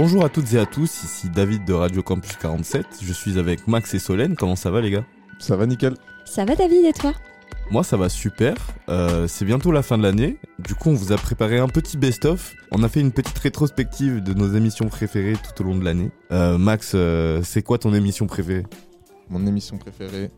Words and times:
Bonjour 0.00 0.24
à 0.24 0.28
toutes 0.28 0.52
et 0.52 0.58
à 0.60 0.64
tous, 0.64 1.02
ici 1.02 1.28
David 1.28 1.64
de 1.64 1.72
Radio 1.72 2.04
Campus 2.04 2.36
47. 2.36 2.86
Je 3.02 3.12
suis 3.12 3.36
avec 3.36 3.66
Max 3.66 3.92
et 3.94 3.98
Solène. 3.98 4.36
Comment 4.36 4.54
ça 4.54 4.70
va 4.70 4.80
les 4.80 4.92
gars? 4.92 5.04
Ça 5.40 5.56
va 5.56 5.66
nickel. 5.66 5.94
Ça 6.24 6.44
va 6.44 6.54
David 6.54 6.84
et 6.84 6.92
toi? 6.92 7.14
Moi 7.72 7.82
ça 7.82 7.96
va 7.96 8.08
super. 8.08 8.54
Euh, 8.88 9.26
c'est 9.26 9.44
bientôt 9.44 9.72
la 9.72 9.82
fin 9.82 9.98
de 9.98 10.04
l'année. 10.04 10.38
Du 10.60 10.76
coup 10.76 10.90
on 10.90 10.94
vous 10.94 11.10
a 11.10 11.16
préparé 11.16 11.58
un 11.58 11.66
petit 11.66 11.96
best-of. 11.96 12.54
On 12.70 12.84
a 12.84 12.88
fait 12.88 13.00
une 13.00 13.10
petite 13.10 13.36
rétrospective 13.38 14.22
de 14.22 14.34
nos 14.34 14.54
émissions 14.54 14.86
préférées 14.86 15.34
tout 15.34 15.64
au 15.64 15.66
long 15.66 15.74
de 15.74 15.84
l'année. 15.84 16.12
Euh, 16.30 16.58
Max, 16.58 16.92
euh, 16.94 17.40
c'est 17.42 17.62
quoi 17.62 17.78
ton 17.78 17.92
émission 17.92 18.28
préférée? 18.28 18.66
Mon 19.30 19.44
émission 19.48 19.78
préférée. 19.78 20.30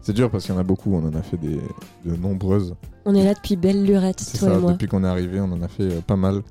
C'est 0.00 0.12
dur 0.12 0.28
parce 0.28 0.44
qu'il 0.44 0.52
y 0.56 0.58
en 0.58 0.60
a 0.60 0.64
beaucoup, 0.64 0.92
on 0.92 1.06
en 1.06 1.14
a 1.14 1.22
fait 1.22 1.36
des, 1.36 1.60
de 2.04 2.16
nombreuses. 2.16 2.74
On 3.04 3.14
est 3.14 3.22
là 3.22 3.34
depuis 3.34 3.54
belle 3.54 3.84
lurette, 3.84 4.18
C'est 4.18 4.38
toi 4.38 4.48
ça, 4.48 4.54
et 4.56 4.58
moi. 4.58 4.72
depuis 4.72 4.88
qu'on 4.88 5.04
est 5.04 5.08
arrivé, 5.08 5.38
on 5.38 5.52
en 5.52 5.62
a 5.62 5.68
fait 5.68 6.02
pas 6.04 6.16
mal. 6.16 6.42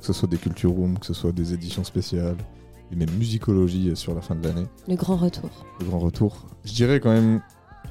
Que 0.00 0.06
ce 0.06 0.12
soit 0.12 0.28
des 0.28 0.36
culture 0.36 0.70
rooms, 0.70 0.98
que 0.98 1.06
ce 1.06 1.14
soit 1.14 1.32
des 1.32 1.52
éditions 1.54 1.84
spéciales, 1.84 2.36
et 2.92 2.96
même 2.96 3.10
musicologie 3.18 3.94
sur 3.96 4.14
la 4.14 4.20
fin 4.20 4.34
de 4.34 4.46
l'année. 4.46 4.66
Le 4.88 4.94
grand 4.96 5.16
retour. 5.16 5.50
Le 5.80 5.86
grand 5.86 5.98
retour. 5.98 6.46
Je 6.64 6.72
dirais 6.72 7.00
quand 7.00 7.12
même 7.12 7.40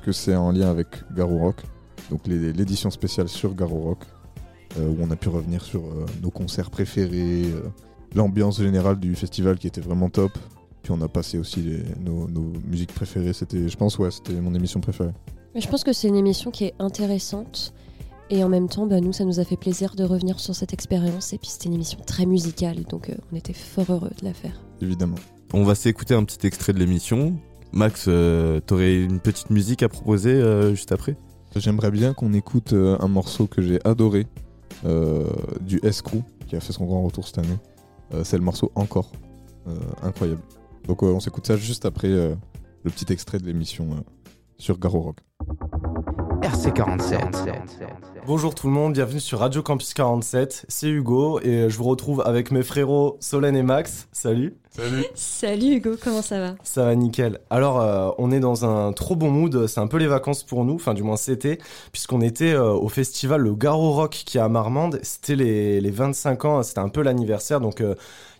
que 0.03 0.11
c'est 0.11 0.35
en 0.35 0.51
lien 0.51 0.69
avec 0.69 0.87
Garou 1.15 1.39
Rock. 1.39 1.63
Donc 2.09 2.27
l'édition 2.27 2.89
spéciale 2.91 3.27
sur 3.27 3.55
Garou 3.55 3.81
Rock, 3.81 4.03
euh, 4.77 4.87
où 4.87 4.97
on 5.01 5.09
a 5.11 5.15
pu 5.15 5.29
revenir 5.29 5.63
sur 5.63 5.81
euh, 5.81 6.05
nos 6.21 6.29
concerts 6.29 6.69
préférés, 6.69 7.45
euh, 7.45 7.61
l'ambiance 8.13 8.59
générale 8.61 8.99
du 8.99 9.15
festival 9.15 9.57
qui 9.57 9.67
était 9.67 9.81
vraiment 9.81 10.09
top. 10.09 10.31
Puis 10.83 10.91
on 10.91 11.01
a 11.01 11.07
passé 11.07 11.39
aussi 11.39 11.61
les- 11.61 11.83
nos, 11.99 12.27
nos 12.29 12.53
musiques 12.69 12.93
préférées. 12.93 13.33
C'était, 13.33 13.67
je 13.67 13.75
pense, 13.75 13.97
ouais, 13.97 14.11
c'était 14.11 14.33
mon 14.39 14.53
émission 14.53 14.79
préférée. 14.79 15.13
Mais 15.55 15.61
je 15.61 15.67
pense 15.67 15.83
que 15.83 15.91
c'est 15.93 16.07
une 16.07 16.15
émission 16.15 16.51
qui 16.51 16.65
est 16.65 16.75
intéressante. 16.79 17.73
Et 18.29 18.43
en 18.43 18.49
même 18.49 18.67
temps, 18.67 18.87
bah, 18.87 19.01
nous, 19.01 19.13
ça 19.13 19.23
nous 19.23 19.39
a 19.39 19.43
fait 19.43 19.57
plaisir 19.57 19.95
de 19.95 20.03
revenir 20.03 20.39
sur 20.39 20.55
cette 20.55 20.73
expérience. 20.73 21.33
Et 21.33 21.37
puis 21.37 21.49
c'était 21.49 21.67
une 21.67 21.75
émission 21.75 21.99
très 22.05 22.25
musicale, 22.25 22.83
donc 22.83 23.09
euh, 23.09 23.15
on 23.31 23.35
était 23.35 23.53
fort 23.53 23.85
heureux 23.89 24.11
de 24.19 24.25
la 24.25 24.33
faire. 24.33 24.59
Évidemment. 24.81 25.17
On 25.53 25.63
va 25.63 25.75
s'écouter 25.75 26.15
un 26.15 26.23
petit 26.23 26.45
extrait 26.47 26.73
de 26.73 26.79
l'émission. 26.79 27.35
Max, 27.71 28.05
euh, 28.07 28.59
t'aurais 28.59 28.95
une 28.95 29.19
petite 29.19 29.49
musique 29.49 29.83
à 29.83 29.89
proposer 29.89 30.31
euh, 30.31 30.71
juste 30.73 30.91
après? 30.91 31.15
J'aimerais 31.55 31.91
bien 31.91 32.13
qu'on 32.13 32.33
écoute 32.33 32.73
euh, 32.73 32.97
un 32.99 33.07
morceau 33.07 33.47
que 33.47 33.61
j'ai 33.61 33.79
adoré 33.85 34.27
euh, 34.85 35.29
du 35.61 35.79
S-Crew 35.83 36.21
qui 36.47 36.55
a 36.55 36.59
fait 36.59 36.73
son 36.73 36.85
grand 36.85 37.03
retour 37.03 37.25
cette 37.27 37.37
année. 37.37 37.57
Euh, 38.13 38.23
c'est 38.23 38.37
le 38.37 38.43
morceau 38.43 38.71
Encore. 38.75 39.11
Euh, 39.67 39.79
incroyable. 40.03 40.41
Donc 40.87 41.01
euh, 41.01 41.07
on 41.07 41.19
s'écoute 41.19 41.47
ça 41.47 41.57
juste 41.57 41.85
après 41.85 42.09
euh, 42.09 42.35
le 42.83 42.91
petit 42.91 43.11
extrait 43.11 43.39
de 43.39 43.45
l'émission 43.45 43.87
euh, 43.91 44.01
sur 44.57 44.77
Garo 44.77 45.01
Rock. 45.01 45.17
RC47. 46.45 47.49
Bonjour 48.27 48.53
tout 48.53 48.67
le 48.67 48.73
monde, 48.73 48.93
bienvenue 48.93 49.19
sur 49.19 49.39
Radio 49.39 49.63
Campus 49.63 49.95
47, 49.95 50.65
c'est 50.67 50.87
Hugo 50.87 51.39
et 51.39 51.71
je 51.71 51.77
vous 51.77 51.85
retrouve 51.85 52.21
avec 52.23 52.51
mes 52.51 52.61
frérots 52.61 53.17
Solène 53.19 53.55
et 53.55 53.63
Max. 53.63 54.07
Salut 54.11 54.55
Salut 54.75 55.05
Salut 55.15 55.75
Hugo, 55.75 55.95
comment 56.03 56.21
ça 56.21 56.39
va? 56.39 56.55
Ça 56.63 56.83
va 56.83 56.95
nickel. 56.95 57.39
Alors 57.49 57.79
euh, 57.79 58.09
on 58.17 58.31
est 58.31 58.41
dans 58.41 58.65
un 58.65 58.91
trop 58.91 59.15
bon 59.15 59.31
mood, 59.31 59.67
c'est 59.67 59.79
un 59.79 59.87
peu 59.87 59.97
les 59.97 60.07
vacances 60.07 60.43
pour 60.43 60.65
nous, 60.65 60.75
enfin 60.75 60.93
du 60.93 61.01
moins 61.01 61.15
c'était, 61.15 61.59
puisqu'on 61.93 62.19
était 62.19 62.53
euh, 62.53 62.73
au 62.73 62.89
festival 62.89 63.39
le 63.39 63.55
Garo 63.55 63.93
Rock 63.93 64.23
qui 64.25 64.37
est 64.37 64.41
à 64.41 64.49
Marmande, 64.49 64.99
c'était 65.01 65.37
les, 65.37 65.79
les 65.79 65.91
25 65.91 66.45
ans, 66.45 66.63
c'était 66.63 66.79
un 66.79 66.89
peu 66.89 67.01
l'anniversaire, 67.03 67.61
donc 67.61 67.79
euh, 67.79 67.95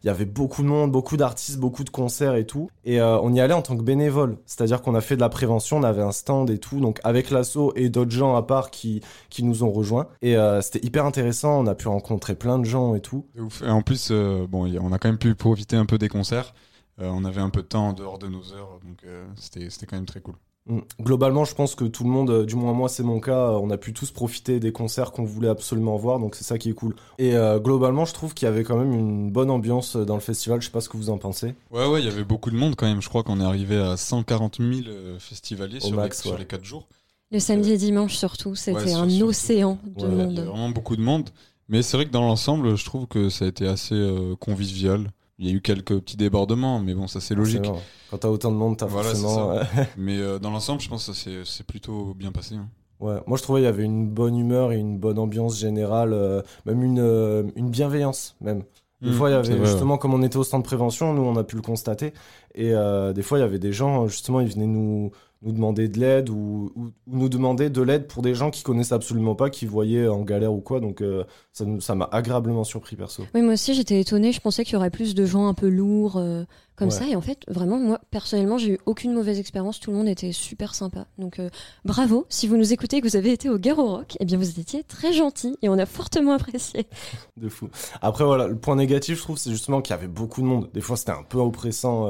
il 0.06 0.09
y 0.09 0.12
avait 0.12 0.25
beaucoup 0.25 0.62
de 0.62 0.68
monde, 0.68 0.91
beaucoup 0.91 1.18
d'artistes, 1.18 1.57
beaucoup 1.57 1.84
de 1.84 1.90
concerts 1.90 2.35
et 2.35 2.45
tout. 2.45 2.69
Et 2.84 3.01
euh, 3.01 3.19
on 3.22 3.34
y 3.34 3.41
allait 3.41 3.56
en 3.56 3.63
tant 3.63 3.75
que 3.75 3.81
bénévole, 3.81 4.38
c'est-à-dire 4.45 4.84
qu'on 4.84 4.94
a 4.94 5.01
fait 5.01 5.16
de 5.16 5.22
la 5.22 5.29
prévention, 5.29 5.78
on 5.78 5.84
avait 5.84 6.03
un 6.03 6.12
stand 6.12 6.51
et 6.51 6.59
tout, 6.59 6.79
donc 6.79 7.00
avec 7.03 7.31
l'asso 7.31 7.74
et 7.75 7.90
d'autres 7.90 8.12
gens 8.12 8.35
à 8.35 8.44
part 8.44 8.69
qui, 8.69 9.01
qui 9.31 9.44
nous 9.44 9.63
ont 9.63 9.72
rejoints. 9.72 10.06
Et 10.22 10.38
euh, 10.38 10.62
c'était 10.62 10.85
hyper 10.85 11.07
intéressant, 11.07 11.59
on 11.59 11.66
a 11.66 11.74
pu 11.74 11.88
rencontrer 11.88 12.35
plein 12.35 12.59
de 12.59 12.66
gens 12.66 12.94
et 12.94 13.00
tout. 13.00 13.25
Ouf. 13.40 13.63
Et 13.63 13.69
en 13.69 13.81
plus, 13.81 14.09
euh, 14.12 14.45
bon, 14.47 14.72
on 14.79 14.94
a 14.94 15.00
quand 15.00 15.09
même 15.09 15.18
pu 15.18 15.34
profiter 15.34 15.75
un 15.75 15.88
peu 15.88 15.97
des 15.97 16.07
concerts. 16.07 16.25
Euh, 16.34 17.09
on 17.13 17.25
avait 17.25 17.41
un 17.41 17.50
peu 17.50 17.62
de 17.62 17.68
temps 17.68 17.90
en 17.90 17.94
dehors 17.94 18.18
de 18.19 18.28
nos 18.28 18.53
heures, 18.53 18.80
donc 18.86 19.00
euh, 19.06 19.25
c'était 19.36 19.69
c'était 19.69 19.86
quand 19.86 19.97
même 19.97 20.06
très 20.06 20.22
cool. 20.22 20.36
Mm. 20.68 20.80
Globalement, 21.02 21.44
je 21.46 21.53
pense 21.53 21.75
que 21.75 21.84
tout 21.86 22.03
le 22.06 22.09
monde, 22.09 22.30
euh, 22.30 22.46
du 22.46 22.56
moins 22.56 22.72
moi 22.74 22.88
c'est 22.90 23.03
mon 23.03 23.19
cas, 23.19 23.50
on 23.52 23.69
a 23.69 23.78
pu 23.78 23.91
tous 23.94 24.12
profiter 24.12 24.59
des 24.59 24.72
concerts 24.72 25.12
qu'on 25.12 25.25
voulait 25.25 25.50
absolument 25.50 25.96
voir, 25.97 26.19
donc 26.19 26.36
c'est 26.36 26.46
ça 26.46 26.58
qui 26.58 26.69
est 26.69 26.74
cool. 26.74 26.96
Et 27.19 27.36
euh, 27.36 27.59
globalement, 27.59 28.06
je 28.06 28.13
trouve 28.13 28.34
qu'il 28.34 28.46
y 28.47 28.50
avait 28.50 28.63
quand 28.63 28.78
même 28.78 28.94
une 28.94 29.30
bonne 29.30 29.52
ambiance 29.52 29.96
dans 29.97 30.16
le 30.16 30.22
festival, 30.22 30.62
je 30.62 30.68
sais 30.68 30.72
pas 30.72 30.81
ce 30.81 30.88
que 30.90 30.97
vous 30.97 31.09
en 31.09 31.18
pensez. 31.18 31.53
Ouais, 31.69 31.86
ouais, 31.86 32.02
il 32.02 32.06
y 32.06 32.09
avait 32.09 32.24
beaucoup 32.24 32.50
de 32.50 32.56
monde 32.56 32.75
quand 32.78 32.88
même. 32.88 33.02
Je 33.02 33.09
crois 33.09 33.24
qu'on 33.24 33.40
est 33.42 33.46
arrivé 33.46 33.78
à 33.78 33.97
140 33.97 34.57
000 34.59 34.88
euh, 34.88 35.19
festivaliers 35.19 35.81
sur, 35.81 35.96
max, 35.96 36.24
les, 36.24 36.30
sur 36.30 36.40
les 36.40 36.46
4 36.46 36.63
jours. 36.63 36.88
Le 37.31 37.40
samedi 37.40 37.74
et 37.74 37.78
dimanche 37.78 38.16
surtout, 38.16 38.56
c'était 38.56 38.78
Ouais, 38.86 38.94
un 38.94 39.09
surtout. 39.09 39.25
océan 39.25 39.78
de 39.84 40.06
Ouais, 40.06 40.12
Il 40.13 40.18
y 40.18 40.22
a 40.22 40.25
monde. 40.25 40.40
vraiment 40.40 40.69
beaucoup 40.69 40.96
de 40.96 41.02
monde. 41.02 41.30
Mais 41.68 41.81
c'est 41.81 41.97
vrai 41.97 42.06
que 42.06 42.12
dans 42.12 42.22
l'ensemble, 42.22 42.75
je 42.75 42.86
trouve 42.86 43.06
que 43.07 43.30
ça 43.30 43.46
a 43.46 43.47
été 43.47 43.68
assez 43.68 43.96
euh, 43.96 44.36
convivial. 44.36 45.12
Il 45.40 45.47
y 45.47 45.50
a 45.50 45.53
eu 45.53 45.62
quelques 45.62 46.00
petits 46.00 46.18
débordements, 46.18 46.79
mais 46.79 46.94
bon, 46.94 47.07
ça 47.07 47.22
c'est 47.22 47.35
logique. 47.35 47.66
C'est 47.66 47.69
vrai. 47.72 47.84
Quand 48.07 48.18
t'as 48.19 48.29
autant 48.29 48.51
de 48.51 48.57
monde, 48.57 48.78
t'as 48.78 48.88
Voilà, 48.88 49.09
forcément. 49.09 49.51
euh, 49.51 49.63
Mais 49.96 50.18
euh, 50.19 50.40
dans 50.40 50.51
l'ensemble, 50.51 50.81
je 50.81 50.90
pense 50.90 51.07
que 51.07 51.13
ça 51.13 51.19
s'est- 51.23 51.46
c'est 51.46 51.66
plutôt 51.66 52.13
bien 52.13 52.31
passé. 52.31 52.56
hein. 52.56 52.69
Ouais, 53.00 53.19
moi 53.28 53.38
je 53.38 53.44
trouvais 53.44 53.62
il 53.62 53.63
y 53.66 53.68
avait 53.68 53.84
une 53.84 54.07
bonne 54.09 54.38
humeur 54.38 54.72
et 54.72 54.78
une 54.78 54.97
bonne 54.97 55.19
ambiance 55.19 55.59
générale, 55.59 56.13
euh, 56.13 56.41
même 56.66 56.81
une, 56.81 57.00
euh, 57.00 57.44
une 57.56 57.69
bienveillance 57.69 58.38
même. 58.41 58.63
Des 59.03 59.12
Mm, 59.12 59.12
fois, 59.12 59.29
il 59.29 59.34
y 59.34 59.35
avait 59.35 59.63
justement, 59.66 59.97
comme 60.00 60.13
on 60.16 60.24
était 60.24 60.38
au 60.38 60.44
stand 60.44 60.62
de 60.63 60.66
prévention, 60.66 61.13
nous 61.13 61.22
on 61.22 61.35
a 61.35 61.44
pu 61.44 61.56
le 61.57 61.62
constater. 61.62 62.13
Et 62.56 62.74
euh, 62.74 63.13
des 63.13 63.22
fois, 63.22 63.38
il 63.38 63.41
y 63.41 63.44
avait 63.44 63.59
des 63.59 63.72
gens, 63.74 64.07
justement, 64.07 64.40
ils 64.40 64.47
venaient 64.47 64.66
nous, 64.66 65.12
nous 65.45 65.51
demander 65.51 65.88
de 65.88 66.00
l'aide 66.00 66.29
ou, 66.29 66.72
ou- 66.75 66.85
ou 66.85 66.91
nous 67.17 67.29
demander 67.29 67.69
de 67.69 67.81
l'aide 67.81 68.07
pour 68.07 68.22
des 68.23 68.33
gens 68.35 68.50
qui 68.51 68.63
connaissaient 68.63 68.95
absolument 68.95 69.35
pas, 69.35 69.50
qui 69.50 69.66
voyaient 69.66 70.07
en 70.07 70.22
galère 70.23 70.51
ou 70.51 70.59
quoi. 70.59 70.79
Donc 70.79 71.01
euh, 71.01 71.23
ça 71.53 71.95
m'a 71.95 72.09
agréablement 72.11 72.63
surpris 72.63 72.95
perso. 72.95 73.23
Oui, 73.33 73.41
moi 73.41 73.53
aussi 73.53 73.73
j'étais 73.75 74.01
étonnée, 74.01 74.31
je 74.31 74.41
pensais 74.41 74.66
qu'il 74.66 74.73
y 74.73 74.75
aurait 74.78 74.89
plus 74.89 75.16
de 75.16 75.25
gens 75.25 75.47
un 75.47 75.53
peu 75.53 75.69
lourds 75.69 76.17
euh, 76.17 76.44
comme 76.75 76.89
Ouais. 76.89 76.94
ça. 76.94 77.07
Et 77.07 77.16
en 77.16 77.22
fait, 77.22 77.39
vraiment, 77.47 77.78
moi 77.78 78.01
personnellement, 78.11 78.57
j'ai 78.57 78.73
eu 78.73 78.79
aucune 78.85 79.13
mauvaise 79.13 79.39
expérience, 79.39 79.79
tout 79.79 79.91
le 79.91 79.97
monde 79.97 80.07
était 80.09 80.31
super 80.31 80.73
sympa. 80.75 81.06
Donc 81.19 81.39
euh, 81.39 81.50
bravo, 81.85 82.25
si 82.29 82.47
vous 82.47 82.57
nous 82.57 82.73
écoutez 82.73 82.97
et 82.97 83.01
que 83.01 83.07
vous 83.07 83.16
avez 83.16 83.31
été 83.31 83.47
au 83.50 83.57
Garo 83.59 83.85
Rock, 83.97 84.17
eh 84.19 84.25
bien 84.25 84.38
vous 84.38 84.59
étiez 84.59 84.83
très 84.83 85.13
gentils 85.13 85.56
et 85.62 85.69
on 85.69 85.77
a 85.77 85.85
fortement 85.85 86.33
apprécié. 86.33 86.88
De 87.38 87.50
fou. 87.50 87.69
Après, 88.01 88.23
voilà, 88.25 88.47
le 88.47 88.57
point 88.57 88.75
négatif, 88.75 89.17
je 89.17 89.22
trouve, 89.22 89.38
c'est 89.38 89.51
justement 89.51 89.81
qu'il 89.81 89.94
y 89.95 89.97
avait 89.97 90.07
beaucoup 90.07 90.41
de 90.41 90.47
monde. 90.47 90.69
Des 90.73 90.81
fois, 90.81 90.97
c'était 90.97 91.12
un 91.12 91.23
peu 91.23 91.38
oppressant 91.38 92.07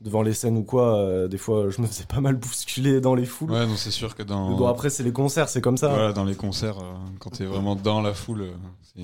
devant 0.00 0.22
les 0.22 0.32
scènes 0.34 0.56
ou 0.56 0.62
quoi. 0.62 0.96
Euh, 0.98 1.28
des 1.28 1.38
fois, 1.38 1.70
je 1.70 1.80
me 1.80 1.86
faisais 1.86 2.04
pas 2.06 2.20
mal 2.20 2.36
bousculer 2.36 3.00
dans 3.00 3.14
les 3.14 3.24
foules. 3.26 3.50
Ouais, 3.50 3.66
non, 3.66 3.76
c'est 3.76 3.90
sûr 3.90 4.14
que 4.14 4.22
dans. 4.22 4.50
Mais 4.50 4.56
Bon, 4.56 4.66
après, 4.68 4.90
c'est 4.90 5.02
les 5.02 5.12
concerts, 5.12 5.48
c'est 5.48 5.60
comme 5.60 5.76
ça. 5.76 5.88
Voilà, 5.88 6.12
dans 6.12 6.24
les 6.24 6.34
concerts, 6.36 6.78
euh, 6.78 6.94
quand 7.18 7.30
t'es 7.30 7.44
vraiment 7.44 7.76
dans 7.76 8.00
la 8.00 8.14
foule, 8.14 8.42
euh. 8.42 9.02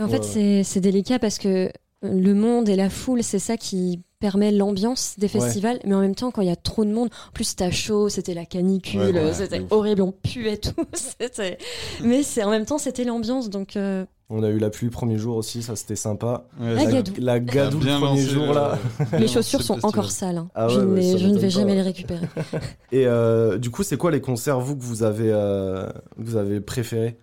En 0.00 0.08
Ouais, 0.08 0.20
fait, 0.20 0.62
c'est 0.64 0.80
délicat 0.80 1.18
parce 1.18 1.38
que 1.38 1.72
le 2.02 2.32
monde 2.34 2.68
et 2.68 2.76
la 2.76 2.90
foule, 2.90 3.22
c'est 3.22 3.38
ça 3.38 3.56
qui 3.56 4.02
permet 4.20 4.50
l'ambiance 4.50 5.14
des 5.18 5.28
festivals, 5.28 5.78
mais 5.84 5.94
en 5.94 6.00
même 6.00 6.14
temps, 6.16 6.30
quand 6.32 6.42
il 6.42 6.48
y 6.48 6.52
a 6.52 6.56
trop 6.56 6.84
de 6.84 6.90
monde, 6.90 7.08
en 7.28 7.32
plus 7.32 7.44
c'était 7.44 7.70
chaud, 7.70 8.08
c'était 8.08 8.34
la 8.34 8.44
canicule, 8.44 9.00
Ouais, 9.00 9.12
ouais, 9.12 9.32
c'était 9.32 9.62
horrible, 9.70 10.02
on 10.02 10.10
puait 10.12 10.56
tout. 10.56 10.72
c'était- 10.92 11.58
mais 12.02 12.22
c'est 12.24 12.42
en 12.42 12.50
même 12.50 12.66
temps, 12.66 12.78
c'était 12.78 13.04
l'ambiance, 13.04 13.48
donc 13.48 13.76
euh, 13.76 14.04
On 14.28 14.42
a 14.42 14.48
eu 14.48 14.58
la 14.58 14.70
pluie 14.70 14.86
le 14.86 14.90
premier 14.90 15.18
jour 15.18 15.36
aussi, 15.36 15.62
ça 15.62 15.76
c'était 15.76 15.94
sympa. 15.96 16.48
Ouais, 16.60 16.74
La 16.74 16.84
ça- 16.84 16.90
gadoue. 16.92 17.12
La 17.18 17.38
gadoue 17.40 17.78
le 17.78 17.86
premier 17.86 18.00
lancé 18.20 18.22
jour 18.22 18.52
là. 18.52 18.78
lancé 19.12 19.28
chaussures 19.28 19.62
sont 19.62 19.84
encore 19.86 20.10
sales. 20.10 20.38
hein. 20.38 20.48
Ah 20.56 20.66
ouais, 20.66 20.72
je, 20.74 20.80
ne 21.26 21.38
vais 21.38 21.50
jamais 21.50 21.74
les 21.76 21.82
récupérer. 21.82 22.26
Et 22.92 23.06
euh, 23.06 23.56
du 23.58 23.70
coup, 23.70 23.84
c'est 23.84 23.96
quoi 23.96 24.10
les 24.10 24.20
concerts 24.20 24.58
vous 24.60 24.76
que 24.76 24.82
vous 24.82 25.02
avez 25.04 25.30
euh, 25.32 25.86
que 26.16 26.22
vous 26.22 26.36
avez 26.36 26.60
préférés? 26.60 27.18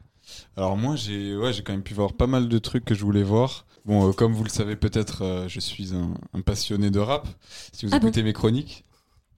Alors 0.58 0.78
moi, 0.78 0.96
j'ai 0.96 1.36
ouais, 1.36 1.52
j'ai 1.54 1.62
quand 1.62 1.74
même 1.74 1.84
pu 1.84 1.94
voir 1.94 2.14
pas 2.14 2.28
mal 2.28 2.48
de 2.48 2.58
trucs 2.58 2.86
que 2.86 2.96
je 2.96 3.04
voulais 3.04 3.22
voir. 3.24 3.66
Bon, 3.86 4.10
euh, 4.10 4.14
comme 4.14 4.34
vous 4.34 4.44
le 4.44 4.50
savez 4.50 4.76
peut-être, 4.76 5.24
euh, 5.24 5.48
je 5.48 5.60
suis 5.60 5.94
un, 5.94 6.16
un 6.34 6.42
passionné 6.42 6.90
de 6.90 7.00
rap. 7.00 7.28
Si 7.72 7.86
vous 7.86 7.92
Ah 7.94 8.00
bon 8.00 8.08
écoutez 8.08 8.24
mes 8.24 8.34
chroniques. 8.34 8.84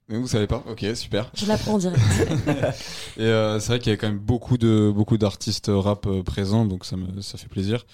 Mais 0.08 0.16
Vous 0.16 0.26
savez 0.26 0.46
pas 0.46 0.64
Ok, 0.66 0.86
super. 0.94 1.30
Je 1.34 1.44
l'apprends 1.44 1.74
en 1.74 1.78
direct. 1.78 2.00
Et 3.18 3.24
euh, 3.24 3.60
c'est 3.60 3.68
vrai 3.68 3.78
qu'il 3.78 3.88
y 3.88 3.90
avait 3.90 3.98
quand 3.98 4.08
même 4.08 4.18
beaucoup 4.18 4.56
de 4.56 4.90
beaucoup 4.94 5.18
d'artistes 5.18 5.70
rap 5.70 6.08
présents, 6.24 6.64
donc 6.64 6.86
ça 6.86 6.96
me 6.96 7.20
ça 7.20 7.36
fait 7.36 7.48
plaisir. 7.48 7.84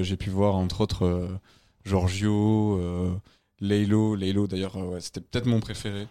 J'ai 0.00 0.16
pu 0.16 0.30
voir 0.30 0.54
entre 0.54 0.80
autres 0.80 1.28
Giorgio, 1.84 2.80
Laylo, 3.60 4.14
Laylo 4.14 4.46
d'ailleurs, 4.46 4.76
ouais, 4.76 5.00
c'était 5.00 5.20
peut-être 5.20 5.46
mon 5.46 5.60
préféré. 5.60 6.06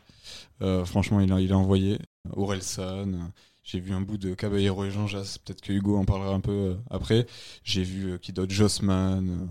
Franchement, 0.86 1.22
il 1.22 1.32
a, 1.34 1.40
il 1.40 1.52
a 1.54 1.58
envoyé. 1.58 1.98
Orelsan, 2.36 3.32
j'ai 3.64 3.80
vu 3.80 3.94
un 3.94 4.02
bout 4.02 4.18
de 4.18 4.36
Caballero 4.36 4.84
et 4.86 4.92
Jean 4.92 5.08
Jass, 5.08 5.40
peut-être 5.40 5.62
que 5.62 5.74
Hugo 5.74 5.98
en 5.98 6.06
parlera 6.06 6.36
un 6.36 6.42
peu 6.42 6.76
après. 6.92 7.26
J'ai 7.64 7.84
vu 7.84 8.20
qui 8.20 8.34
d'autre 8.34 8.52
Jossman, 8.54 9.48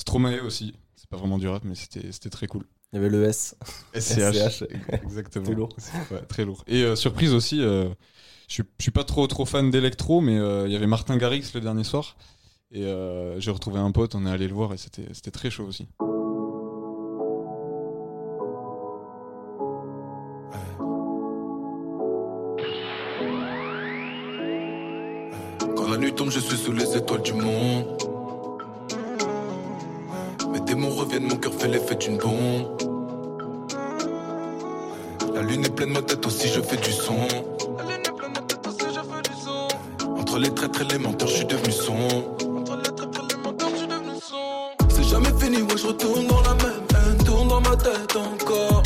Stromae 0.00 0.40
aussi. 0.40 0.72
C'est 0.96 1.08
pas 1.10 1.16
vraiment 1.18 1.36
du 1.38 1.46
rap, 1.46 1.62
mais 1.64 1.74
c'était 1.74 2.10
c'était 2.12 2.30
très 2.30 2.46
cool. 2.46 2.64
Il 2.92 2.96
y 2.96 2.98
avait 2.98 3.10
le 3.10 3.22
S. 3.24 3.54
SCH. 3.94 4.64
Exactement. 5.04 5.44
C'était 5.44 5.54
lourd. 5.54 5.76
Ouais, 6.10 6.22
très 6.26 6.44
lourd. 6.44 6.64
Et 6.66 6.82
euh, 6.82 6.96
surprise 6.96 7.34
aussi, 7.34 7.60
euh, 7.60 7.88
je 8.48 8.62
suis- 8.80 8.90
pas 8.90 9.04
trop 9.04 9.26
trop 9.26 9.44
fan 9.44 9.70
d'électro, 9.70 10.20
mais 10.22 10.38
euh, 10.38 10.66
il 10.66 10.72
y 10.72 10.76
avait 10.76 10.86
Martin 10.86 11.16
Garrix 11.18 11.52
le 11.54 11.60
dernier 11.60 11.84
soir. 11.84 12.16
Et 12.72 12.84
euh, 12.84 13.38
j'ai 13.40 13.50
retrouvé 13.50 13.78
un 13.78 13.90
pote, 13.92 14.14
on 14.14 14.26
est 14.26 14.30
allé 14.30 14.48
le 14.48 14.54
voir 14.54 14.72
et 14.72 14.78
c'était 14.78 15.06
c'était 15.12 15.30
très 15.32 15.50
chaud 15.50 15.64
aussi. 15.66 15.86
Quand 25.76 25.88
la 25.90 25.96
nuit 25.96 26.12
tombe, 26.14 26.30
je 26.30 26.40
suis 26.40 26.56
sous 26.56 26.72
les 26.72 26.96
étoiles 26.96 27.22
du 27.22 27.32
monde. 27.32 27.86
Démons 30.70 30.90
reviennent, 30.90 31.26
mon 31.26 31.34
cœur 31.34 31.52
fait 31.52 31.66
l'effet 31.66 31.96
d'une 31.96 32.16
bombe. 32.16 32.64
La 35.34 35.42
lune 35.42 35.64
est 35.64 35.74
pleine, 35.74 35.90
ma 35.90 36.00
tête 36.00 36.24
aussi, 36.24 36.46
je 36.46 36.60
fais 36.60 36.76
du 36.76 36.92
son. 36.92 37.16
La 37.76 37.84
lune 37.86 38.02
est 38.06 38.12
pleine, 38.12 38.30
ma 38.32 38.40
tête 38.42 38.64
aussi, 38.68 38.86
je 38.94 39.00
fais 39.00 39.20
du 39.20 39.36
son. 39.42 39.66
Entre 40.16 40.38
les 40.38 40.54
traîtres 40.54 40.82
et 40.82 40.84
les 40.84 40.98
menteurs, 40.98 41.26
je 41.26 41.34
suis 41.38 41.44
devenu 41.44 41.72
son. 41.72 41.96
Entre 42.56 42.76
les 42.76 42.82
traîtres 42.94 43.20
et 43.20 43.34
les 43.34 43.42
menteurs, 43.42 43.68
je 43.68 43.76
suis 43.78 43.86
devenu 43.88 44.20
son. 44.22 44.86
C'est 44.90 45.02
jamais 45.02 45.32
fini, 45.40 45.60
ouais, 45.60 45.76
je 45.76 45.88
retourne 45.88 46.28
dans 46.28 46.42
la 46.42 46.54
même 46.54 46.86
haine, 46.94 47.24
tourne 47.24 47.48
dans 47.48 47.60
ma 47.62 47.76
tête 47.76 48.16
encore. 48.16 48.82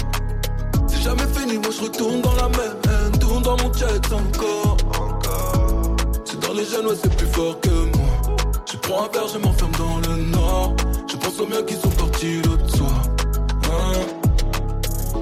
C'est 0.86 1.02
jamais 1.02 1.26
fini, 1.36 1.58
moi 1.58 1.70
je 1.70 1.82
retourne 1.82 2.22
dans 2.22 2.34
la 2.36 2.48
même 2.48 2.80
haine, 2.88 3.18
tourne 3.18 3.42
dans 3.42 3.58
mon 3.58 3.68
encore. 3.68 4.76
Encore. 4.96 5.96
C'est 6.24 6.40
dans 6.40 6.54
les 6.54 6.64
jeunes, 6.64 6.86
ouais, 6.86 6.96
c'est 6.96 7.14
plus 7.14 7.26
fort 7.26 7.60
que 7.60 7.68
moi. 7.68 8.36
Je 8.72 8.78
prends 8.78 9.04
un 9.04 9.08
verre, 9.08 9.28
je 9.28 9.36
m'enferme 9.36 9.72
dans 9.72 9.98
le 9.98 10.16
nord. 10.30 10.74
Je 11.34 11.38
pense 11.38 11.48
aux 11.48 11.50
miens 11.50 11.64
qui 11.64 11.74
sont 11.74 11.90
partis 11.90 12.42
l'autre 12.42 12.76
soir. 12.76 13.02
Hein? 13.64 13.92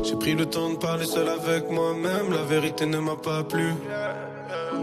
J'ai 0.03 0.15
pris 0.17 0.35
le 0.35 0.45
temps 0.45 0.69
de 0.69 0.77
parler 0.77 1.07
seul 1.07 1.27
avec 1.27 1.71
moi-même, 1.71 2.33
la 2.33 2.43
vérité 2.43 2.85
ne 2.85 2.99
m'a 2.99 3.17
pas 3.17 3.43
plu. 3.45 3.73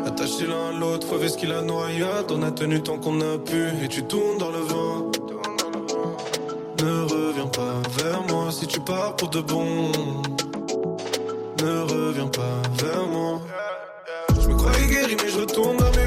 Attachés 0.07 0.47
l'un 0.47 0.69
à 0.69 0.79
l'autre, 0.79 1.05
fauvé 1.05 1.29
ce 1.29 1.37
qu'il 1.37 1.51
a 1.51 1.61
noyade, 1.61 2.31
on 2.31 2.41
a 2.41 2.49
tenu 2.49 2.81
tant 2.81 2.97
qu'on 2.97 3.21
a 3.21 3.37
pu, 3.37 3.67
et 3.83 3.87
tu 3.87 4.03
tournes 4.05 4.39
dans 4.39 4.49
le 4.49 4.57
vent. 4.57 5.11
Ne 6.81 7.03
reviens 7.03 7.47
pas 7.47 7.75
vers 8.03 8.23
moi 8.23 8.51
si 8.51 8.65
tu 8.65 8.79
pars 8.79 9.15
pour 9.15 9.29
de 9.29 9.41
bon. 9.41 9.91
Ne 11.61 11.81
reviens 11.81 12.27
pas 12.27 12.61
vers 12.83 13.05
moi. 13.05 13.41
Je 14.41 14.47
me 14.47 14.55
croyais 14.55 14.87
guéri, 14.87 15.15
mais 15.21 15.29
je 15.29 15.39
retourne 15.41 15.77
dans 15.77 15.91
mes 15.91 15.98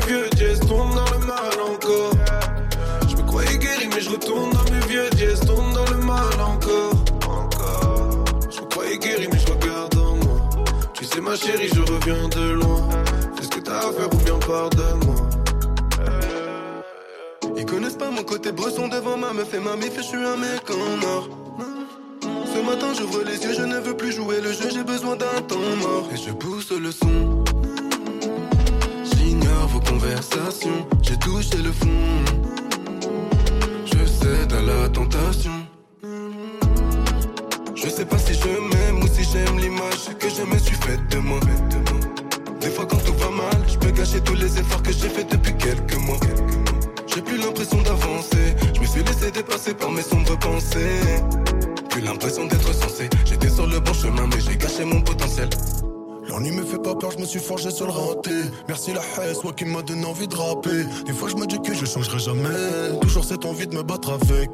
envie 63.52 63.66
de 63.66 63.76
me 63.76 63.82
battre 63.82 64.10
avec. 64.10 64.50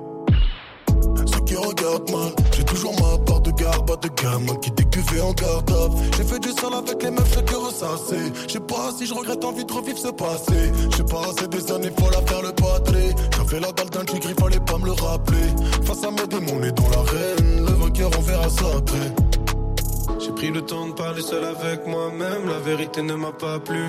Ceux 1.27 1.41
qui 1.45 1.55
regardent 1.55 2.11
mal, 2.11 2.33
j'ai 2.57 2.65
toujours 2.65 2.93
ma 2.95 3.19
part 3.25 3.41
de 3.41 3.53
garde, 3.53 3.87
pas 3.87 3.97
de 3.97 4.09
gamin 4.21 4.57
qui 4.57 4.71
décuvait 4.73 5.21
en 5.21 5.33
garde. 5.33 5.71
J'ai 6.17 6.25
fait 6.25 6.41
du 6.41 6.51
sale 6.51 6.75
avec 6.75 7.01
les 7.03 7.11
meufs, 7.11 7.33
j'ai 7.33 7.45
que 7.45 7.55
ressasser. 7.55 8.33
Je 8.47 8.53
sais 8.55 8.61
pas 8.61 8.91
si 8.97 9.07
je 9.07 9.15
regrette 9.15 9.45
envie 9.45 9.65
de 9.65 9.73
revivre 9.73 9.99
ce 9.99 10.09
passé. 10.09 10.73
J'ai 10.97 11.05
passé 11.05 11.47
des 11.49 11.73
années 11.73 11.93
folles 11.97 12.17
à 12.17 12.27
faire 12.29 12.43
le 12.43 12.53
patré. 12.53 13.15
J'avais 13.37 13.61
la 13.61 13.73
dalle 13.73 13.91
d'un 13.91 14.05
tigre, 14.05 14.29
il 14.31 14.35
fallait 14.35 14.61
pas 14.61 14.79
me 14.79 14.87
le 14.87 14.93
rappeler. 14.93 15.49
Face 15.85 16.03
à 16.03 16.11
mes 16.11 16.27
démons, 16.27 16.59
on 16.61 16.63
est 16.65 16.73
dans 16.73 16.91
l'arène. 16.91 17.67
Le 17.67 17.73
vainqueur, 17.73 18.11
on 18.19 18.23
verra 18.23 18.49
ça 18.49 18.67
après. 18.79 20.19
J'ai 20.19 20.33
pris 20.33 20.51
le 20.51 20.63
temps 20.63 20.89
de 20.89 20.93
parler 20.93 21.23
seul 21.23 21.45
avec 21.45 21.87
moi-même, 21.87 22.49
la 22.49 22.59
vérité 22.59 23.03
ne 23.03 23.15
m'a 23.15 23.31
pas 23.31 23.61
plu. 23.61 23.85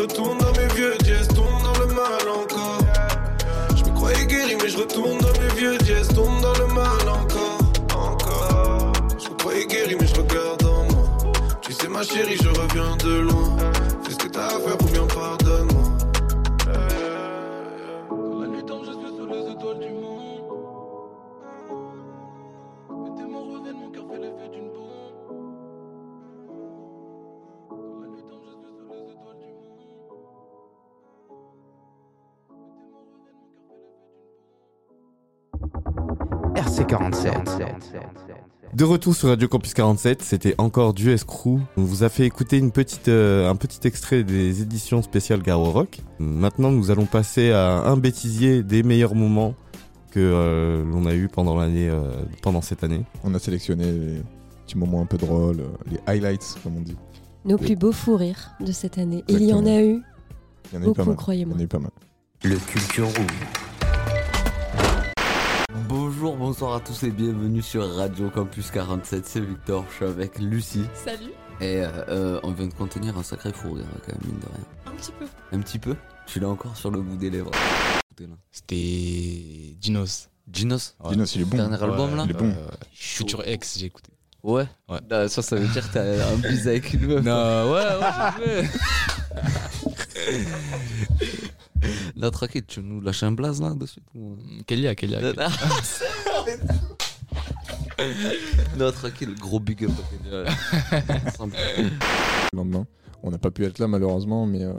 Je 0.00 0.04
retourne 0.04 0.38
dans 0.38 0.52
mes 0.52 0.74
vieux 0.74 0.96
dièses, 1.04 1.28
tourne 1.28 1.62
dans 1.62 1.78
le 1.78 1.86
mal 1.92 2.28
encore. 2.34 2.78
Je 3.76 3.84
me 3.84 3.94
croyais 3.94 4.24
guéri, 4.24 4.56
mais 4.62 4.68
je 4.70 4.78
retourne 4.78 5.18
dans 5.18 5.40
mes 5.40 5.54
vieux 5.56 5.76
dièses, 5.78 6.08
tourne 6.08 6.40
dans 6.40 6.54
le 6.54 6.66
mal 6.72 7.06
encore. 7.06 7.58
Encore. 7.94 8.92
Je 9.18 9.28
me 9.28 9.34
croyais 9.36 9.66
guéri, 9.66 9.96
mais 10.00 10.06
je 10.06 10.14
regarde 10.14 10.64
en 10.64 10.84
moi. 10.84 11.32
Tu 11.60 11.72
sais, 11.74 11.88
ma 11.88 12.02
chérie, 12.02 12.38
je 12.42 12.48
reviens 12.48 12.96
de 12.96 13.20
loin. 13.20 13.39
De 38.72 38.84
retour 38.84 39.16
sur 39.16 39.28
Radio 39.28 39.48
Campus 39.48 39.74
47, 39.74 40.22
c'était 40.22 40.54
encore 40.58 40.94
du 40.94 41.12
Crew. 41.26 41.58
On 41.76 41.82
vous 41.82 42.04
a 42.04 42.08
fait 42.08 42.24
écouter 42.24 42.56
une 42.56 42.70
petite, 42.70 43.08
euh, 43.08 43.50
un 43.50 43.56
petit 43.56 43.86
extrait 43.86 44.22
des 44.22 44.62
éditions 44.62 45.02
spéciales 45.02 45.42
Garo 45.42 45.72
Rock. 45.72 45.98
Maintenant, 46.20 46.70
nous 46.70 46.92
allons 46.92 47.06
passer 47.06 47.50
à 47.50 47.82
un 47.82 47.96
bêtisier 47.96 48.62
des 48.62 48.84
meilleurs 48.84 49.16
moments 49.16 49.54
que 50.12 50.20
euh, 50.20 50.84
l'on 50.84 51.04
a 51.06 51.14
eu 51.14 51.26
pendant 51.26 51.56
l'année, 51.58 51.88
euh, 51.88 52.12
pendant 52.42 52.60
cette 52.60 52.84
année. 52.84 53.02
On 53.24 53.34
a 53.34 53.40
sélectionné 53.40 53.90
les 53.90 54.22
petits 54.66 54.78
moments 54.78 55.02
un 55.02 55.06
peu 55.06 55.18
drôles, 55.18 55.64
les 55.90 55.98
highlights, 56.06 56.54
comme 56.62 56.76
on 56.76 56.80
dit. 56.80 56.96
Nos 57.44 57.58
plus 57.58 57.74
beaux 57.76 57.92
fous 57.92 58.16
rires 58.16 58.52
de 58.60 58.70
cette 58.70 58.98
année. 58.98 59.24
Et 59.26 59.32
il 59.32 59.44
y 59.44 59.52
en 59.52 59.66
a 59.66 59.82
eu 59.82 60.00
Il 60.72 60.74
y 60.74 60.76
en 60.78 60.82
a 60.82 60.90
eu 60.90 60.92
pas 60.92 61.02
beaucoup, 61.04 61.06
mal. 61.06 61.08
Il 61.08 61.12
y 61.12 61.16
croyez-moi. 61.16 61.56
en 61.56 61.58
a 61.58 61.62
eu 61.62 61.68
pas 61.68 61.78
mal. 61.80 61.90
Le 62.44 62.56
Culture 62.56 63.06
Room. 63.06 63.26
Bonjour, 65.88 66.36
bonsoir 66.36 66.74
à 66.74 66.80
tous 66.80 67.02
et 67.04 67.10
bienvenue 67.10 67.62
sur 67.62 67.88
Radio 67.96 68.28
Campus 68.30 68.70
47, 68.70 69.26
c'est 69.26 69.40
Victor, 69.40 69.84
je 69.90 69.94
suis 69.96 70.04
avec 70.04 70.38
Lucie. 70.38 70.84
Salut 70.94 71.30
Et 71.60 71.76
euh, 71.82 71.88
euh, 72.08 72.40
on 72.42 72.50
vient 72.52 72.66
de 72.66 72.74
contenir 72.74 73.16
un 73.16 73.22
sacré 73.22 73.52
fou 73.52 73.72
rire 73.74 73.84
quand 74.04 74.12
même, 74.12 74.20
mine 74.32 74.40
de 74.40 74.46
rien. 74.46 74.64
Un 74.86 74.96
petit 74.96 75.12
peu. 75.12 75.26
Un 75.52 75.60
petit 75.60 75.78
peu? 75.78 75.94
Tu 76.26 76.40
l'as 76.40 76.48
encore 76.48 76.76
sur 76.76 76.90
le 76.90 77.00
bout 77.00 77.16
des 77.16 77.30
lèvres. 77.30 77.50
C'était 78.50 79.74
Dinos. 79.80 80.28
Dinos 80.46 80.96
Ouais. 81.00 81.12
Dinos, 81.12 81.34
il 81.36 81.42
est 81.42 81.44
bon. 81.44 81.56
Dernier 81.56 81.82
album 81.82 82.16
là? 82.16 82.24
Il 82.26 82.30
est 82.32 82.34
bon. 82.34 82.50
Euh, 82.50 82.66
Future 82.92 83.46
X, 83.46 83.78
j'ai 83.78 83.86
écouté. 83.86 84.10
Ouais? 84.42 84.66
Ouais. 84.88 84.98
Là, 85.08 85.28
ça, 85.28 85.42
ça 85.42 85.56
veut 85.56 85.68
dire 85.68 85.88
que 85.88 85.94
t'as 85.94 86.28
un 86.32 86.36
bise 86.36 86.66
avec 86.66 86.92
une 86.94 87.06
meuf. 87.06 87.24
Non, 87.24 87.72
ouais, 87.72 87.80
ouais, 87.80 88.10
j'ai 88.38 88.62
fait. 88.62 88.78
Là, 92.16 92.30
tranquille, 92.30 92.64
tu 92.66 92.80
nous 92.82 93.00
lâches 93.00 93.22
un 93.22 93.32
blaze 93.32 93.60
là 93.60 93.74
de 93.74 93.86
suite 93.86 94.04
ou- 94.14 94.36
Kélia, 94.66 94.94
Kélia. 94.94 95.20
Non, 95.20 95.30
Kélia. 95.32 95.48
non. 98.78 98.86
non, 98.86 98.92
tranquille, 98.92 99.34
gros 99.38 99.60
big 99.60 99.84
up. 99.84 99.90
Le 100.30 100.46
lendemain. 102.56 102.86
On 103.22 103.30
n'a 103.30 103.38
pas 103.38 103.50
pu 103.50 103.64
être 103.64 103.78
là 103.78 103.86
malheureusement, 103.86 104.46
mais 104.46 104.64
euh, 104.64 104.72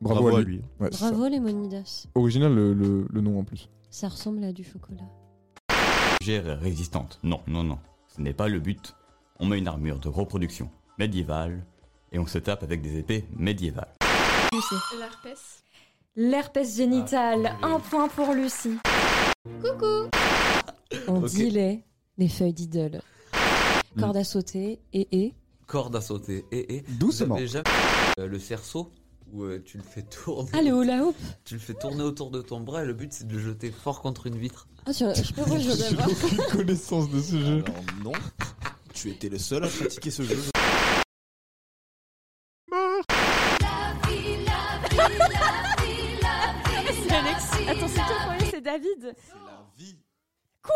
bravo, 0.00 0.22
Bravo 0.22 0.36
à 0.36 0.40
à 0.40 0.42
lui. 0.42 0.62
Ouais. 0.80 0.90
Bravo 0.90 1.28
les 1.28 1.40
Monidas. 1.40 2.06
Original 2.14 2.52
le, 2.54 2.74
le- 2.74 3.06
le 3.08 3.20
nom 3.20 3.38
en 3.38 3.44
plus. 3.44 3.68
Ça 3.90 4.08
ressemble 4.08 4.42
à 4.44 4.52
du 4.52 4.64
chocolat. 4.64 5.04
Gère 6.22 6.58
résistante. 6.60 7.18
Non, 7.22 7.40
non, 7.46 7.62
non. 7.62 7.78
Ce 8.08 8.20
n'est 8.20 8.32
pas 8.34 8.48
le 8.48 8.58
but. 8.58 8.94
On 9.38 9.46
met 9.46 9.58
une 9.58 9.68
armure 9.68 9.98
de 10.00 10.08
reproduction 10.08 10.70
médiévale 10.98 11.64
et 12.12 12.18
on 12.18 12.26
se 12.26 12.38
tape 12.38 12.62
avec 12.62 12.82
des 12.82 12.98
épées 12.98 13.26
médiévales. 13.36 13.92
L'herpès. 14.98 15.62
L'herpès 16.16 16.76
génital. 16.76 17.54
Un 17.62 17.78
point 17.78 18.08
pour 18.08 18.32
Lucie. 18.32 18.78
Coucou. 19.62 20.08
On 21.08 21.22
Ok. 21.22 21.26
dit 21.30 21.50
les, 21.50 21.84
les 22.16 22.28
feuilles 22.28 22.54
d'idole. 22.54 23.02
Corde 23.98 24.16
à 24.16 24.24
sauter 24.24 24.80
et 24.94 25.08
et. 25.12 25.34
Corde 25.66 25.94
à 25.96 26.00
sauter. 26.00 26.44
Et, 26.52 26.76
et. 26.76 26.84
Doucement. 26.98 27.36
Jamais 27.46 27.64
euh, 28.18 28.26
le 28.28 28.38
cerceau 28.38 28.90
où 29.32 29.42
euh, 29.44 29.62
tu 29.64 29.76
le 29.76 29.82
fais 29.82 30.02
tourner? 30.02 30.48
Ah, 30.54 30.62
le 30.62 30.70
hula 30.70 31.02
hoop. 31.04 31.16
Tu 31.44 31.54
le 31.54 31.60
fais 31.60 31.74
tourner 31.74 32.02
autour 32.02 32.30
de 32.30 32.40
ton 32.40 32.60
bras 32.60 32.82
et 32.82 32.86
le 32.86 32.94
but 32.94 33.12
c'est 33.12 33.26
de 33.26 33.34
le 33.34 33.40
jeter 33.40 33.70
fort 33.70 34.00
contre 34.00 34.26
une 34.26 34.36
vitre. 34.36 34.68
Ah, 34.86 34.92
tu- 34.94 35.04
je 35.04 35.32
peux 35.34 35.42
rejouer 35.50 35.74
J'ai 35.76 35.94
d'abord. 35.96 36.12
aucune 36.24 36.44
connaissance 36.50 37.10
de 37.10 37.20
ce 37.20 37.38
jeu. 37.38 37.64
Alors 37.66 37.82
non, 38.04 38.12
tu 38.94 39.10
étais 39.10 39.28
le 39.28 39.38
seul 39.38 39.64
à 39.64 39.68
pratiquer 39.68 40.10
ce 40.10 40.22
jeu. 40.22 40.36
David. 48.76 49.14
C'est 49.16 49.34
la 49.34 49.64
vie. 49.78 49.96
Quoi? 50.62 50.74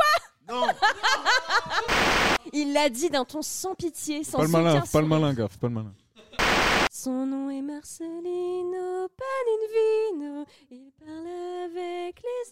Non 0.49 0.67
Il 2.53 2.73
l'a 2.73 2.89
dit 2.89 3.11
d'un 3.11 3.27
ton 3.27 3.43
sans 3.43 3.75
pitié, 3.75 4.25
sans 4.25 4.39
Pas 4.39 4.45
le 4.45 4.49
malin, 4.51 4.81
pas 4.91 5.01
le 5.03 5.07
malin, 5.07 5.35
gaffe, 5.35 5.59
pas 5.59 5.69
le 5.69 5.75
malin. 5.75 5.93
Son 6.91 7.27
nom 7.27 7.51
est 7.51 7.61
Marcelino 7.61 9.09
Paninvino. 9.19 10.47
Il 10.71 10.91
parle 10.99 11.27
avec 11.27 12.23
les 12.23 12.51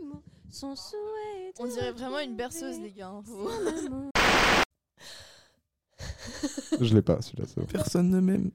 animaux. 0.00 0.22
Son 0.50 0.74
souhait. 0.74 1.48
est 1.48 1.60
On 1.60 1.66
dirait 1.66 1.92
vraiment 1.92 2.20
une 2.20 2.36
berceuse, 2.36 2.80
les 2.80 2.92
gars. 2.92 3.12
Je 6.80 6.94
l'ai 6.94 7.02
pas 7.02 7.20
celui-là. 7.20 7.44
c'est 7.46 7.60
bon. 7.60 7.66
Personne 7.66 8.08
ne 8.08 8.20
m'aime. 8.20 8.50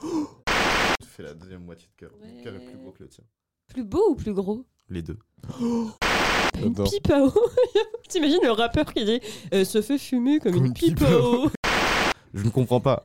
Tu 0.00 1.06
fais 1.06 1.22
la 1.22 1.34
deuxième 1.34 1.64
moitié 1.64 1.86
de 1.88 1.92
cœur. 1.96 2.12
Ouais. 2.18 2.32
Le 2.38 2.42
cœur 2.42 2.54
est 2.54 2.64
plus 2.64 2.78
gros 2.78 2.92
que 2.92 3.02
le 3.02 3.08
tien. 3.10 3.24
Plus 3.68 3.84
beau 3.84 4.08
ou 4.10 4.14
plus 4.14 4.32
gros? 4.32 4.64
Les 4.90 5.02
deux. 5.02 5.18
Une 5.60 6.62
J'adore. 6.62 6.90
pipe 6.90 7.10
à 7.10 7.20
eau. 7.22 7.32
T'imagines 8.08 8.40
le 8.42 8.50
rappeur 8.50 8.92
qui 8.92 9.04
dit 9.04 9.20
euh, 9.54 9.64
se 9.64 9.80
fait 9.82 9.98
fumer 9.98 10.40
comme, 10.40 10.52
Comme 10.52 10.60
une 10.62 10.66
une 10.68 10.74
pipe 10.74 10.98
pipe 10.98 11.06
à 11.06 11.16
eau. 11.18 11.48
Je 12.34 12.42
ne 12.44 12.50
comprends 12.50 12.80
pas. 12.80 13.04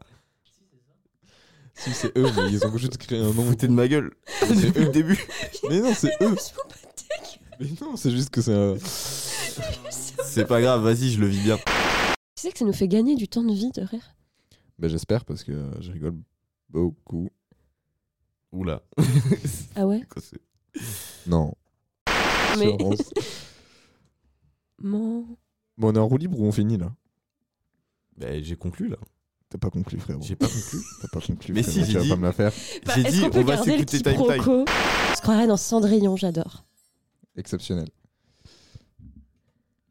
Si 1.75 1.91
c'est 1.93 2.17
eux, 2.17 2.25
mais 2.35 2.51
ils 2.51 2.65
ont 2.65 2.77
juste 2.77 2.97
créé 2.97 3.19
un 3.19 3.31
nom. 3.33 3.43
Foutez 3.45 3.67
de 3.67 3.73
ma 3.73 3.87
gueule. 3.87 4.11
Depuis 4.41 4.85
le 4.85 4.89
début. 4.91 5.19
Mais 5.69 5.81
non, 5.81 5.93
c'est 5.93 6.11
eux. 6.21 6.35
Mais 7.59 7.67
non, 7.81 7.95
c'est 7.97 8.11
juste 8.11 8.29
que 8.29 8.41
c'est 8.41 8.53
un. 8.53 8.75
C'est 8.79 10.45
pas 10.45 10.61
grave, 10.61 10.81
vas-y, 10.83 11.11
je 11.11 11.19
le 11.19 11.27
vis 11.27 11.41
bien. 11.43 11.57
Tu 11.57 11.63
sais 12.35 12.51
que 12.51 12.57
ça 12.59 12.65
nous 12.65 12.73
fait 12.73 12.87
gagner 12.87 13.15
du 13.15 13.27
temps 13.27 13.43
de 13.43 13.53
vie 13.53 13.71
de 13.71 13.81
rire. 13.81 14.15
Bah 14.79 14.87
j'espère 14.87 15.25
parce 15.25 15.43
que 15.43 15.51
euh, 15.51 15.71
je 15.81 15.91
rigole 15.91 16.15
beaucoup. 16.69 17.29
Oula. 18.51 18.81
Ah 19.75 19.85
ouais 19.85 20.01
c'est- 20.21 20.39
Non. 21.27 21.53
Mais. 22.57 22.77
Mon... 24.81 25.25
Bon, 25.77 25.89
on 25.89 25.95
est 25.95 25.99
en 25.99 26.07
roue 26.07 26.17
libre 26.17 26.39
ou 26.39 26.45
on 26.45 26.51
finit 26.51 26.77
là? 26.77 26.93
Bah, 28.17 28.41
j'ai 28.41 28.55
conclu 28.55 28.87
là. 28.87 28.97
T'as 29.49 29.57
pas 29.57 29.69
conclu, 29.69 29.99
frérot. 29.99 30.21
J'ai 30.21 30.35
pas 30.35 30.47
conclu. 30.47 30.79
T'as 31.01 31.07
pas 31.07 31.21
conclu. 31.21 31.53
Mais 31.53 31.63
frérot, 31.63 31.79
si, 31.79 31.85
tu 31.85 31.91
j'ai 31.91 31.97
vas 31.99 32.03
dit- 32.03 32.09
pas 32.09 32.15
me 32.17 32.23
la 32.23 32.33
faire. 32.33 32.51
Bah, 32.85 32.93
J'ai 32.95 33.01
est-ce 33.01 33.11
dit, 33.15 33.21
qu'on 33.21 33.29
peut 33.29 33.39
on 33.39 33.43
va 33.43 33.55
garder 33.55 33.71
le 33.71 33.77
s'écouter 33.79 34.01
Time 34.01 34.17
Time. 34.17 34.65
Je 35.15 35.21
croirais 35.21 35.47
dans 35.47 35.57
Cendrillon, 35.57 36.15
j'adore. 36.15 36.65
Exceptionnel. 37.37 37.89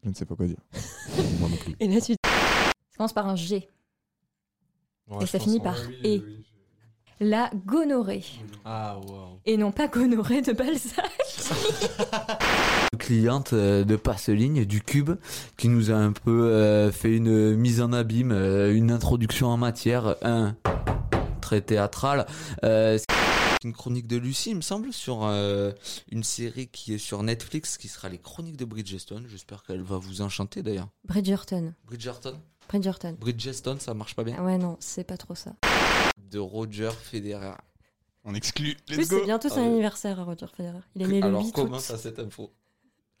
Je 0.03 0.09
ne 0.09 0.13
sais 0.13 0.25
pas 0.25 0.35
quoi 0.35 0.45
dire. 0.45 0.57
Moi 1.39 1.49
non 1.49 1.57
plus. 1.57 1.75
Et 1.79 1.87
là, 1.87 1.99
tu 2.01 2.13
Ça 2.13 2.97
commence 2.97 3.13
par 3.13 3.27
un 3.27 3.35
G. 3.35 3.69
Ouais, 5.07 5.17
Et 5.17 5.25
je 5.25 5.31
ça 5.31 5.39
finit 5.39 5.59
par 5.59 5.77
oui, 5.87 5.95
oui, 6.03 6.23
oui. 6.25 6.45
La 7.21 7.49
gonorrhée. 7.65 8.25
Ah, 8.65 8.97
waouh. 9.07 9.39
Et 9.45 9.55
non 9.55 9.71
pas 9.71 9.87
gonorrhée 9.87 10.41
de 10.41 10.51
Balzac. 10.51 11.05
cliente 12.99 13.53
euh, 13.53 13.83
de 13.83 13.95
Passe-Ligne 13.95 14.65
du 14.65 14.81
Cube 14.81 15.11
qui 15.57 15.69
nous 15.69 15.91
a 15.91 15.95
un 15.95 16.11
peu 16.11 16.47
euh, 16.47 16.91
fait 16.91 17.15
une 17.15 17.55
mise 17.55 17.81
en 17.81 17.93
abîme, 17.93 18.31
euh, 18.31 18.73
une 18.73 18.91
introduction 18.91 19.47
en 19.47 19.57
matière, 19.57 20.15
un 20.23 20.55
très 21.41 21.61
théâtral. 21.61 22.25
Euh, 22.63 22.97
une 23.63 23.73
chronique 23.73 24.07
de 24.07 24.17
Lucie, 24.17 24.51
il 24.51 24.57
me 24.57 24.61
semble, 24.61 24.91
sur 24.91 25.23
euh, 25.23 25.71
une 26.11 26.23
série 26.23 26.67
qui 26.67 26.95
est 26.95 26.97
sur 26.97 27.23
Netflix 27.23 27.77
qui 27.77 27.87
sera 27.87 28.09
les 28.09 28.19
chroniques 28.19 28.57
de 28.57 28.65
Bridgestone. 28.65 29.25
J'espère 29.27 29.63
qu'elle 29.63 29.81
va 29.81 29.97
vous 29.97 30.21
enchanter 30.21 30.61
d'ailleurs. 30.61 30.89
Bridgerton. 31.07 31.73
Bridgerton? 31.87 32.35
Bridgerton. 32.67 33.15
Bridgestone, 33.19 33.79
ça 33.79 33.93
marche 33.93 34.15
pas 34.15 34.23
bien? 34.23 34.35
Ah 34.37 34.43
ouais, 34.43 34.57
non, 34.57 34.77
c'est 34.79 35.03
pas 35.03 35.17
trop 35.17 35.33
ça. 35.33 35.53
De 36.29 36.39
Roger 36.39 36.89
Federer. 36.91 37.53
On 38.23 38.33
exclut. 38.33 38.75
Oui, 38.89 38.97
Let's 38.97 39.09
go. 39.09 39.19
c'est 39.19 39.25
bientôt 39.25 39.49
son 39.49 39.61
Ah 39.61 39.65
anniversaire 39.65 40.19
à 40.19 40.23
Roger 40.23 40.47
Federer. 40.55 40.79
Il 40.95 41.03
est 41.03 41.07
né 41.07 41.19
le 41.21 41.27
Alors 41.27 41.43
8 41.45 41.51
comment 41.53 41.77
août. 41.77 41.81
ça 41.81 41.97
cette 41.97 42.19
info? 42.19 42.51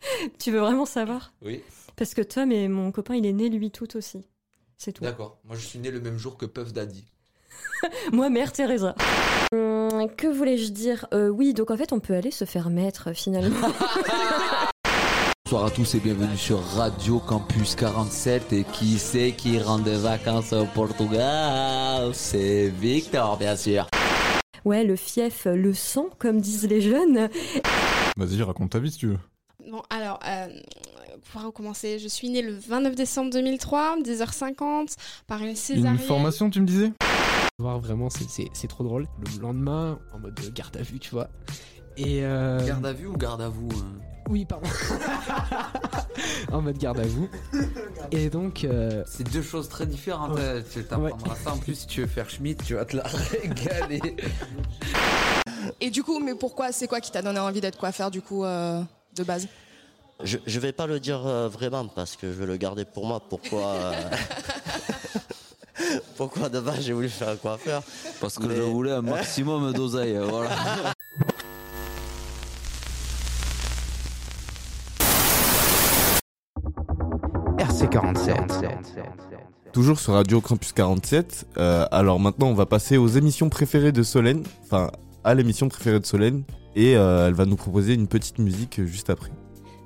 Tu 0.39 0.51
veux 0.51 0.59
vraiment 0.59 0.85
savoir? 0.85 1.33
Oui, 1.41 1.61
Parce 1.95 2.13
que 2.13 2.21
Tom 2.21 2.51
et 2.51 2.67
mon 2.67 2.91
copain, 2.91 3.15
il 3.15 3.25
est 3.25 3.33
né 3.33 3.49
le 3.49 3.57
8 3.57 3.81
août 3.81 3.95
aussi. 3.95 4.25
C'est 4.77 4.91
tout. 4.91 5.03
d'accord. 5.03 5.39
Moi 5.45 5.55
je 5.55 5.65
suis 5.65 5.79
né 5.79 5.89
le 5.91 6.01
même 6.01 6.17
jour 6.17 6.37
que 6.37 6.45
Puff 6.45 6.73
Daddy. 6.73 7.05
Moi, 8.11 8.29
mère 8.29 8.51
Teresa. 8.51 8.95
Hum, 9.53 10.09
que 10.17 10.27
voulais-je 10.27 10.71
dire? 10.71 11.07
Euh, 11.13 11.29
Oui, 11.29 11.53
donc 11.53 11.71
en 11.71 11.77
fait, 11.77 11.93
on 11.93 11.99
peut 12.01 12.13
aller 12.13 12.31
se 12.31 12.43
faire 12.45 12.69
mettre 12.69 13.13
finalement. 13.13 13.69
Bonsoir 15.55 15.71
à 15.71 15.73
tous 15.73 15.95
et 15.95 16.01
bienvenue 16.01 16.35
sur 16.35 16.61
Radio 16.61 17.17
Campus 17.17 17.75
47 17.75 18.51
et 18.51 18.65
qui 18.65 18.99
c'est 18.99 19.31
qui 19.31 19.57
rentre 19.57 19.85
de 19.85 19.91
vacances 19.91 20.51
au 20.51 20.65
Portugal? 20.65 22.13
C'est 22.13 22.67
Victor 22.67 23.37
bien 23.37 23.55
sûr. 23.55 23.87
ouais, 24.65 24.83
le 24.83 24.97
fief, 24.97 25.45
le 25.45 25.73
sang, 25.73 26.07
comme 26.19 26.41
disent 26.41 26.67
les 26.67 26.81
jeunes. 26.81 27.29
Vas-y, 28.17 28.41
raconte 28.43 28.71
ta 28.71 28.79
vie 28.79 28.91
si 28.91 28.97
tu 28.97 29.07
veux. 29.07 29.17
Bon, 29.71 29.81
alors, 29.89 30.19
euh, 30.27 30.47
pour 31.31 31.43
recommencer, 31.43 31.99
je 31.99 32.09
suis 32.09 32.29
née 32.29 32.41
le 32.41 32.53
29 32.53 32.93
décembre 32.93 33.31
2003, 33.31 33.99
10h50, 34.03 34.95
par 35.25 35.41
une 35.41 35.55
césarienne. 35.55 35.93
Une 35.93 35.99
formation, 35.99 36.49
tu 36.49 36.59
me 36.59 36.67
disais? 36.67 36.91
Voir 37.59 37.79
vraiment, 37.79 38.09
c'est- 38.09 38.29
c'est 38.29 38.49
c'est 38.51 38.67
trop 38.67 38.83
drôle. 38.83 39.07
Le 39.37 39.41
lendemain, 39.41 39.99
en 40.13 40.19
mode 40.19 40.37
garde 40.53 40.75
à 40.75 40.81
vue, 40.81 40.99
tu 40.99 41.11
vois. 41.11 41.29
Et 41.95 42.25
euh, 42.25 42.59
Garde 42.67 42.85
à 42.85 42.91
vue 42.91 43.07
ou 43.07 43.15
garde 43.15 43.41
à 43.41 43.47
vous 43.47 43.69
hein? 43.71 43.93
Oui, 44.29 44.45
pardon. 44.45 44.67
en 46.51 46.61
mode 46.61 46.77
garde 46.77 46.99
à 46.99 47.03
vous. 47.05 47.29
Et 48.11 48.29
donc, 48.29 48.63
euh, 48.63 49.03
C'est 49.07 49.29
deux 49.31 49.41
choses 49.43 49.69
très 49.69 49.85
différentes. 49.85 50.37
hein. 50.39 50.61
Tu 50.73 50.83
t'apprendras 50.83 51.35
ça 51.35 51.51
en 51.53 51.57
plus 51.57 51.75
si 51.75 51.87
tu 51.87 52.01
veux 52.01 52.07
faire 52.07 52.29
Schmitt, 52.29 52.63
tu 52.63 52.75
vas 52.75 52.85
te 52.85 52.95
la 52.97 53.03
régaler. 53.03 54.01
Et 55.81 55.89
du 55.89 56.03
coup, 56.03 56.19
mais 56.19 56.35
pourquoi 56.35 56.71
C'est 56.71 56.87
quoi 56.87 57.01
qui 57.01 57.11
t'a 57.11 57.21
donné 57.21 57.39
envie 57.39 57.61
d'être 57.61 57.77
coiffeur 57.77 58.09
du 58.11 58.21
coup 58.21 58.43
euh, 58.45 58.81
de 59.15 59.23
base? 59.23 59.47
Je, 60.23 60.37
je 60.45 60.59
vais 60.59 60.71
pas 60.71 60.87
le 60.87 60.99
dire 60.99 61.25
euh, 61.27 61.49
vraiment 61.49 61.85
parce 61.87 62.15
que 62.15 62.27
je 62.27 62.33
vais 62.37 62.45
le 62.45 62.55
garder 62.57 62.85
pour 62.85 63.05
moi. 63.05 63.21
Pourquoi 63.29 63.67
euh, 63.67 63.91
Pourquoi 66.17 66.47
de 66.49 66.59
base 66.61 66.81
j'ai 66.81 66.93
voulu 66.93 67.09
faire 67.09 67.29
un 67.29 67.35
coiffeur? 67.35 67.83
Parce 68.21 68.37
que 68.37 68.45
Mais- 68.45 68.55
je 68.55 68.61
voulais 68.61 68.93
un 68.93 69.01
maximum 69.01 69.73
d'oseille, 69.73 70.17
voilà. 70.17 70.51
RC47. 77.75 78.69
Toujours 79.73 79.99
sur 79.99 80.13
Radio 80.13 80.39
Campus 80.39 80.71
47. 80.71 81.47
Euh, 81.57 81.85
alors 81.91 82.21
maintenant, 82.21 82.47
on 82.47 82.53
va 82.53 82.65
passer 82.65 82.95
aux 82.95 83.09
émissions 83.09 83.49
préférées 83.49 83.91
de 83.91 84.01
Solène. 84.01 84.43
Enfin, 84.63 84.91
à 85.25 85.33
l'émission 85.33 85.67
préférée 85.67 85.99
de 85.99 86.05
Solène. 86.05 86.43
Et 86.77 86.95
euh, 86.95 87.27
elle 87.27 87.33
va 87.33 87.45
nous 87.45 87.57
proposer 87.57 87.93
une 87.93 88.07
petite 88.07 88.39
musique 88.39 88.79
euh, 88.79 88.85
juste 88.85 89.09
après. 89.09 89.29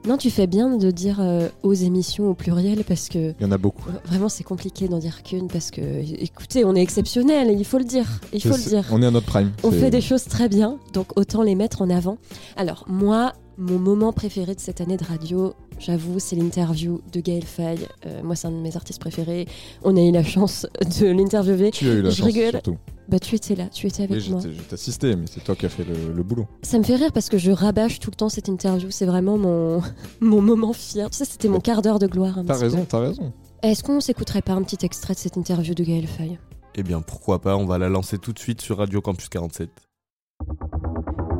Non, 0.08 0.18
tu 0.18 0.30
fais 0.30 0.46
bien 0.46 0.78
de 0.78 0.92
dire 0.92 1.20
euh, 1.20 1.50
aux 1.64 1.74
émissions 1.74 2.30
au 2.30 2.34
pluriel 2.36 2.84
parce 2.88 3.10
que 3.10 3.34
Il 3.40 3.44
y 3.44 3.46
en 3.46 3.52
a 3.52 3.58
beaucoup. 3.58 3.90
vraiment 4.06 4.30
c'est 4.30 4.44
compliqué 4.44 4.88
d'en 4.88 5.00
dire 5.00 5.24
qu'une 5.24 5.48
parce 5.48 5.72
que 5.72 5.82
écoutez, 6.22 6.64
on 6.66 6.76
est 6.76 6.82
exceptionnel, 6.82 7.54
il 7.58 7.66
faut 7.66 7.80
le 7.80 7.84
dire, 7.84 8.06
il 8.32 8.42
faut 8.42 8.56
le 8.56 8.70
dire. 8.70 8.86
On 8.92 9.02
est 9.02 9.08
à 9.08 9.12
notre 9.12 9.26
prime. 9.26 9.52
On 9.64 9.72
fait 9.72 9.90
des 9.90 10.00
choses 10.02 10.24
très 10.26 10.48
bien, 10.48 10.78
donc 10.94 11.18
autant 11.18 11.42
les 11.42 11.56
mettre 11.56 11.82
en 11.82 11.90
avant. 11.90 12.18
Alors 12.56 12.86
moi, 12.88 13.34
mon 13.60 13.78
moment 13.78 14.14
préféré 14.14 14.56
de 14.56 14.60
cette 14.60 14.82
année 14.82 14.98
de 14.98 15.04
radio, 15.04 15.54
j'avoue, 15.80 16.18
c'est 16.20 16.36
l'interview 16.36 17.02
de 17.12 17.20
Gaël 17.20 17.44
Faye. 17.46 17.88
Euh, 18.06 18.22
moi, 18.24 18.36
c'est 18.36 18.48
un 18.48 18.52
de 18.52 18.56
mes 18.58 18.76
artistes 18.76 19.00
préférés. 19.00 19.48
On 19.84 19.96
a 19.98 20.02
eu 20.02 20.12
la 20.12 20.24
chance 20.24 20.66
de 21.00 21.08
l'interviewer. 21.08 21.72
Tu 21.72 21.88
as 21.90 21.94
eu 21.94 22.02
la 22.02 22.10
Je 22.10 22.16
chance, 22.16 22.26
rigole. 22.28 22.52
surtout. 22.52 22.78
Bah, 23.10 23.20
tu 23.20 23.36
étais 23.36 23.56
là, 23.56 23.66
tu 23.70 23.88
étais 23.88 24.04
avec 24.04 24.18
Oui, 24.22 24.30
moi. 24.30 24.40
je 24.42 24.62
t'assistais, 24.62 25.16
mais 25.16 25.26
c'est 25.30 25.44
toi 25.44 25.56
qui 25.56 25.66
as 25.66 25.70
fait 25.70 25.84
le, 25.84 26.14
le 26.14 26.24
boulot. 26.24 26.46
Ça 26.62 26.78
me 26.78 26.84
fait 26.84 26.96
rire 26.96 27.12
parce 27.12 27.28
que 27.28 27.38
je 27.40 27.52
rabâche 27.52 28.00
tout 28.00 28.12
le 28.12 28.16
temps 28.16 28.30
cette 28.30 28.48
interview. 28.48 28.92
C'est 28.92 29.06
vraiment 29.08 29.38
mon, 29.38 29.82
mon 30.22 30.42
moment 30.42 30.74
fier. 30.74 31.10
Tu 31.10 31.18
sais, 31.18 31.26
c'était 31.26 31.48
mon 31.50 31.60
quart 31.60 31.82
d'heure 31.82 32.00
de 32.00 32.08
gloire. 32.08 32.38
un 32.38 32.46
T'as 32.46 32.58
raison, 32.58 32.86
t'as 32.88 33.00
raison. 33.00 33.34
Est-ce 33.64 33.84
qu'on 33.84 34.00
s'écouterait 34.00 34.42
pas 34.44 34.54
un 34.54 34.62
petit 34.64 34.86
extrait 34.86 35.16
de 35.16 35.20
cette 35.20 35.36
interview 35.38 35.74
de 35.74 35.84
Gaël 35.84 36.08
Feuille 36.08 36.38
Eh 36.76 36.84
bien, 36.84 37.02
pourquoi 37.02 37.42
pas, 37.42 37.58
on 37.58 37.66
va 37.66 37.78
la 37.78 37.90
lancer 37.90 38.18
tout 38.20 38.32
de 38.32 38.40
suite 38.40 38.62
sur 38.62 38.78
Radio 38.78 39.02
Campus 39.02 39.28
47. 39.28 39.70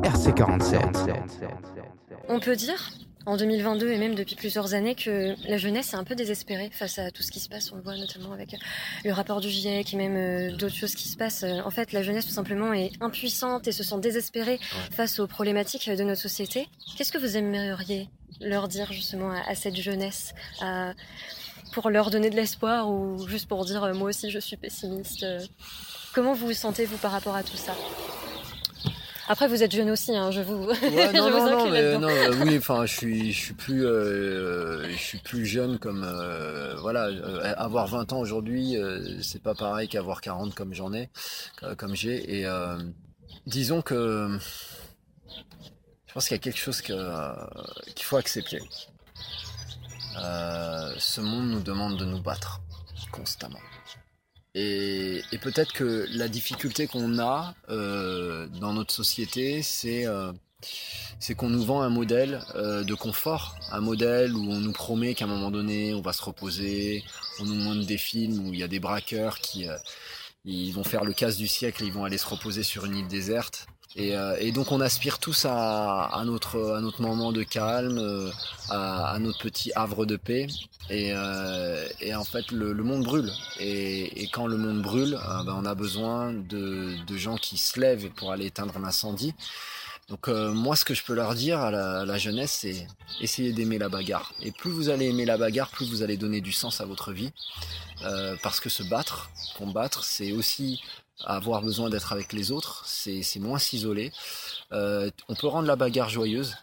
RC47. 0.02 0.80
On 2.28 2.38
peut 2.40 2.54
dire, 2.56 2.90
en 3.26 3.36
2022 3.36 3.90
et 3.90 3.98
même 3.98 4.14
depuis 4.14 4.36
plusieurs 4.36 4.74
années, 4.74 4.94
que 4.94 5.34
la 5.48 5.56
jeunesse 5.58 5.92
est 5.92 5.96
un 5.96 6.04
peu 6.04 6.14
désespérée 6.14 6.70
face 6.72 6.98
à 6.98 7.10
tout 7.10 7.22
ce 7.22 7.30
qui 7.30 7.40
se 7.40 7.48
passe. 7.48 7.72
On 7.72 7.76
le 7.76 7.82
voit 7.82 7.96
notamment 7.96 8.32
avec 8.32 8.54
euh, 8.54 8.58
le 9.04 9.12
rapport 9.12 9.40
du 9.40 9.48
GIEC 9.50 9.94
et 9.94 9.96
même 9.96 10.16
euh, 10.16 10.56
d'autres 10.56 10.74
choses 10.76 10.94
qui 10.94 11.08
se 11.08 11.16
passent. 11.16 11.42
Euh, 11.42 11.60
En 11.64 11.70
fait, 11.70 11.92
la 11.92 12.02
jeunesse 12.02 12.26
tout 12.26 12.32
simplement 12.32 12.72
est 12.72 12.92
impuissante 13.00 13.66
et 13.68 13.72
se 13.72 13.82
sent 13.82 13.98
désespérée 14.00 14.58
face 14.92 15.18
aux 15.18 15.26
problématiques 15.26 15.90
de 15.90 16.04
notre 16.04 16.20
société. 16.20 16.68
Qu'est-ce 16.96 17.12
que 17.12 17.18
vous 17.18 17.36
aimeriez 17.36 18.08
leur 18.40 18.68
dire 18.68 18.92
justement 18.92 19.30
à, 19.32 19.40
à 19.50 19.54
cette 19.54 19.76
jeunesse 19.76 20.32
à- 20.60 20.92
pour 21.72 21.90
leur 21.90 22.10
donner 22.10 22.30
de 22.30 22.36
l'espoir 22.36 22.90
ou 22.90 23.26
juste 23.28 23.48
pour 23.48 23.64
dire 23.64 23.92
moi 23.94 24.08
aussi 24.08 24.28
je 24.30 24.38
suis 24.40 24.56
pessimiste 24.56 25.24
Comment 26.14 26.32
vous 26.34 26.46
vous 26.48 26.52
sentez 26.52 26.84
vous 26.86 26.96
par 26.96 27.12
rapport 27.12 27.36
à 27.36 27.44
tout 27.44 27.56
ça? 27.56 27.76
Après 29.30 29.46
vous 29.46 29.62
êtes 29.62 29.70
jeune 29.70 29.90
aussi, 29.90 30.16
hein, 30.16 30.32
je 30.32 30.40
vous. 30.40 30.64
Ouais, 30.64 30.74
je 30.82 31.16
non, 31.16 31.30
vous 31.30 31.38
non, 31.38 31.50
non, 31.50 31.70
mais 31.70 31.82
euh, 31.84 32.34
oui, 32.42 32.58
enfin, 32.58 32.84
je 32.84 32.92
suis, 32.92 33.32
je 33.32 33.38
suis 33.38 33.54
plus, 33.54 33.86
euh, 33.86 34.90
je 34.90 34.96
suis 34.96 35.18
plus 35.18 35.46
jeune 35.46 35.78
comme, 35.78 36.02
euh, 36.02 36.74
voilà, 36.80 37.10
avoir 37.56 37.86
20 37.86 38.12
ans 38.12 38.18
aujourd'hui, 38.18 38.76
c'est 39.22 39.40
pas 39.40 39.54
pareil 39.54 39.86
qu'avoir 39.86 40.20
40 40.20 40.52
comme 40.56 40.74
j'en 40.74 40.92
ai, 40.92 41.10
comme 41.76 41.94
j'ai, 41.94 42.40
et 42.40 42.46
disons 43.46 43.82
que 43.82 44.36
je 46.08 46.12
pense 46.12 46.26
qu'il 46.26 46.34
y 46.34 46.40
a 46.40 46.42
quelque 46.42 46.58
chose 46.58 46.82
que, 46.82 46.92
qu'il 47.94 48.04
faut 48.04 48.16
accepter. 48.16 48.60
Ce 50.16 51.20
monde 51.20 51.50
nous 51.50 51.60
demande 51.60 51.96
de 51.96 52.04
nous 52.04 52.20
battre 52.20 52.62
constamment. 53.12 53.60
Et, 54.54 55.22
et 55.32 55.38
peut-être 55.38 55.72
que 55.72 56.06
la 56.10 56.28
difficulté 56.28 56.86
qu'on 56.86 57.18
a 57.18 57.54
euh, 57.68 58.46
dans 58.60 58.72
notre 58.72 58.92
société, 58.92 59.62
c'est 59.62 60.06
euh, 60.06 60.32
c'est 61.20 61.34
qu'on 61.34 61.48
nous 61.48 61.64
vend 61.64 61.82
un 61.82 61.88
modèle 61.88 62.40
euh, 62.54 62.82
de 62.82 62.94
confort, 62.94 63.56
un 63.70 63.80
modèle 63.80 64.34
où 64.34 64.50
on 64.50 64.60
nous 64.60 64.72
promet 64.72 65.14
qu'à 65.14 65.26
un 65.26 65.28
moment 65.28 65.50
donné, 65.50 65.94
on 65.94 66.02
va 66.02 66.12
se 66.12 66.22
reposer, 66.22 67.04
on 67.38 67.44
nous 67.44 67.54
montre 67.54 67.86
des 67.86 67.98
films 67.98 68.46
où 68.46 68.52
il 68.52 68.58
y 68.58 68.62
a 68.62 68.68
des 68.68 68.80
braqueurs 68.80 69.38
qui 69.38 69.66
ils 70.44 70.72
vont 70.72 70.84
faire 70.84 71.04
le 71.04 71.12
casse 71.12 71.36
du 71.36 71.46
siècle, 71.46 71.82
et 71.82 71.86
ils 71.86 71.92
vont 71.92 72.04
aller 72.04 72.18
se 72.18 72.26
reposer 72.26 72.62
sur 72.62 72.86
une 72.86 72.96
île 72.96 73.08
déserte. 73.08 73.66
Et, 73.96 74.16
euh, 74.16 74.36
et 74.38 74.52
donc 74.52 74.70
on 74.70 74.80
aspire 74.80 75.18
tous 75.18 75.44
à, 75.46 76.04
à 76.04 76.24
notre, 76.24 76.76
à 76.76 76.80
notre 76.80 77.02
moment 77.02 77.32
de 77.32 77.42
calme, 77.42 77.98
euh, 77.98 78.30
à, 78.68 79.12
à 79.12 79.18
notre 79.18 79.40
petit 79.40 79.72
havre 79.74 80.06
de 80.06 80.16
paix. 80.16 80.46
Et, 80.90 81.12
euh, 81.12 81.86
et 82.00 82.14
en 82.14 82.24
fait, 82.24 82.50
le, 82.50 82.72
le 82.72 82.82
monde 82.82 83.04
brûle. 83.04 83.30
Et, 83.58 84.22
et 84.22 84.28
quand 84.28 84.46
le 84.46 84.56
monde 84.56 84.82
brûle, 84.82 85.18
ben, 85.44 85.54
on 85.56 85.64
a 85.64 85.74
besoin 85.74 86.32
de, 86.32 86.96
de 87.04 87.16
gens 87.16 87.36
qui 87.36 87.58
se 87.58 87.78
lèvent 87.80 88.10
pour 88.10 88.32
aller 88.32 88.46
éteindre 88.46 88.78
l'incendie. 88.78 89.34
Donc 90.08 90.26
euh, 90.26 90.50
moi, 90.52 90.74
ce 90.74 90.84
que 90.84 90.94
je 90.94 91.04
peux 91.04 91.14
leur 91.14 91.34
dire 91.36 91.60
à 91.60 91.70
la, 91.70 92.00
à 92.00 92.04
la 92.04 92.18
jeunesse, 92.18 92.58
c'est 92.62 92.86
essayer 93.20 93.52
d'aimer 93.52 93.78
la 93.78 93.88
bagarre. 93.88 94.32
Et 94.42 94.50
plus 94.50 94.70
vous 94.72 94.88
allez 94.88 95.06
aimer 95.06 95.24
la 95.24 95.36
bagarre, 95.36 95.68
plus 95.68 95.88
vous 95.88 96.02
allez 96.02 96.16
donner 96.16 96.40
du 96.40 96.52
sens 96.52 96.80
à 96.80 96.84
votre 96.84 97.12
vie. 97.12 97.32
Euh, 98.02 98.34
parce 98.42 98.60
que 98.60 98.68
se 98.70 98.82
battre, 98.82 99.30
combattre, 99.58 100.04
c'est 100.04 100.32
aussi 100.32 100.82
avoir 101.24 101.62
besoin 101.62 101.90
d'être 101.90 102.12
avec 102.12 102.32
les 102.32 102.50
autres, 102.50 102.82
c'est 102.86 103.38
moins 103.38 103.58
s'isoler. 103.58 104.12
Euh, 104.72 105.10
on 105.28 105.34
peut 105.34 105.46
rendre 105.46 105.66
la 105.66 105.76
bagarre 105.76 106.08
joyeuse. 106.08 106.56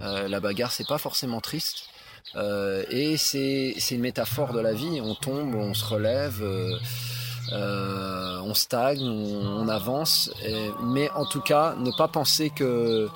Euh, 0.00 0.28
la 0.28 0.40
bagarre, 0.40 0.72
c'est 0.72 0.86
pas 0.86 0.98
forcément 0.98 1.40
triste. 1.40 1.90
Euh, 2.36 2.84
et 2.90 3.16
c'est 3.16 3.74
une 3.90 4.00
métaphore 4.00 4.52
de 4.52 4.60
la 4.60 4.72
vie. 4.72 5.00
On 5.02 5.14
tombe, 5.14 5.54
on 5.54 5.74
se 5.74 5.84
relève, 5.84 6.42
euh, 6.42 6.78
euh, 7.52 8.40
on 8.40 8.54
stagne, 8.54 9.02
on, 9.02 9.68
avance. 9.68 10.30
Mais 10.82 11.10
en 11.10 11.26
tout 11.26 11.40
cas, 11.40 11.74
ne 11.76 11.90
pas 11.96 12.08
penser 12.08 12.50
que 12.50 13.08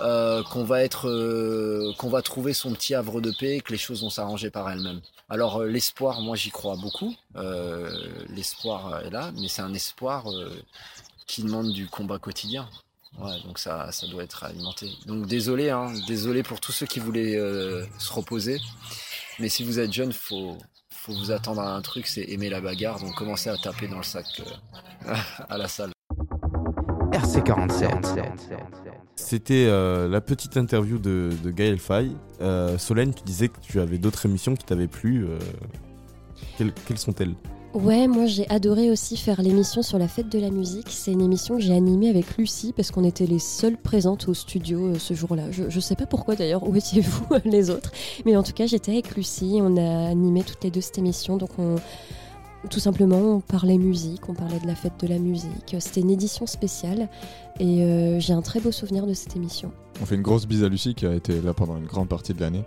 euh, 0.00 0.42
qu'on 0.44 0.64
va 0.64 0.82
être, 0.82 1.94
qu'on 1.98 2.08
va 2.08 2.22
trouver 2.22 2.52
son 2.52 2.72
petit 2.72 2.94
havre 2.94 3.20
de 3.20 3.32
paix 3.38 3.56
et 3.56 3.60
que 3.60 3.72
les 3.72 3.78
choses 3.78 4.02
vont 4.02 4.10
s'arranger 4.10 4.50
par 4.50 4.70
elles-mêmes. 4.70 5.00
Alors 5.30 5.60
euh, 5.60 5.68
l'espoir, 5.68 6.20
moi 6.20 6.36
j'y 6.36 6.50
crois 6.50 6.76
beaucoup. 6.76 7.14
Euh, 7.36 7.88
l'espoir 8.28 9.00
est 9.04 9.10
là, 9.10 9.32
mais 9.40 9.48
c'est 9.48 9.62
un 9.62 9.72
espoir 9.72 10.30
euh, 10.30 10.50
qui 11.26 11.42
demande 11.42 11.72
du 11.72 11.86
combat 11.86 12.18
quotidien. 12.18 12.68
Donc 13.44 13.58
ça, 13.58 13.90
ça 13.92 14.06
doit 14.06 14.22
être 14.22 14.44
alimenté. 14.44 14.90
Donc 15.06 15.26
désolé, 15.26 15.70
hein, 15.70 15.92
désolé 16.06 16.42
pour 16.42 16.60
tous 16.60 16.72
ceux 16.72 16.86
qui 16.86 17.00
voulaient 17.00 17.36
euh, 17.36 17.84
se 17.98 18.12
reposer. 18.12 18.58
Mais 19.38 19.48
si 19.48 19.64
vous 19.64 19.78
êtes 19.78 19.92
jeune, 19.92 20.12
faut, 20.12 20.56
faut 20.90 21.12
vous 21.12 21.30
attendre 21.30 21.60
à 21.60 21.74
un 21.74 21.82
truc, 21.82 22.06
c'est 22.06 22.22
aimer 22.22 22.48
la 22.48 22.60
bagarre. 22.60 23.00
Donc 23.00 23.14
commencez 23.14 23.50
à 23.50 23.56
taper 23.56 23.88
dans 23.88 23.98
le 23.98 24.02
sac 24.02 24.26
euh, 25.06 25.14
à 25.48 25.58
la 25.58 25.68
salle. 25.68 25.92
RC47. 27.12 28.89
C'était 29.20 29.66
euh, 29.68 30.08
la 30.08 30.20
petite 30.20 30.56
interview 30.56 30.98
de, 30.98 31.30
de 31.44 31.50
Gaël 31.50 31.78
Faye. 31.78 32.12
Euh, 32.40 32.78
Solène, 32.78 33.14
tu 33.14 33.22
disais 33.22 33.48
que 33.48 33.58
tu 33.60 33.80
avais 33.80 33.98
d'autres 33.98 34.26
émissions 34.26 34.54
qui 34.54 34.64
t'avaient 34.64 34.88
plu. 34.88 35.24
euh, 35.24 35.38
quelles, 36.58 36.72
quelles 36.86 36.98
sont-elles? 36.98 37.34
Ouais, 37.72 38.08
moi 38.08 38.26
j'ai 38.26 38.48
adoré 38.50 38.90
aussi 38.90 39.16
faire 39.16 39.40
l'émission 39.42 39.82
sur 39.82 39.98
la 39.98 40.08
fête 40.08 40.28
de 40.28 40.40
la 40.40 40.50
musique. 40.50 40.88
C'est 40.88 41.12
une 41.12 41.20
émission 41.20 41.56
que 41.56 41.62
j'ai 41.62 41.74
animée 41.74 42.08
avec 42.08 42.36
Lucie 42.36 42.72
parce 42.74 42.90
qu'on 42.90 43.04
était 43.04 43.26
les 43.26 43.38
seules 43.38 43.76
présentes 43.76 44.26
au 44.28 44.34
studio 44.34 44.98
ce 44.98 45.14
jour-là. 45.14 45.52
Je, 45.52 45.64
je 45.68 45.78
sais 45.78 45.94
pas 45.94 46.06
pourquoi 46.06 46.34
d'ailleurs, 46.34 46.68
où 46.68 46.74
étiez-vous 46.74 47.26
les 47.44 47.70
autres 47.70 47.92
Mais 48.24 48.36
en 48.36 48.42
tout 48.42 48.52
cas, 48.52 48.66
j'étais 48.66 48.90
avec 48.90 49.14
Lucie, 49.14 49.60
on 49.62 49.76
a 49.76 50.08
animé 50.08 50.42
toutes 50.42 50.64
les 50.64 50.72
deux 50.72 50.80
cette 50.80 50.98
émission. 50.98 51.36
Donc 51.36 51.50
on, 51.58 51.76
tout 52.68 52.80
simplement, 52.80 53.18
on 53.18 53.40
parlait 53.40 53.78
musique, 53.78 54.28
on 54.28 54.34
parlait 54.34 54.58
de 54.60 54.66
la 54.66 54.74
fête 54.74 54.92
de 55.00 55.06
la 55.06 55.18
musique. 55.18 55.76
C'était 55.78 56.00
une 56.00 56.10
édition 56.10 56.46
spéciale 56.46 57.08
et 57.58 57.82
euh, 57.82 58.20
j'ai 58.20 58.32
un 58.32 58.42
très 58.42 58.60
beau 58.60 58.70
souvenir 58.72 59.06
de 59.06 59.14
cette 59.14 59.36
émission. 59.36 59.72
On 60.02 60.06
fait 60.06 60.14
une 60.16 60.22
grosse 60.22 60.46
bise 60.46 60.62
à 60.64 60.68
Lucie 60.68 60.94
qui 60.94 61.06
a 61.06 61.14
été 61.14 61.40
là 61.40 61.54
pendant 61.54 61.76
une 61.76 61.86
grande 61.86 62.08
partie 62.08 62.34
de 62.34 62.40
l'année. 62.40 62.64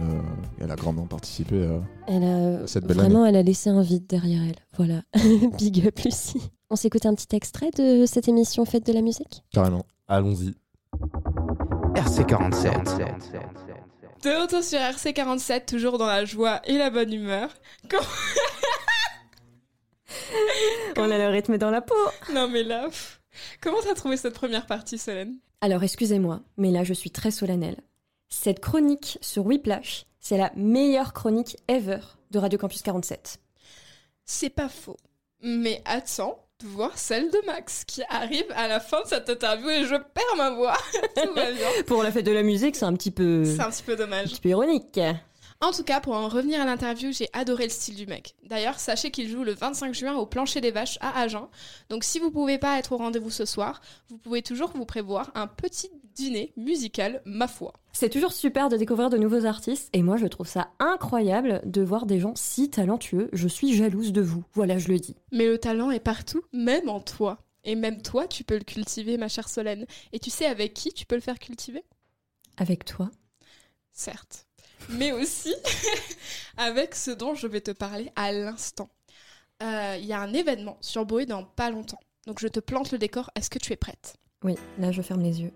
Euh, 0.00 0.20
elle 0.60 0.70
a 0.70 0.76
grandement 0.76 1.06
participé 1.06 1.66
à, 1.66 1.80
Elle 2.12 2.24
a, 2.24 2.62
à 2.62 2.66
cette 2.66 2.84
belle 2.84 2.96
vraiment, 2.96 3.20
année. 3.22 3.30
elle 3.30 3.36
a 3.36 3.42
laissé 3.42 3.70
un 3.70 3.82
vide 3.82 4.06
derrière 4.08 4.42
elle. 4.42 4.56
Voilà, 4.76 5.02
big 5.58 5.86
up 5.86 5.98
Lucie. 6.04 6.50
On 6.70 6.76
s'écoute 6.76 7.06
un 7.06 7.14
petit 7.14 7.34
extrait 7.36 7.70
de 7.76 8.04
cette 8.06 8.26
émission 8.28 8.64
Fête 8.64 8.86
de 8.86 8.92
la 8.92 9.02
musique? 9.02 9.44
Carrément. 9.52 9.84
Allons-y. 10.08 10.54
RC47. 11.94 13.04
De 14.24 14.42
retour 14.42 14.62
sur 14.62 14.78
RC47, 14.78 15.66
toujours 15.66 15.98
dans 15.98 16.06
la 16.06 16.24
joie 16.24 16.60
et 16.64 16.78
la 16.78 16.90
bonne 16.90 17.12
humeur. 17.12 17.50
Comment- 20.94 21.08
On 21.08 21.10
a 21.10 21.18
le 21.18 21.28
rythme 21.28 21.58
dans 21.58 21.70
la 21.70 21.80
peau. 21.80 21.94
Non 22.32 22.48
mais 22.48 22.62
là, 22.62 22.84
pff. 22.86 23.20
comment 23.60 23.78
t'as 23.82 23.94
trouvé 23.94 24.16
cette 24.16 24.34
première 24.34 24.66
partie, 24.66 24.98
Solène? 24.98 25.36
Alors 25.60 25.82
excusez-moi, 25.82 26.40
mais 26.56 26.70
là 26.70 26.84
je 26.84 26.92
suis 26.94 27.10
très 27.10 27.30
solennelle. 27.30 27.76
Cette 28.28 28.60
chronique 28.60 29.18
sur 29.20 29.46
Whiplash, 29.46 30.06
c'est 30.20 30.36
la 30.38 30.50
meilleure 30.56 31.12
chronique 31.12 31.56
ever 31.68 32.00
de 32.30 32.38
Radio 32.38 32.58
Campus 32.58 32.82
47. 32.82 33.38
C'est 34.24 34.50
pas 34.50 34.68
faux. 34.68 34.96
Mais 35.42 35.82
attends 35.84 36.38
de 36.60 36.66
voir 36.68 36.96
celle 36.96 37.30
de 37.30 37.38
Max 37.46 37.84
qui 37.84 38.02
arrive 38.08 38.46
à 38.54 38.68
la 38.68 38.80
fin 38.80 39.02
de 39.02 39.08
cette 39.08 39.28
interview 39.28 39.68
et 39.70 39.84
je 39.84 39.96
perds 39.96 40.36
ma 40.36 40.50
voix. 40.50 40.76
Tout 41.16 41.32
va 41.34 41.50
bien. 41.52 41.68
Pour 41.86 42.02
la 42.02 42.10
fête 42.12 42.24
de 42.24 42.32
la 42.32 42.42
musique, 42.42 42.76
c'est 42.76 42.84
un 42.84 42.94
petit 42.94 43.10
peu. 43.10 43.44
C'est 43.44 43.60
un 43.60 43.70
petit 43.70 43.82
peu 43.82 43.96
dommage. 43.96 44.26
un 44.26 44.30
petit 44.30 44.40
peu 44.40 44.48
ironique. 44.50 44.98
En 45.64 45.72
tout 45.72 45.82
cas, 45.82 45.98
pour 45.98 46.12
en 46.12 46.28
revenir 46.28 46.60
à 46.60 46.66
l'interview, 46.66 47.10
j'ai 47.10 47.30
adoré 47.32 47.64
le 47.64 47.70
style 47.70 47.96
du 47.96 48.06
mec. 48.06 48.34
D'ailleurs, 48.42 48.78
sachez 48.78 49.10
qu'il 49.10 49.30
joue 49.30 49.44
le 49.44 49.54
25 49.54 49.94
juin 49.94 50.14
au 50.14 50.26
Plancher 50.26 50.60
des 50.60 50.70
Vaches 50.70 50.98
à 51.00 51.18
Agen. 51.18 51.48
Donc 51.88 52.04
si 52.04 52.18
vous 52.18 52.30
pouvez 52.30 52.58
pas 52.58 52.78
être 52.78 52.92
au 52.92 52.98
rendez-vous 52.98 53.30
ce 53.30 53.46
soir, 53.46 53.80
vous 54.10 54.18
pouvez 54.18 54.42
toujours 54.42 54.72
vous 54.74 54.84
prévoir 54.84 55.32
un 55.34 55.46
petit 55.46 55.88
dîner 56.14 56.52
musical, 56.58 57.22
ma 57.24 57.48
foi. 57.48 57.72
C'est 57.94 58.10
toujours 58.10 58.34
super 58.34 58.68
de 58.68 58.76
découvrir 58.76 59.08
de 59.08 59.16
nouveaux 59.16 59.46
artistes 59.46 59.88
et 59.94 60.02
moi 60.02 60.18
je 60.18 60.26
trouve 60.26 60.46
ça 60.46 60.68
incroyable 60.80 61.62
de 61.64 61.80
voir 61.80 62.04
des 62.04 62.20
gens 62.20 62.34
si 62.36 62.68
talentueux. 62.68 63.30
Je 63.32 63.48
suis 63.48 63.74
jalouse 63.74 64.12
de 64.12 64.20
vous. 64.20 64.44
Voilà, 64.52 64.76
je 64.76 64.88
le 64.88 64.98
dis. 64.98 65.16
Mais 65.32 65.46
le 65.46 65.56
talent 65.56 65.90
est 65.90 65.98
partout, 65.98 66.42
même 66.52 66.90
en 66.90 67.00
toi. 67.00 67.38
Et 67.64 67.74
même 67.74 68.02
toi, 68.02 68.26
tu 68.26 68.44
peux 68.44 68.58
le 68.58 68.64
cultiver, 68.64 69.16
ma 69.16 69.28
chère 69.28 69.48
Solène. 69.48 69.86
Et 70.12 70.18
tu 70.18 70.28
sais 70.28 70.44
avec 70.44 70.74
qui 70.74 70.92
tu 70.92 71.06
peux 71.06 71.14
le 71.14 71.22
faire 71.22 71.38
cultiver? 71.38 71.84
Avec 72.58 72.84
toi? 72.84 73.10
Certes. 73.92 74.46
Mais 74.88 75.12
aussi 75.12 75.54
avec 76.56 76.94
ce 76.94 77.10
dont 77.10 77.34
je 77.34 77.46
vais 77.46 77.60
te 77.60 77.70
parler 77.70 78.10
à 78.16 78.32
l'instant. 78.32 78.88
Euh, 79.62 79.96
Il 79.98 80.06
y 80.06 80.12
a 80.12 80.20
un 80.20 80.32
événement 80.32 80.76
sur 80.80 81.06
Boé 81.06 81.26
dans 81.26 81.44
pas 81.44 81.70
longtemps. 81.70 82.00
Donc 82.26 82.40
je 82.40 82.48
te 82.48 82.60
plante 82.60 82.92
le 82.92 82.98
décor. 82.98 83.30
Est-ce 83.34 83.50
que 83.50 83.58
tu 83.58 83.72
es 83.72 83.76
prête? 83.76 84.16
Oui, 84.42 84.56
là 84.78 84.92
je 84.92 85.02
ferme 85.02 85.22
les 85.22 85.42
yeux. 85.42 85.52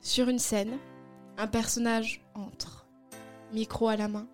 Sur 0.00 0.28
une 0.28 0.38
scène, 0.38 0.78
un 1.36 1.46
personnage 1.46 2.22
entre, 2.34 2.86
micro 3.52 3.88
à 3.88 3.96
la 3.96 4.08
main, 4.08 4.26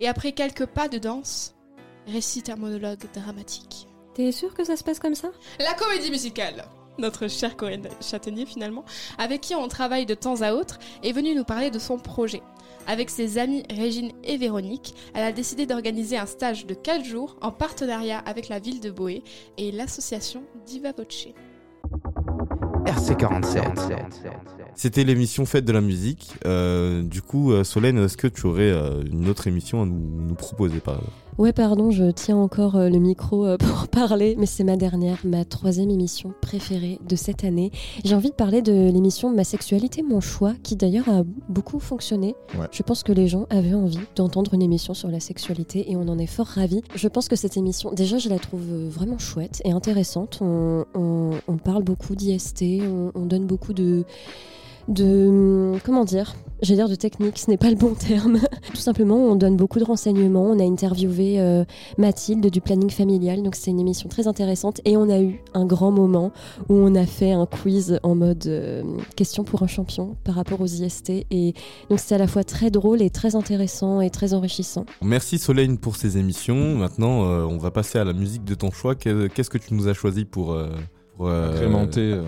et 0.00 0.08
après 0.08 0.32
quelques 0.32 0.66
pas 0.66 0.88
de 0.88 0.98
danse, 0.98 1.54
récite 2.06 2.48
un 2.48 2.56
monologue 2.56 3.04
dramatique. 3.12 3.86
T'es 4.14 4.32
sûr 4.32 4.54
que 4.54 4.64
ça 4.64 4.76
se 4.76 4.82
passe 4.82 4.98
comme 4.98 5.14
ça? 5.14 5.30
La 5.60 5.74
comédie 5.74 6.10
musicale 6.10 6.64
notre 6.98 7.28
chère 7.28 7.56
Corinne 7.56 7.88
Châtaignier 8.00 8.44
finalement, 8.44 8.84
avec 9.18 9.40
qui 9.40 9.54
on 9.54 9.68
travaille 9.68 10.06
de 10.06 10.14
temps 10.14 10.42
à 10.42 10.52
autre, 10.52 10.78
est 11.02 11.12
venue 11.12 11.34
nous 11.34 11.44
parler 11.44 11.70
de 11.70 11.78
son 11.78 11.98
projet. 11.98 12.42
Avec 12.88 13.10
ses 13.10 13.36
amies 13.36 13.64
Régine 13.68 14.12
et 14.24 14.38
Véronique, 14.38 14.94
elle 15.14 15.22
a 15.22 15.30
décidé 15.30 15.66
d'organiser 15.66 16.16
un 16.16 16.24
stage 16.24 16.64
de 16.64 16.72
4 16.72 17.04
jours 17.04 17.36
en 17.42 17.52
partenariat 17.52 18.18
avec 18.20 18.48
la 18.48 18.60
ville 18.60 18.80
de 18.80 18.90
Boé 18.90 19.22
et 19.58 19.70
l'association 19.72 20.42
Diva 20.66 20.92
Voce. 20.92 21.28
RC47. 22.86 23.92
C'était 24.74 25.04
l'émission 25.04 25.44
Fête 25.44 25.66
de 25.66 25.72
la 25.72 25.82
musique. 25.82 26.32
Euh, 26.46 27.02
du 27.02 27.20
coup, 27.20 27.52
euh, 27.52 27.62
Solène, 27.62 27.98
est-ce 27.98 28.16
que 28.16 28.26
tu 28.26 28.46
aurais 28.46 28.70
euh, 28.70 29.02
une 29.02 29.28
autre 29.28 29.46
émission 29.48 29.82
à 29.82 29.84
nous, 29.84 30.22
nous 30.26 30.34
proposer 30.34 30.80
par 30.80 30.94
exemple? 30.94 31.27
Ouais, 31.38 31.52
pardon, 31.52 31.92
je 31.92 32.10
tiens 32.10 32.36
encore 32.36 32.74
euh, 32.74 32.88
le 32.88 32.98
micro 32.98 33.46
euh, 33.46 33.56
pour 33.58 33.86
parler, 33.86 34.34
mais 34.38 34.46
c'est 34.46 34.64
ma 34.64 34.76
dernière, 34.76 35.18
ma 35.24 35.44
troisième 35.44 35.88
émission 35.88 36.32
préférée 36.40 36.98
de 37.08 37.14
cette 37.14 37.44
année. 37.44 37.70
J'ai 38.04 38.16
envie 38.16 38.30
de 38.30 38.34
parler 38.34 38.60
de 38.60 38.72
l'émission 38.90 39.30
Ma 39.30 39.44
sexualité, 39.44 40.02
mon 40.02 40.20
choix, 40.20 40.54
qui 40.64 40.74
d'ailleurs 40.74 41.08
a 41.08 41.22
beaucoup 41.48 41.78
fonctionné. 41.78 42.34
Ouais. 42.58 42.66
Je 42.72 42.82
pense 42.82 43.04
que 43.04 43.12
les 43.12 43.28
gens 43.28 43.46
avaient 43.50 43.74
envie 43.74 44.00
d'entendre 44.16 44.52
une 44.54 44.62
émission 44.62 44.94
sur 44.94 45.10
la 45.10 45.20
sexualité 45.20 45.88
et 45.92 45.94
on 45.96 46.08
en 46.08 46.18
est 46.18 46.26
fort 46.26 46.46
ravis. 46.46 46.82
Je 46.96 47.06
pense 47.06 47.28
que 47.28 47.36
cette 47.36 47.56
émission, 47.56 47.92
déjà, 47.92 48.18
je 48.18 48.28
la 48.28 48.40
trouve 48.40 48.62
euh, 48.72 48.88
vraiment 48.90 49.18
chouette 49.18 49.62
et 49.64 49.70
intéressante. 49.70 50.38
On, 50.40 50.84
on- 50.96 51.30
on 51.46 51.56
parle 51.56 51.84
beaucoup 51.84 52.16
d'IST, 52.16 52.64
on, 52.82 53.12
on 53.14 53.26
donne 53.26 53.46
beaucoup 53.46 53.72
de 53.74 54.04
de 54.88 55.74
comment 55.84 56.04
dire 56.04 56.34
J'allais 56.60 56.78
dire 56.78 56.88
de 56.88 56.96
technique, 56.96 57.38
ce 57.38 57.48
n'est 57.48 57.56
pas 57.56 57.70
le 57.70 57.76
bon 57.76 57.94
terme. 57.94 58.40
Tout 58.74 58.80
simplement, 58.80 59.14
on 59.16 59.36
donne 59.36 59.56
beaucoup 59.56 59.78
de 59.78 59.84
renseignements. 59.84 60.42
On 60.42 60.58
a 60.58 60.64
interviewé 60.64 61.38
euh, 61.40 61.64
Mathilde 61.98 62.50
du 62.50 62.60
planning 62.60 62.90
familial, 62.90 63.44
donc 63.44 63.54
c'est 63.54 63.70
une 63.70 63.78
émission 63.78 64.08
très 64.08 64.26
intéressante. 64.26 64.80
Et 64.84 64.96
on 64.96 65.08
a 65.08 65.20
eu 65.20 65.40
un 65.54 65.64
grand 65.66 65.92
moment 65.92 66.32
où 66.68 66.74
on 66.74 66.96
a 66.96 67.06
fait 67.06 67.30
un 67.30 67.46
quiz 67.46 68.00
en 68.02 68.16
mode 68.16 68.44
euh, 68.48 68.82
question 69.14 69.44
pour 69.44 69.62
un 69.62 69.68
champion 69.68 70.16
par 70.24 70.34
rapport 70.34 70.60
aux 70.60 70.66
IST. 70.66 71.10
Et 71.30 71.54
donc 71.90 72.00
c'est 72.00 72.16
à 72.16 72.18
la 72.18 72.26
fois 72.26 72.42
très 72.42 72.72
drôle 72.72 73.02
et 73.02 73.10
très 73.10 73.36
intéressant 73.36 74.00
et 74.00 74.10
très 74.10 74.34
enrichissant. 74.34 74.84
Merci 75.00 75.38
Solène 75.38 75.78
pour 75.78 75.94
ces 75.94 76.18
émissions. 76.18 76.74
Maintenant, 76.74 77.22
euh, 77.24 77.44
on 77.44 77.58
va 77.58 77.70
passer 77.70 78.00
à 78.00 78.04
la 78.04 78.12
musique 78.14 78.42
de 78.44 78.56
ton 78.56 78.72
choix. 78.72 78.96
Que- 78.96 79.28
Qu'est-ce 79.28 79.50
que 79.50 79.58
tu 79.58 79.74
nous 79.74 79.86
as 79.86 79.94
choisi 79.94 80.24
pour, 80.24 80.50
euh, 80.54 80.70
pour, 81.16 81.28
euh, 81.28 81.52
Agrémenter 81.54 82.00
euh, 82.14 82.24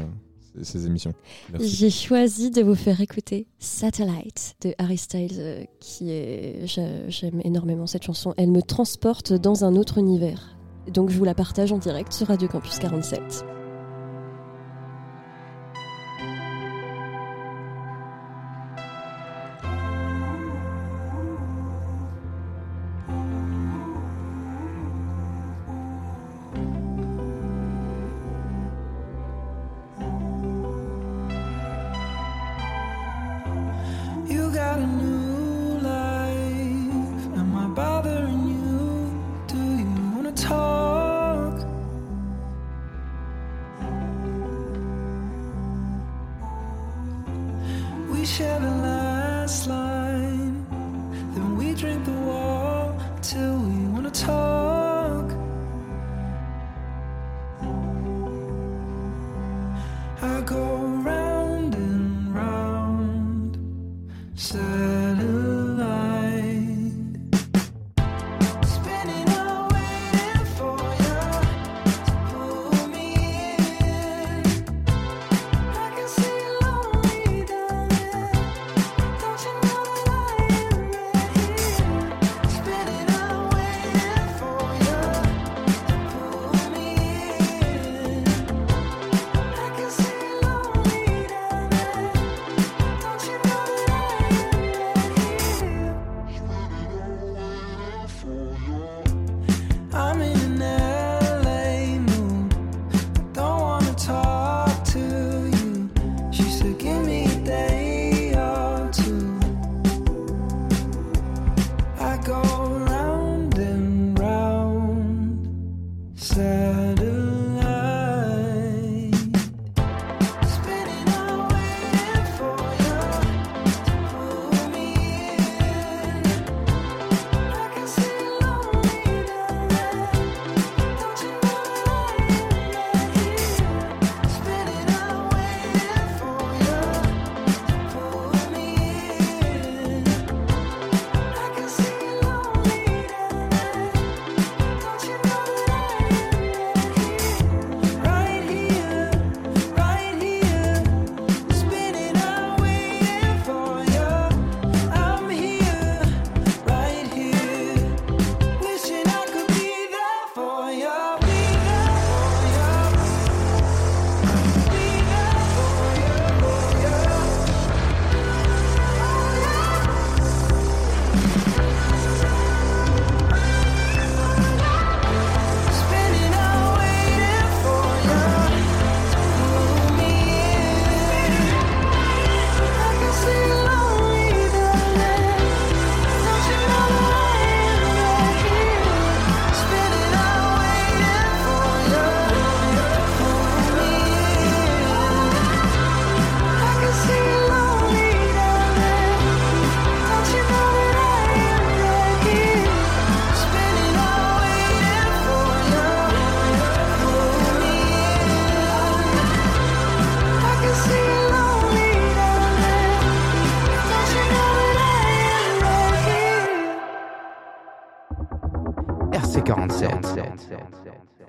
ces, 0.63 0.87
émissions. 0.87 1.13
J'ai 1.61 1.91
choisi 1.91 2.51
de 2.51 2.63
vous 2.63 2.75
faire 2.75 3.01
écouter 3.01 3.47
Satellite 3.59 4.55
de 4.63 4.75
Harry 4.79 4.97
Styles, 4.99 5.37
euh, 5.39 5.65
qui 5.81 6.11
est. 6.11 6.67
j'a- 6.67 7.09
J'aime 7.09 7.41
énormément 7.45 7.87
cette 7.87 8.03
chanson. 8.05 8.35
Elle 8.37 8.51
me 8.51 8.63
transporte 8.63 9.33
dans 9.33 9.65
un 9.65 9.77
autre 9.77 9.99
univers. 9.99 10.57
Donc 10.93 11.11
je 11.11 11.19
vous 11.19 11.25
la 11.25 11.35
partage 11.35 11.73
en 11.73 11.79
direct 11.79 12.13
sur 12.13 12.29
Radio 12.29 12.49
Campus 12.49 12.79
47. 12.79 13.45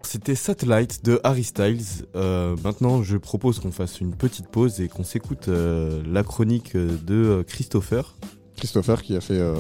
C'était 0.04 0.36
Satellite 0.36 1.06
de 1.06 1.20
Harry 1.24 1.44
Styles. 1.44 2.06
Euh, 2.16 2.56
maintenant, 2.64 3.04
je 3.04 3.18
propose 3.18 3.60
qu'on 3.60 3.72
fasse 3.72 4.02
une 4.02 4.14
petite 4.16 4.48
pause 4.48 4.82
et 4.82 4.88
qu'on 4.90 5.04
s'écoute 5.04 5.48
euh, 5.48 6.02
la 6.06 6.24
chronique 6.24 6.76
de 6.76 7.14
euh, 7.14 7.44
Christopher. 7.44 8.16
Christopher 8.58 9.02
qui 9.04 9.16
a 9.16 9.22
fait 9.22 9.40
euh, 9.40 9.56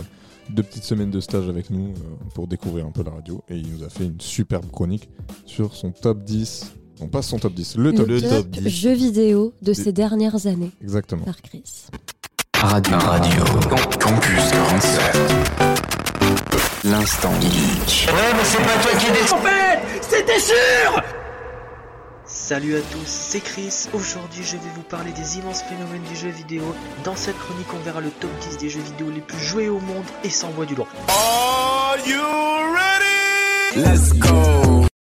deux 0.49 0.63
petites 0.63 0.83
semaines 0.83 1.11
de 1.11 1.19
stage 1.19 1.47
avec 1.47 1.69
nous 1.69 1.89
euh, 1.89 2.25
pour 2.35 2.47
découvrir 2.47 2.85
un 2.85 2.91
peu 2.91 3.03
la 3.03 3.11
radio 3.11 3.43
et 3.49 3.55
il 3.55 3.67
nous 3.71 3.83
a 3.83 3.89
fait 3.89 4.03
une 4.05 4.19
superbe 4.19 4.69
chronique 4.71 5.09
sur 5.45 5.73
son 5.75 5.91
top 5.91 6.23
10. 6.23 6.73
Non, 6.99 7.07
pas 7.07 7.21
son 7.21 7.39
top 7.39 7.53
10, 7.53 7.77
le 7.77 7.93
top, 7.93 8.07
Le 8.07 8.19
10. 8.19 8.29
top 8.29 8.47
jeux 8.67 8.93
vidéo 8.93 9.53
de 9.61 9.73
ces 9.73 9.91
dernières 9.91 10.45
années. 10.47 10.71
Exactement. 10.81 11.23
Par 11.23 11.41
Chris. 11.41 11.63
Radio. 12.57 12.97
Radio. 12.97 13.43
Campus 13.99 14.51
47. 14.51 15.01
L'instant 16.83 17.31
geek. 17.41 18.07
Ouais, 18.11 18.33
mais 18.33 18.43
c'est 18.43 18.57
pas 18.57 18.81
toi 18.81 18.91
qui 18.99 19.11
décide. 19.11 19.70
Sûr 20.39 21.03
Salut 22.25 22.77
à 22.77 22.79
tous, 22.79 23.05
c'est 23.05 23.41
Chris. 23.41 23.87
Aujourd'hui, 23.93 24.43
je 24.43 24.53
vais 24.55 24.69
vous 24.75 24.83
parler 24.83 25.11
des 25.11 25.37
immenses 25.37 25.61
phénomènes 25.63 26.03
du 26.03 26.15
jeu 26.15 26.29
vidéo. 26.29 26.63
Dans 27.03 27.15
cette 27.15 27.37
chronique, 27.37 27.67
on 27.73 27.79
verra 27.83 27.99
le 27.99 28.09
top 28.09 28.31
10 28.39 28.57
des 28.57 28.69
jeux 28.69 28.79
vidéo 28.81 29.09
les 29.09 29.19
plus 29.19 29.43
joués 29.43 29.67
au 29.67 29.79
monde 29.79 30.05
et 30.23 30.29
sans 30.29 30.49
voix 30.51 30.65
du 30.65 30.75
loin. 30.75 30.87
Are 31.09 31.97
you 32.05 32.21
ready? 32.73 33.89
Let's 33.89 34.13
go. 34.13 34.70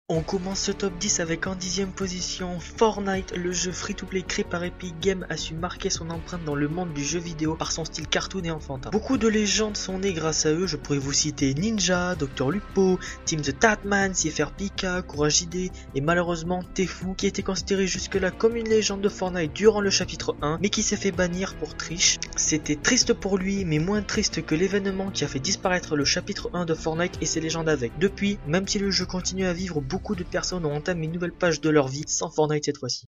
On 0.08 0.22
commence 0.22 0.60
ce 0.60 0.70
top 0.70 0.96
10 1.00 1.18
avec 1.18 1.48
en 1.48 1.56
dixième 1.56 1.90
position 1.90 2.60
Fortnite, 2.60 3.34
le 3.36 3.50
jeu 3.50 3.72
free-to-play 3.72 4.22
créé 4.22 4.44
par 4.44 4.62
Epic 4.62 4.94
Games 5.00 5.26
a 5.30 5.36
su 5.36 5.54
marquer 5.54 5.90
son 5.90 6.10
empreinte 6.10 6.44
dans 6.44 6.54
le 6.54 6.68
monde 6.68 6.92
du 6.94 7.02
jeu 7.02 7.18
vidéo 7.18 7.56
par 7.56 7.72
son 7.72 7.84
style 7.84 8.06
cartoon 8.06 8.44
et 8.44 8.52
enfantin. 8.52 8.90
Beaucoup 8.90 9.18
de 9.18 9.26
légendes 9.26 9.76
sont 9.76 9.98
nées 9.98 10.12
grâce 10.12 10.46
à 10.46 10.52
eux, 10.52 10.68
je 10.68 10.76
pourrais 10.76 11.00
vous 11.00 11.12
citer 11.12 11.54
Ninja, 11.54 12.14
Dr 12.14 12.52
Lupo, 12.52 13.00
Team 13.24 13.40
the 13.40 13.58
Tatman, 13.58 14.12
CFR 14.12 14.52
Pika, 14.52 15.02
Courage 15.02 15.40
ID 15.40 15.72
et 15.96 16.00
malheureusement 16.00 16.62
Tefu 16.62 17.16
qui 17.16 17.26
était 17.26 17.42
considéré 17.42 17.88
jusque-là 17.88 18.30
comme 18.30 18.54
une 18.54 18.68
légende 18.68 19.00
de 19.00 19.08
Fortnite 19.08 19.54
durant 19.54 19.80
le 19.80 19.90
chapitre 19.90 20.36
1 20.40 20.60
mais 20.62 20.68
qui 20.68 20.84
s'est 20.84 20.94
fait 20.94 21.10
bannir 21.10 21.56
pour 21.56 21.76
triche. 21.76 22.20
C'était 22.36 22.76
triste 22.76 23.12
pour 23.12 23.38
lui 23.38 23.64
mais 23.64 23.80
moins 23.80 24.02
triste 24.02 24.46
que 24.46 24.54
l'événement 24.54 25.10
qui 25.10 25.24
a 25.24 25.26
fait 25.26 25.40
disparaître 25.40 25.96
le 25.96 26.04
chapitre 26.04 26.48
1 26.52 26.64
de 26.64 26.74
Fortnite 26.74 27.18
et 27.20 27.26
ses 27.26 27.40
légendes 27.40 27.68
avec. 27.68 27.98
Depuis, 27.98 28.38
même 28.46 28.68
si 28.68 28.78
le 28.78 28.92
jeu 28.92 29.04
continue 29.04 29.46
à 29.46 29.52
vivre, 29.52 29.80
beaucoup 29.80 29.95
de 30.14 30.24
personnes 30.24 30.66
ont 30.66 30.74
entamé 30.74 31.06
une 31.06 31.12
nouvelle 31.12 31.32
page 31.32 31.60
de 31.60 31.70
leur 31.70 31.88
vie 31.88 32.04
sans 32.06 32.30
Fortnite 32.30 32.64
cette 32.64 32.78
fois-ci. 32.78 33.06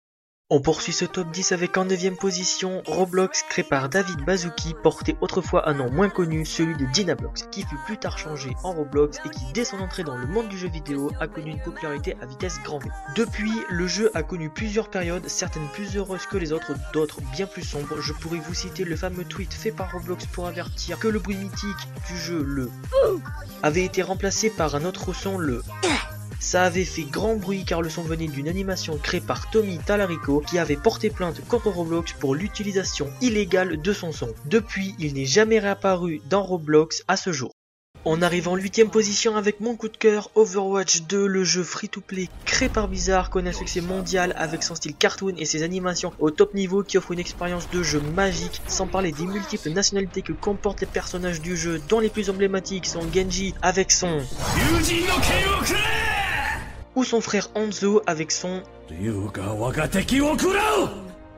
On 0.51 0.61
poursuit 0.61 0.93
ce 0.93 1.05
top 1.05 1.31
10 1.31 1.53
avec 1.53 1.75
en 1.75 1.85
9ème 1.85 2.17
position 2.17 2.83
Roblox 2.85 3.41
créé 3.49 3.65
par 3.65 3.89
David 3.89 4.23
Bazuki, 4.25 4.75
porté 4.83 5.17
autrefois 5.19 5.67
un 5.67 5.73
nom 5.73 5.89
moins 5.89 6.07
connu, 6.07 6.45
celui 6.45 6.77
de 6.77 6.85
Dynablox, 6.93 7.47
qui 7.49 7.63
fut 7.63 7.79
plus 7.87 7.97
tard 7.97 8.19
changé 8.19 8.51
en 8.63 8.73
Roblox 8.73 9.17
et 9.25 9.29
qui 9.29 9.43
dès 9.55 9.65
son 9.65 9.79
entrée 9.79 10.03
dans 10.03 10.15
le 10.15 10.27
monde 10.27 10.47
du 10.47 10.55
jeu 10.55 10.69
vidéo 10.69 11.09
a 11.19 11.27
connu 11.27 11.49
une 11.49 11.61
popularité 11.63 12.15
à 12.21 12.27
vitesse 12.27 12.59
grand 12.63 12.77
V. 12.77 12.91
Depuis, 13.15 13.53
le 13.69 13.87
jeu 13.87 14.11
a 14.13 14.21
connu 14.21 14.51
plusieurs 14.51 14.91
périodes, 14.91 15.27
certaines 15.27 15.67
plus 15.69 15.97
heureuses 15.97 16.27
que 16.27 16.37
les 16.37 16.53
autres, 16.53 16.73
d'autres 16.93 17.21
bien 17.33 17.47
plus 17.47 17.63
sombres. 17.63 17.99
Je 17.99 18.13
pourrais 18.13 18.37
vous 18.37 18.53
citer 18.53 18.83
le 18.83 18.95
fameux 18.95 19.25
tweet 19.25 19.51
fait 19.51 19.71
par 19.71 19.93
Roblox 19.93 20.27
pour 20.27 20.45
avertir 20.45 20.99
que 20.99 21.07
le 21.07 21.17
bruit 21.17 21.37
mythique 21.37 21.89
du 22.07 22.17
jeu, 22.19 22.43
le 22.43 22.69
avait 23.63 23.83
été 23.83 24.03
remplacé 24.03 24.51
par 24.51 24.75
un 24.75 24.85
autre 24.85 25.11
son, 25.11 25.39
le 25.39 25.63
ça 26.45 26.65
avait 26.65 26.85
fait 26.85 27.01
grand 27.01 27.35
bruit 27.35 27.65
car 27.65 27.81
le 27.81 27.89
son 27.89 28.03
venait 28.03 28.27
d'une 28.27 28.47
animation 28.47 28.99
créée 28.99 29.19
par 29.19 29.49
Tommy 29.49 29.79
Talarico 29.79 30.41
qui 30.41 30.59
avait 30.59 30.75
porté 30.75 31.09
plainte 31.09 31.41
contre 31.47 31.69
Roblox 31.69 32.13
pour 32.13 32.35
l'utilisation 32.35 33.09
illégale 33.19 33.81
de 33.81 33.93
son 33.93 34.11
son. 34.11 34.29
Depuis, 34.45 34.93
il 34.99 35.15
n'est 35.15 35.25
jamais 35.25 35.57
réapparu 35.57 36.21
dans 36.29 36.43
Roblox 36.43 37.03
à 37.07 37.17
ce 37.17 37.31
jour. 37.31 37.51
On 38.07 38.21
arrive 38.21 38.47
en 38.47 38.55
8ème 38.55 38.89
position 38.89 39.35
avec 39.35 39.59
mon 39.59 39.75
coup 39.75 39.89
de 39.89 39.97
cœur, 39.97 40.29
Overwatch 40.35 41.01
2, 41.01 41.25
le 41.25 41.43
jeu 41.43 41.63
free-to-play 41.63 42.29
créé 42.45 42.69
par 42.69 42.87
Blizzard, 42.87 43.31
connaît 43.31 43.49
un 43.49 43.53
succès 43.53 43.81
mondial 43.81 44.31
avec 44.37 44.61
son 44.61 44.75
style 44.75 44.95
cartoon 44.95 45.33
et 45.39 45.45
ses 45.45 45.63
animations 45.63 46.13
au 46.19 46.29
top 46.29 46.53
niveau 46.53 46.83
qui 46.83 46.99
offre 46.99 47.13
une 47.13 47.19
expérience 47.19 47.67
de 47.71 47.81
jeu 47.81 48.01
magique, 48.13 48.61
sans 48.67 48.85
parler 48.85 49.11
des 49.11 49.25
multiples 49.25 49.71
nationalités 49.71 50.21
que 50.21 50.33
comportent 50.33 50.81
les 50.81 50.87
personnages 50.87 51.41
du 51.41 51.57
jeu, 51.57 51.81
dont 51.89 51.99
les 51.99 52.09
plus 52.09 52.29
emblématiques 52.29 52.85
sont 52.85 53.01
Genji 53.11 53.55
avec 53.63 53.91
son 53.91 54.21
ou 56.95 57.03
son 57.03 57.21
frère 57.21 57.49
Hanzo 57.55 58.01
avec 58.07 58.31
son 58.31 58.63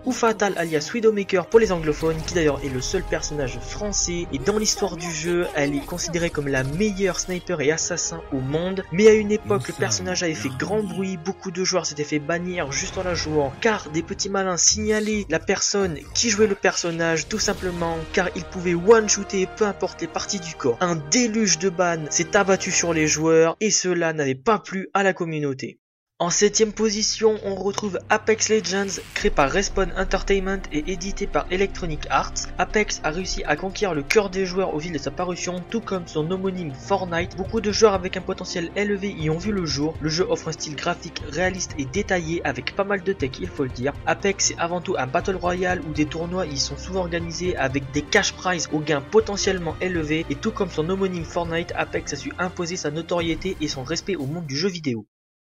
ou 0.08 0.13
Fatal 0.13 0.54
alias 0.56 0.89
Widowmaker 0.93 1.48
pour 1.48 1.60
les 1.60 1.74
anglophones, 1.74 2.15
qui 2.26 2.34
d'ailleurs 2.34 2.63
est 2.63 2.70
le 2.70 2.80
seul 2.80 3.04
personnage 3.04 3.60
français, 3.60 4.26
et 4.32 4.39
dans 4.39 4.58
l'histoire 4.58 4.96
du 4.96 5.12
jeu, 5.12 5.48
elle 5.54 5.76
est 5.76 5.86
considérée 5.86 6.30
comme 6.30 6.48
la 6.48 6.63
meilleure 6.63 7.20
sniper 7.20 7.60
et 7.60 7.74
assassin 7.74 8.22
au 8.32 8.39
monde, 8.39 8.86
mais 8.93 9.10
à 9.10 9.13
une 9.13 9.34
époque, 9.34 9.67
le 9.67 9.74
personnage 9.74 10.24
avait 10.24 10.34
fait 10.34 10.48
grand 10.58 10.82
bruit, 10.82 11.17
beaucoup 11.17 11.52
de 11.52 11.62
joueurs 11.65 11.86
s'étaient 11.86 12.06
fait 12.06 12.20
bannir 12.20 12.72
juste 12.72 12.98
en 12.98 13.04
la 13.04 13.15
jouant, 13.15 13.52
car 13.60 13.89
des 13.89 14.02
petits 14.02 14.30
malins 14.30 14.56
signalaient 14.56 15.26
la 15.30 15.39
personne 15.39 16.00
qui 16.13 16.30
jouait 16.30 16.48
le 16.48 16.56
personnage, 16.56 17.28
tout 17.28 17.39
simplement, 17.39 17.98
car 18.13 18.30
il 18.38 18.46
pouvait 18.46 18.76
one-shooter 18.76 19.50
peu 19.58 19.65
importe 19.65 20.00
les 20.00 20.08
parties 20.08 20.39
du 20.39 20.56
corps. 20.56 20.78
Un 20.80 20.96
déluge 20.96 21.60
de 21.60 21.67
ban 21.70 22.06
s'est 22.10 22.38
abattu 22.38 22.72
sur 22.72 22.93
les 22.93 23.08
joueurs, 23.08 23.58
et 23.60 23.72
cela 23.72 24.13
n'avait 24.13 24.36
pas 24.36 24.60
plu 24.60 24.88
à 24.93 25.04
la 25.04 25.12
communauté. 25.12 25.80
En 26.19 26.32
septième 26.32 26.73
position, 26.73 27.39
on 27.43 27.53
retrouve 27.53 27.99
Apex 28.10 28.49
Legends, 28.49 28.99
créé 29.13 29.30
par 29.30 29.51
Respawn 29.51 29.93
Entertainment 29.95 30.63
et 30.71 30.91
édité 30.91 31.27
par 31.27 31.45
Electronic 31.51 32.08
Arts. 32.10 32.34
Apex 32.58 33.01
a 33.03 33.12
réussi 33.12 33.43
à 33.43 33.56
conquérir 33.56 33.93
le 33.93 34.01
cœur 34.01 34.32
des 34.32 34.47
joueurs 34.47 34.73
au 34.73 34.80
fil 34.80 34.91
de 34.91 34.97
sa 34.97 35.12
parution, 35.12 35.62
tout 35.69 35.80
comme 35.80 36.08
son 36.08 36.32
homonyme 36.32 36.73
Fortnite. 36.73 37.38
Beaucoup 37.38 37.62
de 37.62 37.71
joueurs 37.71 37.93
avec 37.93 38.17
un 38.17 38.21
potentiel 38.21 38.71
élevé 38.75 39.12
y 39.15 39.30
ont 39.30 39.38
vu 39.38 39.51
le 39.51 39.67
jour. 39.67 39.95
Le 40.01 40.10
jeu 40.10 40.25
offre 40.27 40.47
un 40.47 40.53
style 40.53 40.75
graphique 40.75 41.21
réaliste 41.30 41.75
et 41.77 41.86
détaillé 41.86 42.43
avec 42.43 42.75
pas 42.75 42.84
mal 42.84 43.03
de 43.03 43.13
tech, 43.13 43.34
il 43.39 43.47
faut 43.47 43.65
le 43.65 43.69
dire. 43.69 43.93
Apex 44.08 44.49
est 44.49 44.58
avant 44.58 44.82
tout 44.82 44.95
un 44.97 45.06
battle 45.06 45.36
royale 45.36 45.84
où 45.88 45.93
des 45.93 46.08
tournois 46.08 46.47
y 46.47 46.58
sont 46.58 46.77
souvent 46.77 47.01
organisés 47.01 47.56
avec 47.58 47.91
des 47.91 48.01
cash 48.01 48.34
prizes 48.34 48.69
aux 48.73 48.80
gains 48.80 49.01
potentiellement 49.01 49.75
élevés 49.82 50.25
et 50.32 50.36
tout 50.36 50.51
comme 50.51 50.71
son 50.71 50.89
homonyme 50.89 51.25
Fortnite, 51.25 51.73
Apex 51.75 52.13
a 52.13 52.15
su 52.15 52.34
imposer 52.39 52.75
sa 52.75 52.89
notoriété 52.89 53.56
et 53.62 53.67
son 53.67 53.84
respect 53.84 54.15
au 54.15 54.25
monde 54.25 54.47
du 54.47 54.56
jeu 54.56 54.69
vidéo. 54.69 55.06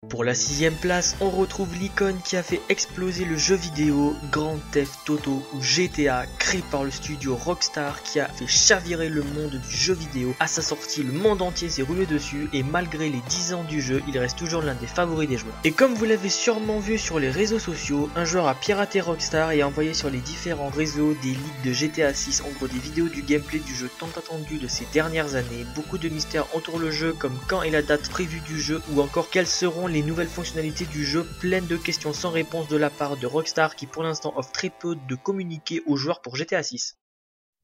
Pour 0.10 0.24
la 0.24 0.36
sixième 0.36 0.76
place, 0.76 1.16
on 1.22 1.30
retrouve 1.30 1.74
l'icône 1.76 2.20
qui 2.24 2.36
a 2.36 2.44
fait 2.44 2.62
exploser 2.70 3.26
le 3.26 3.38
jeu 3.38 3.56
vidéo 3.56 4.14
Grand 4.32 4.60
Theft 4.72 5.10
Auto 5.10 5.42
ou 5.54 5.62
GTA, 5.62 6.26
créé 6.38 6.64
par 6.70 6.84
le 6.84 6.92
studio 6.92 7.36
Rockstar 7.36 8.04
qui 8.04 8.20
a 8.20 8.28
fait 8.28 8.46
chavirer 8.48 9.10
le 9.10 9.24
monde 9.24 9.60
du 9.68 9.76
jeu 9.76 9.94
vidéo. 9.94 10.36
À 10.40 10.48
sa 10.48 10.62
sortie, 10.62 11.04
le 11.04 11.14
monde 11.14 11.42
entier 11.42 11.70
s'est 11.70 11.82
roulé 11.82 12.06
dessus 12.06 12.48
et 12.54 12.64
malgré 12.64 13.10
les 13.10 13.22
10 13.30 13.54
ans 13.54 13.64
du 13.64 13.82
jeu, 13.82 14.04
il 14.08 14.18
reste 14.20 14.38
toujours 14.38 14.62
l'un 14.62 14.76
des 14.76 14.88
favoris 14.88 15.28
des 15.28 15.38
joueurs. 15.38 15.56
Et 15.64 15.72
comme 15.72 15.94
vous 15.94 16.06
l'avez 16.06 16.30
sûrement 16.30 16.80
vu 16.80 16.98
sur 16.98 17.18
les 17.20 17.32
réseaux 17.32 17.60
sociaux, 17.60 18.10
un 18.16 18.26
joueur 18.26 18.48
a 18.48 18.56
piraté 18.56 19.02
Rockstar 19.02 19.52
et 19.52 19.62
a 19.62 19.68
envoyé 19.68 19.94
sur 19.94 20.10
les 20.10 20.20
différents 20.20 20.70
réseaux 20.70 21.16
des 21.24 21.30
leaks 21.30 21.64
de 21.64 21.74
GTA 21.74 22.14
6, 22.14 22.42
en 22.42 22.50
gros 22.58 22.68
des 22.68 22.80
vidéos 22.80 23.08
du 23.08 23.24
gameplay 23.24 23.60
du 23.60 23.74
jeu 23.74 23.90
tant 24.00 24.10
attendu 24.18 24.58
de 24.58 24.68
ces 24.68 24.86
dernières 24.94 25.36
années. 25.36 25.66
Beaucoup 25.76 25.98
de 25.98 26.10
mystères 26.10 26.46
entourent 26.54 26.80
le 26.80 26.92
jeu 26.92 27.14
comme 27.14 27.40
quand 27.48 27.64
est 27.64 27.72
la 27.72 27.82
date 27.82 28.10
prévue 28.10 28.42
du 28.42 28.60
jeu 28.60 28.82
ou 28.92 29.02
encore 29.02 29.30
quelles 29.30 29.48
seront 29.48 29.88
les 29.88 29.93
nouvelles 30.02 30.28
fonctionnalités 30.28 30.86
du 30.86 31.06
jeu, 31.06 31.26
pleines 31.40 31.68
de 31.68 31.78
questions 31.78 32.14
sans 32.14 32.32
réponse 32.32 32.68
de 32.68 32.78
la 32.78 32.90
part 32.90 33.18
de 33.18 33.28
Rockstar 33.28 33.76
qui 33.76 33.86
pour 33.86 34.04
l'instant 34.04 34.34
offre 34.36 34.52
très 34.52 34.70
peu 34.70 34.96
de 34.96 35.16
communiqués 35.16 35.84
aux 35.86 35.98
joueurs 35.98 36.22
pour 36.22 36.36
GTA 36.36 36.64
6. 36.64 36.98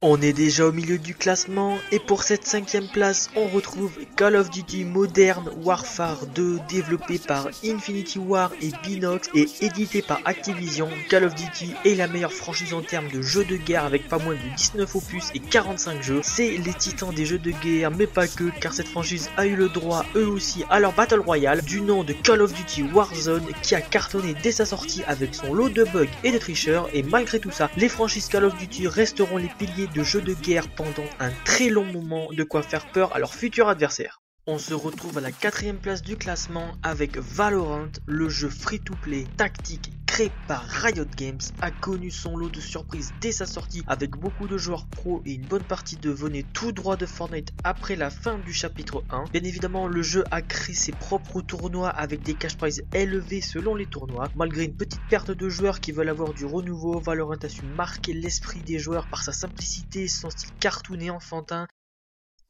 On 0.02 0.22
est 0.22 0.32
déjà 0.32 0.66
au 0.66 0.72
milieu 0.72 0.98
du 0.98 1.14
classement 1.14 1.78
et 1.92 2.00
pour 2.00 2.24
cette 2.24 2.46
cinquième 2.46 2.88
place 2.88 3.30
on 3.36 3.50
retrouve 3.50 3.92
Call 4.16 4.38
of 4.38 4.50
Duty 4.50 4.86
Modern 4.86 5.50
Warfare 5.62 6.26
2 6.28 6.60
développé 6.70 7.20
par 7.20 7.50
Infinity 7.66 8.18
War 8.18 8.54
et 8.62 8.72
Binox 8.82 9.30
et 9.36 9.50
édité 9.60 10.02
par 10.02 10.22
Activision. 10.24 10.88
Call 11.10 11.26
of 11.26 11.36
Duty 11.36 11.74
est 11.84 11.96
la 11.96 12.08
meilleure 12.08 12.32
franchise 12.32 12.74
en 12.74 12.82
termes 12.82 13.10
de 13.10 13.22
jeux 13.22 13.44
de 13.44 13.58
guerre 13.58 13.84
avec 13.84 14.08
pas 14.08 14.20
moins 14.20 14.36
de 14.36 14.56
19 14.56 14.96
opus 14.96 15.32
et 15.36 15.42
45 15.42 16.02
jeux. 16.02 16.22
C'est 16.24 16.52
les 16.52 16.74
titans 16.74 17.14
des 17.14 17.26
jeux 17.26 17.38
de 17.38 17.52
guerre 17.52 17.92
mais 17.92 18.08
pas 18.08 18.30
que 18.30 18.58
car 18.62 18.72
cette 18.72 18.88
franchise 18.88 19.30
a 19.36 19.48
eu 19.48 19.58
le 19.58 19.68
droit 19.68 20.06
eux 20.16 20.28
aussi 20.28 20.64
à 20.70 20.80
leur 20.80 20.94
Battle 20.94 21.20
Royale 21.20 21.62
du 21.62 21.82
nom 21.82 22.06
de 22.06 22.14
Call 22.14 22.42
of 22.42 22.54
Duty 22.54 22.84
Warzone 22.94 23.48
qui 23.62 23.76
a 23.76 23.82
cartonné 23.82 24.34
dès 24.42 24.54
sa 24.54 24.66
sortie 24.66 25.04
avec 25.08 25.36
son 25.36 25.54
lot 25.54 25.68
de 25.68 25.84
bugs 25.84 26.08
et 26.24 26.32
de 26.32 26.38
tricheurs 26.38 26.88
et 26.94 27.04
malgré 27.04 27.42
tout 27.42 27.52
ça 27.52 27.70
les 27.76 27.90
franchises 27.90 28.30
Call 28.30 28.46
of 28.46 28.58
Duty 28.58 28.88
resteront 28.88 29.36
les 29.36 29.52
piliers 29.60 29.89
de 29.94 30.04
jeux 30.04 30.22
de 30.22 30.34
guerre 30.34 30.68
pendant 30.70 31.06
un 31.20 31.32
très 31.46 31.70
long 31.70 31.86
moment, 31.86 32.30
de 32.32 32.44
quoi 32.44 32.62
faire 32.64 32.92
peur 32.92 33.16
à 33.16 33.20
leurs 33.20 33.34
futurs 33.34 33.70
adversaires. 33.70 34.22
On 34.48 34.58
se 34.58 34.74
retrouve 34.74 35.20
à 35.20 35.22
la 35.22 35.32
quatrième 35.32 35.78
place 35.78 36.02
du 36.02 36.18
classement 36.18 36.72
avec 36.82 37.18
Valorant, 37.18 37.92
le 38.08 38.30
jeu 38.30 38.50
free-to-play 38.50 39.28
tactique 39.38 39.92
créé 40.08 40.32
par 40.48 40.64
Riot 40.64 41.06
Games, 41.16 41.40
a 41.62 41.70
connu 41.70 42.10
son 42.10 42.36
lot 42.36 42.50
de 42.50 42.60
surprises 42.60 43.14
dès 43.22 43.32
sa 43.32 43.46
sortie 43.46 43.84
avec 43.86 44.18
beaucoup 44.18 44.48
de 44.48 44.58
joueurs 44.58 44.88
pros 44.88 45.22
et 45.24 45.34
une 45.34 45.46
bonne 45.46 45.64
partie 45.64 45.98
de 45.98 46.10
venaient 46.10 46.46
tout 46.52 46.72
droit 46.72 46.98
de 46.98 47.06
Fortnite 47.06 47.54
après 47.64 47.96
la 47.96 48.10
fin 48.10 48.40
du 48.40 48.52
chapitre 48.52 49.04
1. 49.12 49.26
Bien 49.32 49.44
évidemment, 49.44 49.88
le 49.88 50.02
jeu 50.02 50.24
a 50.32 50.42
créé 50.42 50.74
ses 50.74 50.94
propres 50.94 51.42
tournois 51.42 51.90
avec 51.90 52.24
des 52.24 52.34
cash 52.34 52.58
prizes 52.58 52.84
élevés 52.92 53.42
selon 53.42 53.76
les 53.76 53.86
tournois. 53.86 54.30
Malgré 54.36 54.64
une 54.66 54.76
petite 54.76 55.08
perte 55.12 55.30
de 55.30 55.48
joueurs 55.48 55.80
qui 55.80 55.92
veulent 55.92 56.10
avoir 56.10 56.34
du 56.34 56.46
renouveau, 56.46 57.00
Valorant 57.00 57.36
a 57.36 57.50
su 57.50 57.62
marquer 57.64 58.14
l'esprit 58.14 58.62
des 58.62 58.80
joueurs 58.80 59.08
par 59.10 59.22
sa 59.22 59.32
simplicité, 59.32 60.08
son 60.08 60.32
style 60.32 60.50
cartoon 60.60 61.00
et 61.02 61.12
enfantin 61.12 61.68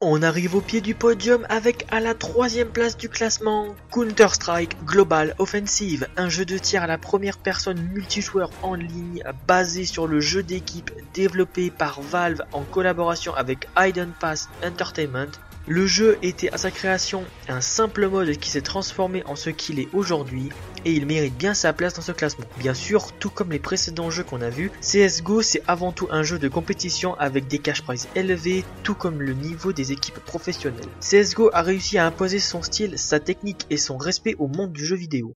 On 0.02 0.22
arrive 0.22 0.54
au 0.54 0.62
pied 0.62 0.80
du 0.80 0.94
podium 0.94 1.44
avec 1.50 1.84
à 1.90 2.00
la 2.00 2.14
troisième 2.14 2.70
place 2.70 2.96
du 2.96 3.10
classement 3.10 3.76
Counter-Strike 3.92 4.82
Global 4.86 5.34
Offensive, 5.38 6.08
un 6.16 6.30
jeu 6.30 6.46
de 6.46 6.56
tir 6.56 6.82
à 6.82 6.86
la 6.86 6.96
première 6.96 7.36
personne 7.36 7.82
multijoueur 7.92 8.48
en 8.62 8.76
ligne 8.76 9.22
basé 9.46 9.84
sur 9.84 10.06
le 10.06 10.20
jeu 10.20 10.42
d'équipe 10.42 10.90
développé 11.12 11.70
par 11.70 12.00
Valve 12.00 12.40
en 12.54 12.62
collaboration 12.62 13.34
avec 13.34 13.68
Hidden 13.76 14.12
Pass 14.18 14.48
Entertainment. 14.64 15.32
Le 15.70 15.86
jeu 15.86 16.18
était 16.20 16.52
à 16.52 16.58
sa 16.58 16.72
création 16.72 17.22
un 17.46 17.60
simple 17.60 18.08
mode 18.08 18.36
qui 18.38 18.50
s'est 18.50 18.60
transformé 18.60 19.22
en 19.26 19.36
ce 19.36 19.50
qu'il 19.50 19.78
est 19.78 19.86
aujourd'hui 19.92 20.48
et 20.84 20.92
il 20.92 21.06
mérite 21.06 21.36
bien 21.36 21.54
sa 21.54 21.72
place 21.72 21.94
dans 21.94 22.02
ce 22.02 22.10
classement. 22.10 22.44
Bien 22.58 22.74
sûr, 22.74 23.12
tout 23.20 23.30
comme 23.30 23.52
les 23.52 23.60
précédents 23.60 24.10
jeux 24.10 24.24
qu'on 24.24 24.40
a 24.40 24.50
vus, 24.50 24.72
CSGO 24.80 25.42
c'est 25.42 25.62
avant 25.68 25.92
tout 25.92 26.08
un 26.10 26.24
jeu 26.24 26.40
de 26.40 26.48
compétition 26.48 27.14
avec 27.20 27.46
des 27.46 27.58
cash 27.58 27.82
prizes 27.82 28.08
élevés, 28.16 28.64
tout 28.82 28.96
comme 28.96 29.22
le 29.22 29.32
niveau 29.32 29.72
des 29.72 29.92
équipes 29.92 30.18
professionnelles. 30.26 30.90
CSGO 30.98 31.50
a 31.52 31.62
réussi 31.62 31.98
à 31.98 32.06
imposer 32.06 32.40
son 32.40 32.62
style, 32.62 32.98
sa 32.98 33.20
technique 33.20 33.64
et 33.70 33.76
son 33.76 33.96
respect 33.96 34.34
au 34.40 34.48
monde 34.48 34.72
du 34.72 34.84
jeu 34.84 34.96
vidéo. 34.96 35.36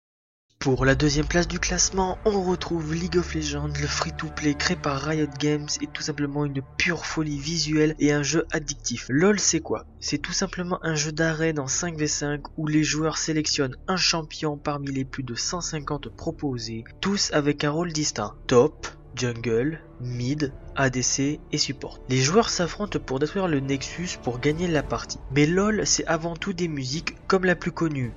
Pour 0.60 0.84
la 0.84 0.94
deuxième 0.94 1.24
place 1.24 1.48
du 1.48 1.58
classement, 1.58 2.18
on 2.26 2.42
retrouve 2.42 2.92
League 2.94 3.16
of 3.16 3.34
Legends, 3.34 3.72
le 3.80 3.86
free-to-play 3.86 4.52
créé 4.52 4.76
par 4.76 5.00
Riot 5.00 5.26
Games 5.38 5.70
est 5.80 5.90
tout 5.90 6.02
simplement 6.02 6.44
une 6.44 6.60
pure 6.76 7.06
folie 7.06 7.38
visuelle 7.38 7.94
et 7.98 8.12
un 8.12 8.22
jeu 8.22 8.44
addictif. 8.52 9.06
LOL 9.08 9.40
c'est 9.40 9.60
quoi? 9.60 9.86
C'est 10.00 10.18
tout 10.18 10.34
simplement 10.34 10.78
un 10.82 10.94
jeu 10.94 11.12
d'arène 11.12 11.58
en 11.58 11.64
5v5 11.64 12.42
où 12.58 12.66
les 12.66 12.84
joueurs 12.84 13.16
sélectionnent 13.16 13.78
un 13.88 13.96
champion 13.96 14.58
parmi 14.58 14.92
les 14.92 15.06
plus 15.06 15.22
de 15.22 15.34
150 15.34 16.14
proposés, 16.14 16.84
tous 17.00 17.30
avec 17.32 17.64
un 17.64 17.70
rôle 17.70 17.94
distinct. 17.94 18.34
Top, 18.46 18.86
jungle, 19.14 19.80
mid, 20.02 20.52
ADC 20.76 21.40
et 21.52 21.58
support. 21.58 22.00
Les 22.10 22.18
joueurs 22.18 22.50
s'affrontent 22.50 22.98
pour 22.98 23.18
détruire 23.18 23.48
le 23.48 23.60
Nexus 23.60 24.18
pour 24.22 24.40
gagner 24.40 24.68
la 24.68 24.82
partie. 24.82 25.20
Mais 25.34 25.46
LOL 25.46 25.86
c'est 25.86 26.04
avant 26.04 26.36
tout 26.36 26.52
des 26.52 26.68
musiques 26.68 27.16
comme 27.28 27.46
la 27.46 27.56
plus 27.56 27.72
connue. 27.72 28.12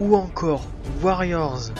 Ou 0.00 0.16
encore 0.16 0.62
Warriors. 1.02 1.70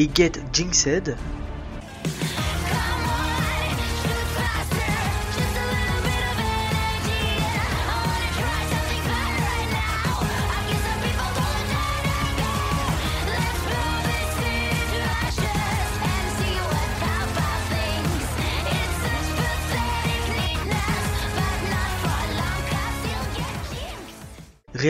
Et 0.00 0.08
Get 0.14 0.40
Jinxed. 0.52 1.16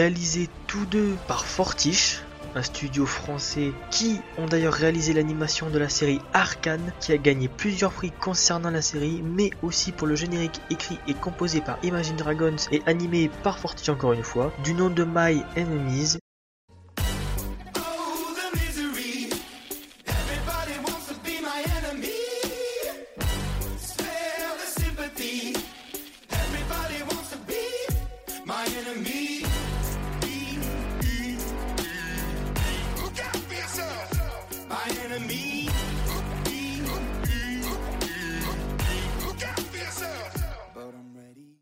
Réalisés 0.09 0.49
tous 0.66 0.87
deux 0.87 1.18
par 1.27 1.44
Fortiche, 1.44 2.23
un 2.55 2.62
studio 2.62 3.05
français 3.05 3.75
qui 3.90 4.23
ont 4.38 4.47
d'ailleurs 4.47 4.73
réalisé 4.73 5.12
l'animation 5.12 5.68
de 5.68 5.79
la 5.79 5.90
série 5.90 6.18
Arcane 6.33 6.94
qui 6.99 7.12
a 7.12 7.18
gagné 7.18 7.47
plusieurs 7.47 7.92
prix 7.92 8.11
concernant 8.11 8.71
la 8.71 8.81
série 8.81 9.21
mais 9.23 9.51
aussi 9.61 9.92
pour 9.92 10.07
le 10.07 10.14
générique 10.14 10.62
écrit 10.71 10.99
et 11.07 11.12
composé 11.12 11.61
par 11.61 11.77
Imagine 11.83 12.16
Dragons 12.16 12.57
et 12.73 12.83
animé 12.87 13.31
par 13.42 13.59
Fortiche 13.59 13.90
encore 13.90 14.14
une 14.14 14.23
fois 14.23 14.51
du 14.64 14.73
nom 14.73 14.88
de 14.88 15.05
My 15.05 15.44
Enemies 15.59 16.16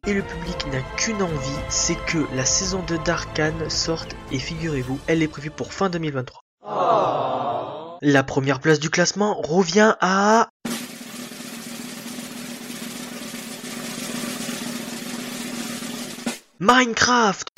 Et 0.08 0.14
le 0.14 0.22
public 0.22 0.66
n'a 0.70 0.80
qu'une 0.96 1.20
envie, 1.20 1.58
c'est 1.68 1.96
que 2.06 2.18
la 2.32 2.44
saison 2.44 2.80
2 2.86 2.98
d'Arkane 2.98 3.68
sorte 3.68 4.14
et 4.30 4.38
figurez-vous, 4.38 5.00
elle 5.08 5.20
est 5.20 5.26
prévue 5.26 5.50
pour 5.50 5.72
fin 5.72 5.90
2023. 5.90 6.42
La 8.02 8.22
première 8.22 8.60
place 8.60 8.78
du 8.78 8.88
classement 8.88 9.34
revient 9.42 9.96
à... 10.00 10.48
Minecraft 16.60 17.48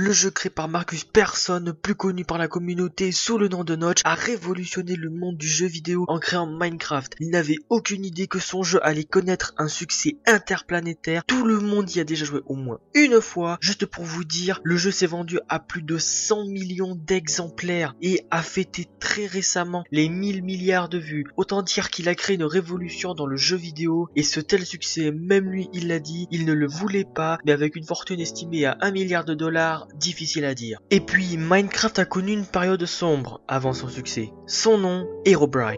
Le 0.00 0.12
jeu 0.12 0.30
créé 0.30 0.48
par 0.48 0.68
Marcus 0.68 1.02
Persson, 1.02 1.74
plus 1.82 1.96
connu 1.96 2.24
par 2.24 2.38
la 2.38 2.46
communauté 2.46 3.10
sous 3.10 3.36
le 3.36 3.48
nom 3.48 3.64
de 3.64 3.74
Notch, 3.74 4.00
a 4.04 4.14
révolutionné 4.14 4.94
le 4.94 5.10
monde 5.10 5.36
du 5.36 5.48
jeu 5.48 5.66
vidéo 5.66 6.04
en 6.06 6.20
créant 6.20 6.46
Minecraft. 6.46 7.16
Il 7.18 7.30
n'avait 7.30 7.58
aucune 7.68 8.04
idée 8.04 8.28
que 8.28 8.38
son 8.38 8.62
jeu 8.62 8.78
allait 8.86 9.02
connaître 9.02 9.54
un 9.58 9.66
succès 9.66 10.16
interplanétaire. 10.24 11.24
Tout 11.24 11.44
le 11.44 11.58
monde 11.58 11.92
y 11.96 11.98
a 11.98 12.04
déjà 12.04 12.24
joué 12.24 12.42
au 12.46 12.54
moins 12.54 12.78
une 12.94 13.20
fois. 13.20 13.58
Juste 13.60 13.86
pour 13.86 14.04
vous 14.04 14.22
dire, 14.22 14.60
le 14.62 14.76
jeu 14.76 14.92
s'est 14.92 15.08
vendu 15.08 15.40
à 15.48 15.58
plus 15.58 15.82
de 15.82 15.98
100 15.98 16.46
millions 16.46 16.94
d'exemplaires 16.94 17.96
et 18.00 18.24
a 18.30 18.42
fêté 18.42 18.86
très 19.00 19.26
récemment 19.26 19.82
les 19.90 20.08
1000 20.08 20.44
milliards 20.44 20.88
de 20.88 20.98
vues. 20.98 21.26
Autant 21.36 21.62
dire 21.62 21.90
qu'il 21.90 22.08
a 22.08 22.14
créé 22.14 22.36
une 22.36 22.44
révolution 22.44 23.14
dans 23.14 23.26
le 23.26 23.36
jeu 23.36 23.56
vidéo 23.56 24.08
et 24.14 24.22
ce 24.22 24.38
tel 24.38 24.64
succès, 24.64 25.10
même 25.10 25.50
lui 25.50 25.68
il 25.72 25.88
l'a 25.88 25.98
dit, 25.98 26.28
il 26.30 26.44
ne 26.44 26.52
le 26.52 26.68
voulait 26.68 27.04
pas, 27.04 27.40
mais 27.44 27.50
avec 27.50 27.74
une 27.74 27.84
fortune 27.84 28.20
estimée 28.20 28.64
à 28.64 28.78
1 28.80 28.92
milliard 28.92 29.24
de 29.24 29.34
dollars, 29.34 29.87
difficile 29.94 30.44
à 30.44 30.54
dire. 30.54 30.80
Et 30.90 31.00
puis, 31.00 31.36
Minecraft 31.36 31.98
a 31.98 32.04
connu 32.04 32.32
une 32.32 32.46
période 32.46 32.84
sombre 32.86 33.40
avant 33.48 33.72
son 33.72 33.88
succès. 33.88 34.32
Son 34.46 34.78
nom, 34.78 35.06
Herobrine. 35.24 35.76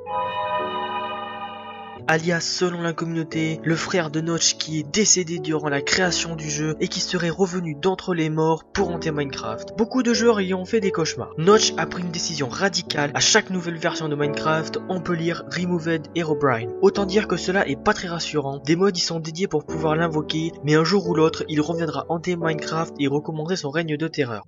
Alias, 2.10 2.40
selon 2.40 2.82
la 2.82 2.92
communauté, 2.92 3.60
le 3.62 3.76
frère 3.76 4.10
de 4.10 4.20
Notch 4.20 4.56
qui 4.56 4.80
est 4.80 4.82
décédé 4.82 5.38
durant 5.38 5.68
la 5.68 5.80
création 5.80 6.34
du 6.34 6.50
jeu 6.50 6.74
et 6.80 6.88
qui 6.88 6.98
serait 6.98 7.30
revenu 7.30 7.76
d'entre 7.76 8.14
les 8.14 8.30
morts 8.30 8.64
pour 8.64 8.90
hanter 8.90 9.12
Minecraft. 9.12 9.78
Beaucoup 9.78 10.02
de 10.02 10.12
joueurs 10.12 10.40
y 10.40 10.52
ont 10.52 10.64
fait 10.64 10.80
des 10.80 10.90
cauchemars. 10.90 11.30
Notch 11.38 11.72
a 11.76 11.86
pris 11.86 12.02
une 12.02 12.10
décision 12.10 12.48
radicale. 12.48 13.12
À 13.14 13.20
chaque 13.20 13.50
nouvelle 13.50 13.78
version 13.78 14.08
de 14.08 14.16
Minecraft, 14.16 14.80
on 14.88 15.00
peut 15.00 15.14
lire 15.14 15.44
Removed 15.56 16.08
Herobrine. 16.16 16.72
Autant 16.82 17.06
dire 17.06 17.28
que 17.28 17.36
cela 17.36 17.68
est 17.68 17.80
pas 17.80 17.94
très 17.94 18.08
rassurant. 18.08 18.58
Des 18.66 18.74
modes 18.74 18.98
y 18.98 19.00
sont 19.00 19.20
dédiés 19.20 19.46
pour 19.46 19.64
pouvoir 19.64 19.94
l'invoquer, 19.94 20.50
mais 20.64 20.74
un 20.74 20.82
jour 20.82 21.08
ou 21.08 21.14
l'autre, 21.14 21.44
il 21.48 21.60
reviendra 21.60 22.06
hanter 22.08 22.34
Minecraft 22.34 22.92
et 22.98 23.06
recommencer 23.06 23.54
son 23.54 23.70
règne 23.70 23.96
de 23.96 24.08
terreur. 24.08 24.42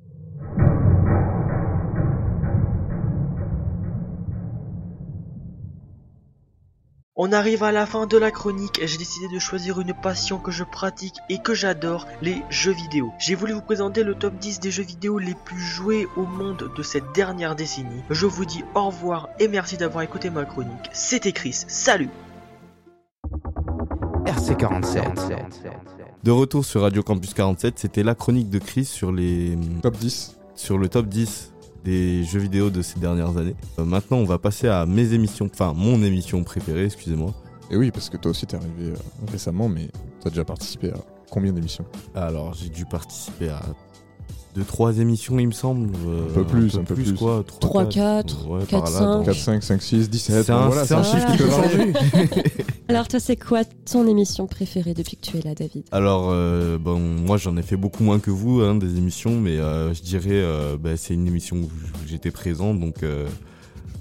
On 7.25 7.31
arrive 7.31 7.62
à 7.62 7.70
la 7.70 7.87
fin 7.87 8.09
de 8.09 8.18
la 8.18 8.33
chronique 8.33 8.81
et 8.81 8.89
j'ai 8.89 8.99
décidé 8.99 9.29
de 9.33 9.39
choisir 9.39 9.81
une 9.81 9.95
passion 9.95 10.41
que 10.41 10.51
je 10.51 10.64
pratique 10.64 11.14
et 11.29 11.39
que 11.39 11.55
j'adore, 11.55 12.09
les 12.20 12.43
jeux 12.51 12.73
vidéo. 12.73 13.12
J'ai 13.20 13.37
voulu 13.37 13.53
vous 13.53 13.62
présenter 13.62 14.03
le 14.03 14.16
top 14.16 14.35
10 14.41 14.59
des 14.59 14.73
jeux 14.73 14.83
vidéo 14.83 15.20
les 15.20 15.37
plus 15.45 15.61
joués 15.61 16.09
au 16.16 16.23
monde 16.23 16.73
de 16.77 16.83
cette 16.83 17.12
dernière 17.14 17.55
décennie. 17.55 18.03
Je 18.11 18.27
vous 18.27 18.45
dis 18.45 18.64
au 18.75 18.87
revoir 18.87 19.29
et 19.39 19.47
merci 19.47 19.77
d'avoir 19.77 20.03
écouté 20.03 20.31
ma 20.31 20.45
chronique. 20.45 20.91
C'était 20.93 21.31
Chris, 21.31 21.62
salut 21.68 22.11
De 26.25 26.31
retour 26.33 26.64
sur 26.64 26.83
Radio 26.83 27.05
Campus 27.05 27.35
47, 27.35 27.79
c'était 27.79 28.03
la 28.03 28.16
chronique 28.16 28.51
de 28.51 28.59
Chris 28.59 28.85
sur 28.85 29.12
les 29.12 29.57
top 29.81 29.97
10 29.97 30.39
sur 30.57 30.77
le 30.77 30.89
top 30.89 31.07
10 31.07 31.52
des 31.85 32.24
jeux 32.24 32.39
vidéo 32.41 32.70
de 32.70 32.83
ces 32.83 32.99
dernières 33.01 33.37
années. 33.37 33.55
Euh, 33.78 33.85
maintenant, 33.85 34.18
on 34.18 34.24
va 34.24 34.39
passer 34.39 34.68
à 34.68 34.87
mes 34.87 35.12
émissions, 35.14 35.49
enfin 35.53 35.72
mon 35.76 36.03
émission 36.03 36.43
préférée, 36.45 36.85
excusez-moi. 36.85 37.33
Et 37.70 37.76
oui, 37.76 37.91
parce 37.91 38.09
que 38.11 38.16
toi 38.16 38.30
aussi 38.30 38.47
t'es 38.47 38.57
arrivé 38.57 38.91
euh, 38.91 38.95
récemment, 39.30 39.68
mais 39.68 39.89
t'as 40.22 40.30
déjà 40.30 40.45
participé 40.45 40.91
à 40.91 40.97
combien 41.30 41.53
d'émissions? 41.53 41.85
Alors, 42.14 42.55
j'ai 42.55 42.68
dû 42.68 42.85
participer 42.85 43.49
à 43.49 43.61
deux, 44.55 44.64
trois 44.64 44.99
émissions, 44.99 45.39
il 45.39 45.47
me 45.47 45.53
semble. 45.53 45.89
euh, 46.07 46.28
Un 46.28 46.35
peu 46.35 46.45
plus, 46.45 46.76
un 46.76 46.85
peu 46.85 46.95
plus. 46.95 47.14
quoi. 47.14 47.43
Trois, 47.59 47.87
quatre, 47.87 48.47
ouais, 48.49 48.66
quatre, 48.66 48.83
par 48.85 48.93
là, 48.93 48.99
cinq. 48.99 49.12
donc- 49.16 49.24
4, 49.24 49.37
5, 49.37 49.62
5, 49.62 49.83
6, 49.83 50.11
17. 50.11 50.45
C'est 50.45 50.53
un, 50.53 50.66
voilà, 50.66 50.85
c'est 50.85 50.93
un 50.95 51.03
ça. 51.03 51.11
chiffre 51.18 51.33
qui 51.33 51.39
peut 51.39 51.45
varier. 51.45 51.93
Alors 52.93 53.09
toi, 53.09 53.20
c'est 53.20 53.36
quoi 53.36 53.64
ton 53.90 54.07
émission 54.07 54.47
préférée 54.47 54.93
depuis 54.93 55.16
que 55.16 55.22
tu 55.22 55.38
es 55.38 55.40
là, 55.40 55.55
David? 55.55 55.84
Alors, 55.93 56.28
euh, 56.30 56.76
bon, 56.76 56.99
moi 56.99 57.38
j'en 57.38 57.57
ai 57.57 57.62
fait 57.62 57.76
beaucoup 57.76 58.05
moins 58.05 58.18
que 58.18 58.30
vous, 58.30 58.61
hein, 58.61 58.74
des 58.74 58.99
émissions, 58.99 59.40
mais 59.40 59.57
euh, 59.57 59.95
je 59.95 60.03
dirais, 60.03 60.28
euh, 60.32 60.76
bah, 60.78 60.97
c'est 60.99 61.14
une 61.14 61.26
émission 61.26 61.57
où 61.57 61.70
j'étais 62.07 62.30
présent, 62.30 62.74
donc. 62.74 63.03
euh, 63.03 63.26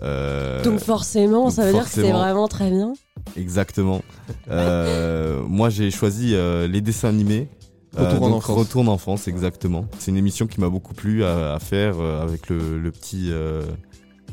euh, 0.03 0.61
Donc 0.63 0.79
forcément, 0.79 1.43
donc 1.45 1.53
ça 1.53 1.65
veut 1.65 1.71
dire 1.71 1.85
que 1.85 1.89
c'est 1.89 2.11
vraiment 2.11 2.49
très 2.49 2.69
bien? 2.69 2.91
Exactement. 3.37 4.01
Euh, 4.49 5.41
moi 5.47 5.69
j'ai 5.69 5.89
choisi 5.89 6.35
euh, 6.35 6.67
les 6.67 6.81
dessins 6.81 7.07
animés. 7.09 7.47
Retour 7.95 8.23
en 8.23 8.29
donc, 8.29 8.37
enfance. 8.39 8.57
Retour 8.57 8.81
en 8.83 8.87
enfance, 8.87 9.27
exactement. 9.27 9.85
C'est 9.99 10.11
une 10.11 10.17
émission 10.17 10.47
qui 10.47 10.59
m'a 10.59 10.69
beaucoup 10.69 10.93
plu 10.93 11.23
à, 11.23 11.53
à 11.53 11.59
faire 11.59 11.95
euh, 11.99 12.23
avec 12.23 12.49
le, 12.49 12.77
le 12.79 12.91
petit 12.91 13.27
euh, 13.31 13.63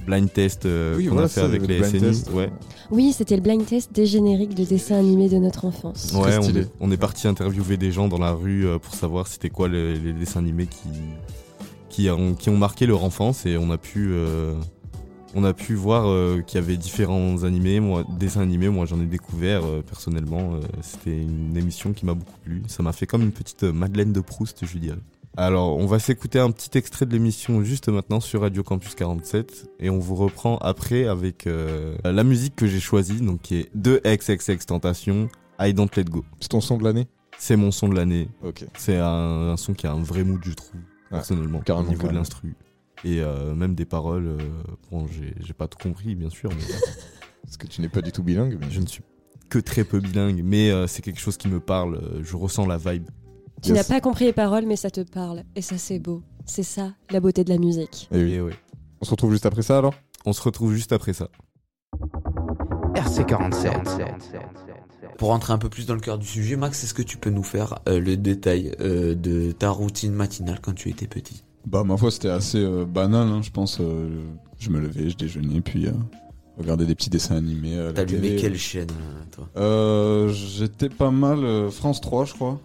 blind 0.08 0.32
test 0.32 0.64
euh, 0.66 0.96
Oui, 0.96 1.04
qu'on 1.06 1.12
voilà, 1.12 1.26
a 1.26 1.28
fait 1.28 1.40
avec 1.42 1.60
le 1.62 1.66
les 1.68 1.84
SNI. 1.84 2.30
Ouais. 2.34 2.50
Oui, 2.90 3.12
c'était 3.12 3.36
le 3.36 3.42
blind 3.42 3.64
test 3.64 3.92
des 3.92 4.06
génériques 4.06 4.54
de 4.54 4.64
dessins 4.64 4.96
animés 4.96 5.28
de 5.28 5.36
notre 5.38 5.64
enfance. 5.66 6.12
Ouais, 6.14 6.36
on 6.38 6.56
est, 6.56 6.68
on 6.80 6.90
est 6.90 6.96
parti 6.96 7.28
interviewer 7.28 7.76
des 7.76 7.92
gens 7.92 8.08
dans 8.08 8.18
la 8.18 8.32
rue 8.32 8.66
euh, 8.66 8.78
pour 8.78 8.94
savoir 8.94 9.26
c'était 9.26 9.50
quoi 9.50 9.68
les, 9.68 9.96
les 9.98 10.12
dessins 10.12 10.40
animés 10.40 10.66
qui, 10.66 10.88
qui, 11.90 12.08
ont, 12.10 12.34
qui 12.34 12.48
ont 12.50 12.56
marqué 12.56 12.86
leur 12.86 13.04
enfance 13.04 13.44
et 13.46 13.56
on 13.58 13.70
a 13.70 13.76
pu, 13.78 14.08
euh, 14.12 14.54
on 15.34 15.44
a 15.44 15.52
pu 15.52 15.74
voir 15.74 16.06
euh, 16.08 16.40
qu'il 16.40 16.58
y 16.58 16.62
avait 16.64 16.76
différents 16.78 17.44
animés, 17.44 17.78
moi, 17.80 18.04
dessins 18.18 18.40
animés. 18.40 18.70
Moi, 18.70 18.86
j'en 18.86 19.00
ai 19.00 19.06
découvert 19.06 19.64
euh, 19.64 19.82
personnellement. 19.82 20.54
euh, 20.54 20.60
c'était 20.80 21.20
une 21.20 21.54
émission 21.56 21.92
qui 21.92 22.06
m'a 22.06 22.14
beaucoup 22.14 22.38
plu. 22.42 22.62
Ça 22.66 22.82
m'a 22.82 22.92
fait 22.92 23.06
comme 23.06 23.22
une 23.22 23.32
petite 23.32 23.62
Madeleine 23.64 24.12
de 24.12 24.20
Proust, 24.20 24.64
je 24.64 24.78
dirais. 24.78 24.96
Alors, 25.40 25.76
on 25.76 25.86
va 25.86 26.00
s'écouter 26.00 26.40
un 26.40 26.50
petit 26.50 26.76
extrait 26.76 27.06
de 27.06 27.12
l'émission 27.12 27.62
juste 27.62 27.88
maintenant 27.88 28.18
sur 28.18 28.40
Radio 28.40 28.64
Campus 28.64 28.96
47 28.96 29.70
et 29.78 29.88
on 29.88 30.00
vous 30.00 30.16
reprend 30.16 30.58
après 30.58 31.06
avec 31.06 31.46
euh, 31.46 31.96
la 32.02 32.24
musique 32.24 32.56
que 32.56 32.66
j'ai 32.66 32.80
choisie, 32.80 33.20
donc 33.20 33.42
qui 33.42 33.54
est 33.58 33.70
de 33.72 34.00
XXX 34.04 34.66
Tentation, 34.66 35.28
I 35.60 35.72
Don't 35.72 35.90
Let 35.96 36.06
Go. 36.06 36.24
C'est 36.40 36.48
ton 36.48 36.60
son 36.60 36.76
de 36.76 36.82
l'année? 36.82 37.06
C'est 37.38 37.54
mon 37.54 37.70
son 37.70 37.88
de 37.88 37.94
l'année. 37.94 38.28
Ok. 38.42 38.64
C'est 38.76 38.96
un, 38.96 39.50
un 39.52 39.56
son 39.56 39.74
qui 39.74 39.86
a 39.86 39.92
un 39.92 40.02
vrai 40.02 40.24
mood, 40.24 40.40
je 40.44 40.54
trouve, 40.54 40.74
Ouais, 40.74 41.18
personnellement, 41.18 41.58
au 41.58 41.60
niveau 41.60 41.84
carrément. 41.84 42.02
de 42.02 42.14
l'instru. 42.14 42.56
Et 43.04 43.20
euh, 43.20 43.54
même 43.54 43.76
des 43.76 43.84
paroles, 43.84 44.26
euh, 44.26 44.38
bon, 44.90 45.06
j'ai 45.06 45.52
pas 45.52 45.68
tout 45.68 45.78
compris, 45.80 46.16
bien 46.16 46.30
sûr, 46.30 46.50
mais 46.50 46.64
Parce 47.44 47.56
que 47.56 47.68
tu 47.68 47.80
n'es 47.80 47.88
pas 47.88 48.02
du 48.02 48.10
tout 48.10 48.24
bilingue. 48.24 48.58
Mais... 48.60 48.72
je 48.72 48.80
ne 48.80 48.86
suis 48.86 49.04
que 49.48 49.60
très 49.60 49.84
peu 49.84 50.00
bilingue, 50.00 50.42
mais 50.44 50.72
c'est 50.88 51.00
quelque 51.00 51.20
chose 51.20 51.36
qui 51.36 51.46
me 51.46 51.60
parle, 51.60 52.20
je 52.24 52.36
ressens 52.36 52.66
la 52.66 52.76
vibe. 52.76 53.08
Tu 53.62 53.70
Yes. 53.72 53.76
n'as 53.88 53.94
pas 53.96 54.00
compris 54.00 54.24
les 54.26 54.32
paroles, 54.32 54.66
mais 54.66 54.76
ça 54.76 54.90
te 54.90 55.00
parle. 55.00 55.42
Et 55.56 55.62
ça, 55.62 55.78
c'est 55.78 55.98
beau. 55.98 56.22
C'est 56.46 56.62
ça, 56.62 56.92
la 57.10 57.20
beauté 57.20 57.44
de 57.44 57.50
la 57.50 57.58
musique. 57.58 58.08
Eh 58.12 58.22
oui. 58.22 58.32
Et 58.34 58.40
ouais. 58.40 58.54
On 59.00 59.04
se 59.04 59.10
retrouve 59.10 59.32
juste 59.32 59.46
après 59.46 59.62
ça 59.62 59.78
alors? 59.78 59.94
On 60.26 60.32
se 60.32 60.42
retrouve 60.42 60.72
juste 60.74 60.92
après 60.92 61.12
ça. 61.12 61.28
RC47. 62.94 63.72
Pour 65.18 65.28
rentrer 65.28 65.52
un 65.52 65.58
peu 65.58 65.68
plus 65.68 65.86
dans 65.86 65.94
le 65.94 66.00
cœur 66.00 66.18
du 66.18 66.26
sujet, 66.26 66.56
Max, 66.56 66.82
est-ce 66.84 66.94
que 66.94 67.02
tu 67.02 67.16
peux 67.16 67.30
nous 67.30 67.42
faire 67.42 67.78
euh, 67.88 67.98
le 68.00 68.16
détail 68.16 68.72
euh, 68.80 69.14
de 69.14 69.52
ta 69.52 69.70
routine 69.70 70.12
matinale 70.12 70.60
quand 70.60 70.74
tu 70.74 70.88
étais 70.90 71.06
petit? 71.06 71.42
Bah, 71.66 71.82
ma 71.84 71.96
foi, 71.96 72.10
c'était 72.10 72.28
assez 72.28 72.58
euh, 72.62 72.84
banal, 72.84 73.28
hein, 73.28 73.40
je 73.42 73.50
pense. 73.50 73.78
euh, 73.80 74.24
je 74.58 74.70
me 74.70 74.80
levais, 74.80 75.10
je 75.10 75.16
déjeunais, 75.16 75.60
puis 75.60 75.86
euh, 75.86 75.92
regardais 76.56 76.86
des 76.86 76.94
petits 76.94 77.10
dessins 77.10 77.36
animés. 77.36 77.76
T'allumais 77.94 78.36
quelle 78.36 78.56
chaîne, 78.56 78.88
toi? 79.32 79.48
Euh, 79.56 80.28
J'étais 80.32 80.88
pas 80.88 81.10
mal 81.10 81.70
France 81.70 82.00
3, 82.00 82.24
je 82.24 82.34
crois. 82.34 82.60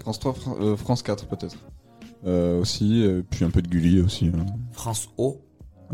France 0.00 0.18
3, 0.20 0.32
Fran- 0.34 0.56
euh, 0.60 0.76
France 0.76 1.02
4, 1.02 1.26
peut-être. 1.26 1.56
Euh, 2.26 2.60
aussi, 2.60 3.02
euh, 3.04 3.22
puis 3.28 3.44
un 3.44 3.50
peu 3.50 3.62
de 3.62 3.68
Gulli 3.68 4.00
aussi. 4.00 4.26
hein. 4.28 4.46
France 4.72 5.08
O 5.16 5.40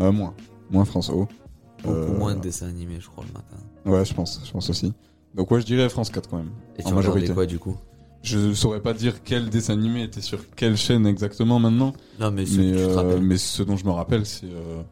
Euh, 0.00 0.10
moins. 0.12 0.34
Moins 0.70 0.84
France 0.84 1.08
O. 1.10 1.28
Beaucoup 1.84 1.94
Euh, 1.96 2.18
moins 2.18 2.34
de 2.34 2.40
dessins 2.40 2.66
animés, 2.68 2.98
je 3.00 3.08
crois, 3.08 3.24
le 3.26 3.32
matin. 3.32 3.56
Ouais, 3.84 4.04
je 4.04 4.12
pense, 4.14 4.40
je 4.44 4.50
pense 4.50 4.68
aussi. 4.70 4.92
Donc 5.34 5.50
ouais, 5.50 5.60
je 5.60 5.66
dirais 5.66 5.88
France 5.88 6.10
4 6.10 6.28
quand 6.28 6.38
même. 6.38 6.50
Et 6.76 6.82
tu 6.82 6.88
en 6.88 6.90
regardais 6.96 7.08
majorité. 7.08 7.34
quoi, 7.34 7.46
du 7.46 7.58
coup? 7.58 7.76
Je 8.22 8.52
saurais 8.54 8.80
pas 8.80 8.92
dire 8.92 9.22
quel 9.22 9.48
dessin 9.50 9.74
animé 9.74 10.02
était 10.02 10.20
sur 10.20 10.50
quelle 10.56 10.76
chaîne 10.76 11.06
exactement 11.06 11.60
maintenant. 11.60 11.92
Non, 12.18 12.32
mais 12.32 12.44
ce 12.44 12.58
mais, 12.58 12.72
que 12.72 12.76
tu 12.78 12.82
te 12.84 12.90
euh, 12.90 12.94
rappelles. 12.96 13.20
mais 13.22 13.36
ce 13.36 13.62
dont 13.62 13.76
je 13.76 13.84
me 13.84 13.90
rappelle, 13.92 14.26
c'est 14.26 14.46
euh, 14.46 14.82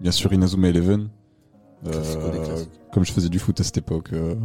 bien 0.00 0.12
sûr 0.12 0.32
Inazuma 0.32 0.68
Eleven. 0.68 1.08
Classico 1.84 2.30
des 2.30 2.38
classiques. 2.38 2.70
comme 2.92 3.04
je 3.04 3.12
faisais 3.12 3.28
du 3.28 3.38
foot 3.38 3.58
à 3.60 3.64
cette 3.64 3.78
époque, 3.78 4.12
euh, 4.12 4.36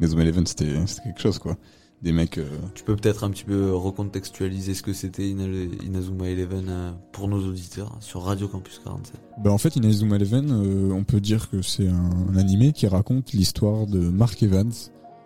Inazuma 0.00 0.22
Eleven 0.22 0.44
c'était 0.46 0.84
c'était 0.86 1.02
quelque 1.04 1.20
chose 1.20 1.38
quoi. 1.38 1.56
Des 2.04 2.12
mecs. 2.12 2.36
euh, 2.38 2.44
Tu 2.74 2.84
peux 2.84 2.94
peut-être 2.96 3.24
un 3.24 3.30
petit 3.30 3.44
peu 3.44 3.74
recontextualiser 3.74 4.74
ce 4.74 4.82
que 4.82 4.92
c'était 4.92 5.22
Ina- 5.26 5.46
Inazuma 5.84 6.28
Eleven 6.28 6.66
euh, 6.68 6.92
pour 7.12 7.28
nos 7.28 7.38
auditeurs 7.48 7.96
sur 8.00 8.22
Radio 8.22 8.46
Campus 8.46 8.80
47. 8.84 9.14
Bah 9.42 9.50
en 9.50 9.58
fait, 9.58 9.74
Inazuma 9.76 10.16
Eleven, 10.16 10.50
euh, 10.50 10.92
on 10.92 11.02
peut 11.04 11.20
dire 11.20 11.48
que 11.50 11.62
c'est 11.62 11.88
un, 11.88 12.10
un 12.32 12.36
animé 12.36 12.72
qui 12.72 12.86
raconte 12.86 13.32
l'histoire 13.32 13.86
de 13.86 13.98
Mark 14.00 14.42
Evans, 14.42 14.70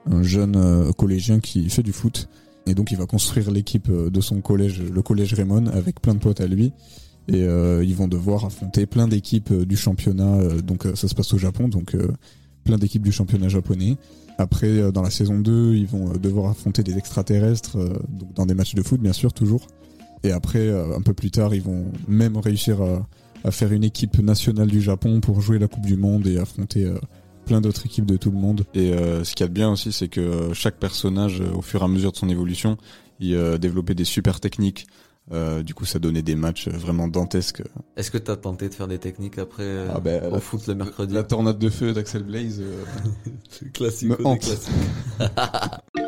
un 0.07 0.23
jeune 0.23 0.55
euh, 0.57 0.93
collégien 0.93 1.41
qui 1.41 1.69
fait 1.69 1.83
du 1.83 1.93
foot. 1.93 2.29
Et 2.67 2.75
donc 2.75 2.93
il 2.93 2.97
va 2.99 3.07
construire 3.07 3.51
l'équipe 3.51 3.91
de 3.91 4.21
son 4.21 4.41
collège, 4.41 4.81
le 4.83 5.03
collège 5.03 5.35
Raymond, 5.35 5.67
avec 5.67 6.01
plein 6.01 6.15
de 6.15 6.21
potes 6.21 6.41
à 6.41 6.47
lui. 6.47 6.73
Et 7.27 7.43
euh, 7.43 7.83
ils 7.85 7.95
vont 7.97 8.09
devoir 8.09 8.45
affronter 8.45 8.87
plein 8.87 9.09
d'équipes 9.09 9.51
euh, 9.51 9.67
du 9.67 9.77
championnat. 9.77 10.37
euh, 10.37 10.61
donc 10.63 10.87
euh, 10.87 10.95
ça 10.95 11.09
se 11.09 11.15
passe 11.15 11.33
au 11.35 11.39
Japon, 11.39 11.69
donc 11.69 11.95
euh, 11.95 12.09
plein 12.69 12.77
d'équipes 12.77 13.03
du 13.03 13.13
championnat 13.13 13.49
japonais. 13.49 13.97
Après, 14.37 14.69
euh, 14.69 14.93
dans 14.93 15.01
la 15.01 15.09
saison 15.11 15.41
2, 15.41 15.75
ils 15.75 15.87
vont 15.87 16.11
euh, 16.11 16.19
devoir 16.19 16.51
affronter 16.51 16.83
des 16.83 16.99
extraterrestres, 16.99 17.79
euh, 17.79 17.95
dans 18.35 18.45
des 18.45 18.53
matchs 18.53 18.75
de 18.75 18.83
foot 18.83 19.01
bien 19.01 19.15
sûr, 19.15 19.33
toujours. 19.33 19.67
Et 20.23 20.33
après, 20.33 20.69
un 20.69 21.01
peu 21.01 21.15
plus 21.15 21.31
tard, 21.31 21.55
ils 21.55 21.63
vont 21.63 21.87
même 22.09 22.37
réussir 22.37 22.79
à, 23.45 23.51
faire 23.53 23.73
une 23.73 23.85
équipe 23.85 24.19
nationale 24.19 24.67
du 24.67 24.83
Japon 24.83 25.21
pour 25.21 25.41
jouer 25.41 25.61
la 25.61 25.69
Coupe 25.69 25.87
du 25.87 25.97
Monde 25.97 26.27
et 26.27 26.39
affronter 26.39 26.93
plein 27.47 27.61
d'autres 27.61 27.87
équipes 27.87 28.05
de 28.05 28.17
tout 28.17 28.33
le 28.33 28.37
monde. 28.37 28.65
Et 28.75 28.91
ce 28.91 29.33
qu'il 29.35 29.45
y 29.45 29.47
a 29.47 29.49
de 29.49 29.53
bien 29.53 29.71
aussi, 29.71 29.93
c'est 29.93 30.09
que 30.09 30.51
chaque 30.55 30.81
personnage, 30.81 31.41
au 31.55 31.63
fur 31.63 31.83
et 31.83 31.85
à 31.85 31.89
mesure 31.89 32.11
de 32.11 32.17
son 32.17 32.29
évolution, 32.29 32.79
il 33.21 33.35
euh, 33.35 33.59
développait 33.59 33.95
des 33.95 34.05
super 34.05 34.41
techniques. 34.41 34.87
Euh, 35.33 35.63
du 35.63 35.75
coup, 35.75 35.85
ça 35.85 35.99
donnait 35.99 36.23
des 36.23 36.35
matchs 36.37 36.69
vraiment 36.69 37.07
dantesques. 37.09 37.63
Est-ce 37.97 38.11
que 38.11 38.17
t'as 38.19 38.37
tenté 38.37 38.69
de 38.69 38.75
faire 38.75 38.89
des 38.89 38.99
techniques 38.99 39.39
après 39.39 39.63
euh, 39.65 39.89
Ah 39.95 40.01
ben, 40.01 40.25
au 40.27 40.31
la- 40.33 40.41
foot 40.41 40.67
le 40.67 40.75
mercredi 40.75 41.13
La 41.13 41.23
tornade 41.23 41.59
de 41.59 41.69
feu 41.69 41.93
d'Axel 41.93 42.23
Blaze. 42.23 42.61
euh, 42.61 42.85
classique. 43.75 44.09
me 44.09 44.27
hante. 44.27 44.49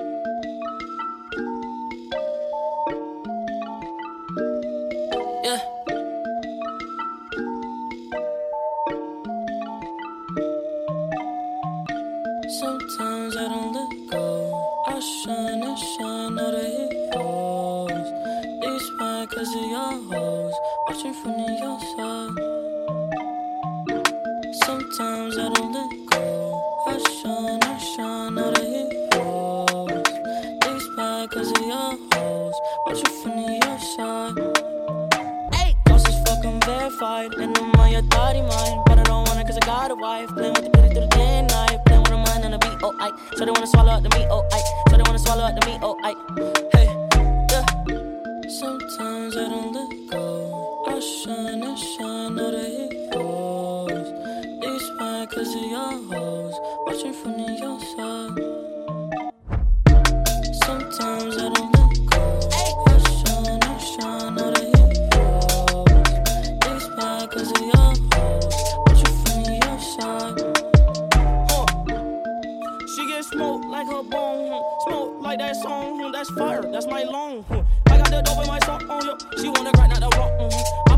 that's 76.58 76.86
my 76.86 77.04
long. 77.04 77.44
I 77.86 77.96
got 77.96 78.10
the 78.10 78.22
dope 78.22 78.42
in 78.42 78.46
my 78.46 78.58
song. 78.60 78.82
Oh, 78.88 79.02
yo. 79.04 79.40
She 79.40 79.48
wanna 79.48 79.72
grind 79.72 79.92
out 79.92 80.00
the 80.00 80.16
rock. 80.18 80.32
Mm-hmm. 80.40 80.89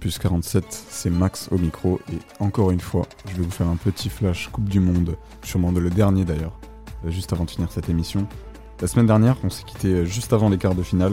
Campus 0.00 0.18
47, 0.18 0.64
c'est 0.88 1.10
Max 1.10 1.48
au 1.50 1.58
micro 1.58 2.00
et 2.10 2.16
encore 2.42 2.70
une 2.70 2.80
fois, 2.80 3.06
je 3.28 3.36
vais 3.36 3.42
vous 3.42 3.50
faire 3.50 3.68
un 3.68 3.76
petit 3.76 4.08
flash 4.08 4.48
Coupe 4.50 4.66
du 4.66 4.80
Monde, 4.80 5.14
sûrement 5.42 5.72
de 5.72 5.78
le 5.78 5.90
dernier 5.90 6.24
d'ailleurs, 6.24 6.58
euh, 7.04 7.10
juste 7.10 7.34
avant 7.34 7.44
de 7.44 7.50
finir 7.50 7.70
cette 7.70 7.90
émission. 7.90 8.26
La 8.80 8.88
semaine 8.88 9.04
dernière, 9.04 9.36
on 9.44 9.50
s'est 9.50 9.64
quitté 9.64 9.88
euh, 9.88 10.04
juste 10.06 10.32
avant 10.32 10.48
les 10.48 10.56
quarts 10.56 10.74
de 10.74 10.82
finale 10.82 11.12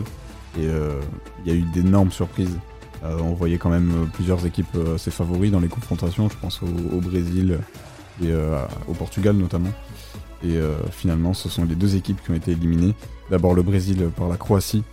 et 0.57 0.67
euh, 0.67 1.01
il 1.43 1.51
y 1.51 1.53
a 1.53 1.59
eu 1.59 1.63
d'énormes 1.63 2.11
surprises. 2.11 2.57
On 3.03 3.33
voyait 3.33 3.57
quand 3.57 3.69
même 3.69 4.09
plusieurs 4.13 4.45
équipes 4.45 4.77
assez 4.95 5.11
favoris 5.11 5.51
dans 5.51 5.59
les 5.59 5.67
confrontations, 5.67 6.29
je 6.29 6.37
pense 6.37 6.61
au, 6.63 6.99
Brésil 7.01 7.59
et 8.23 8.33
au 8.87 8.93
Portugal 8.93 9.35
notamment. 9.35 9.69
Et 10.43 10.57
finalement, 10.91 11.33
ce 11.33 11.47
sont 11.47 11.63
les 11.63 11.75
deux 11.75 11.95
équipes 11.95 12.21
qui 12.23 12.31
ont 12.31 12.33
été 12.33 12.51
éliminées. 12.51 12.95
D'abord 13.29 13.53
le 13.53 13.61
Brésil 13.61 14.09
par 14.15 14.27
la 14.27 14.35
Croatie. 14.35 14.83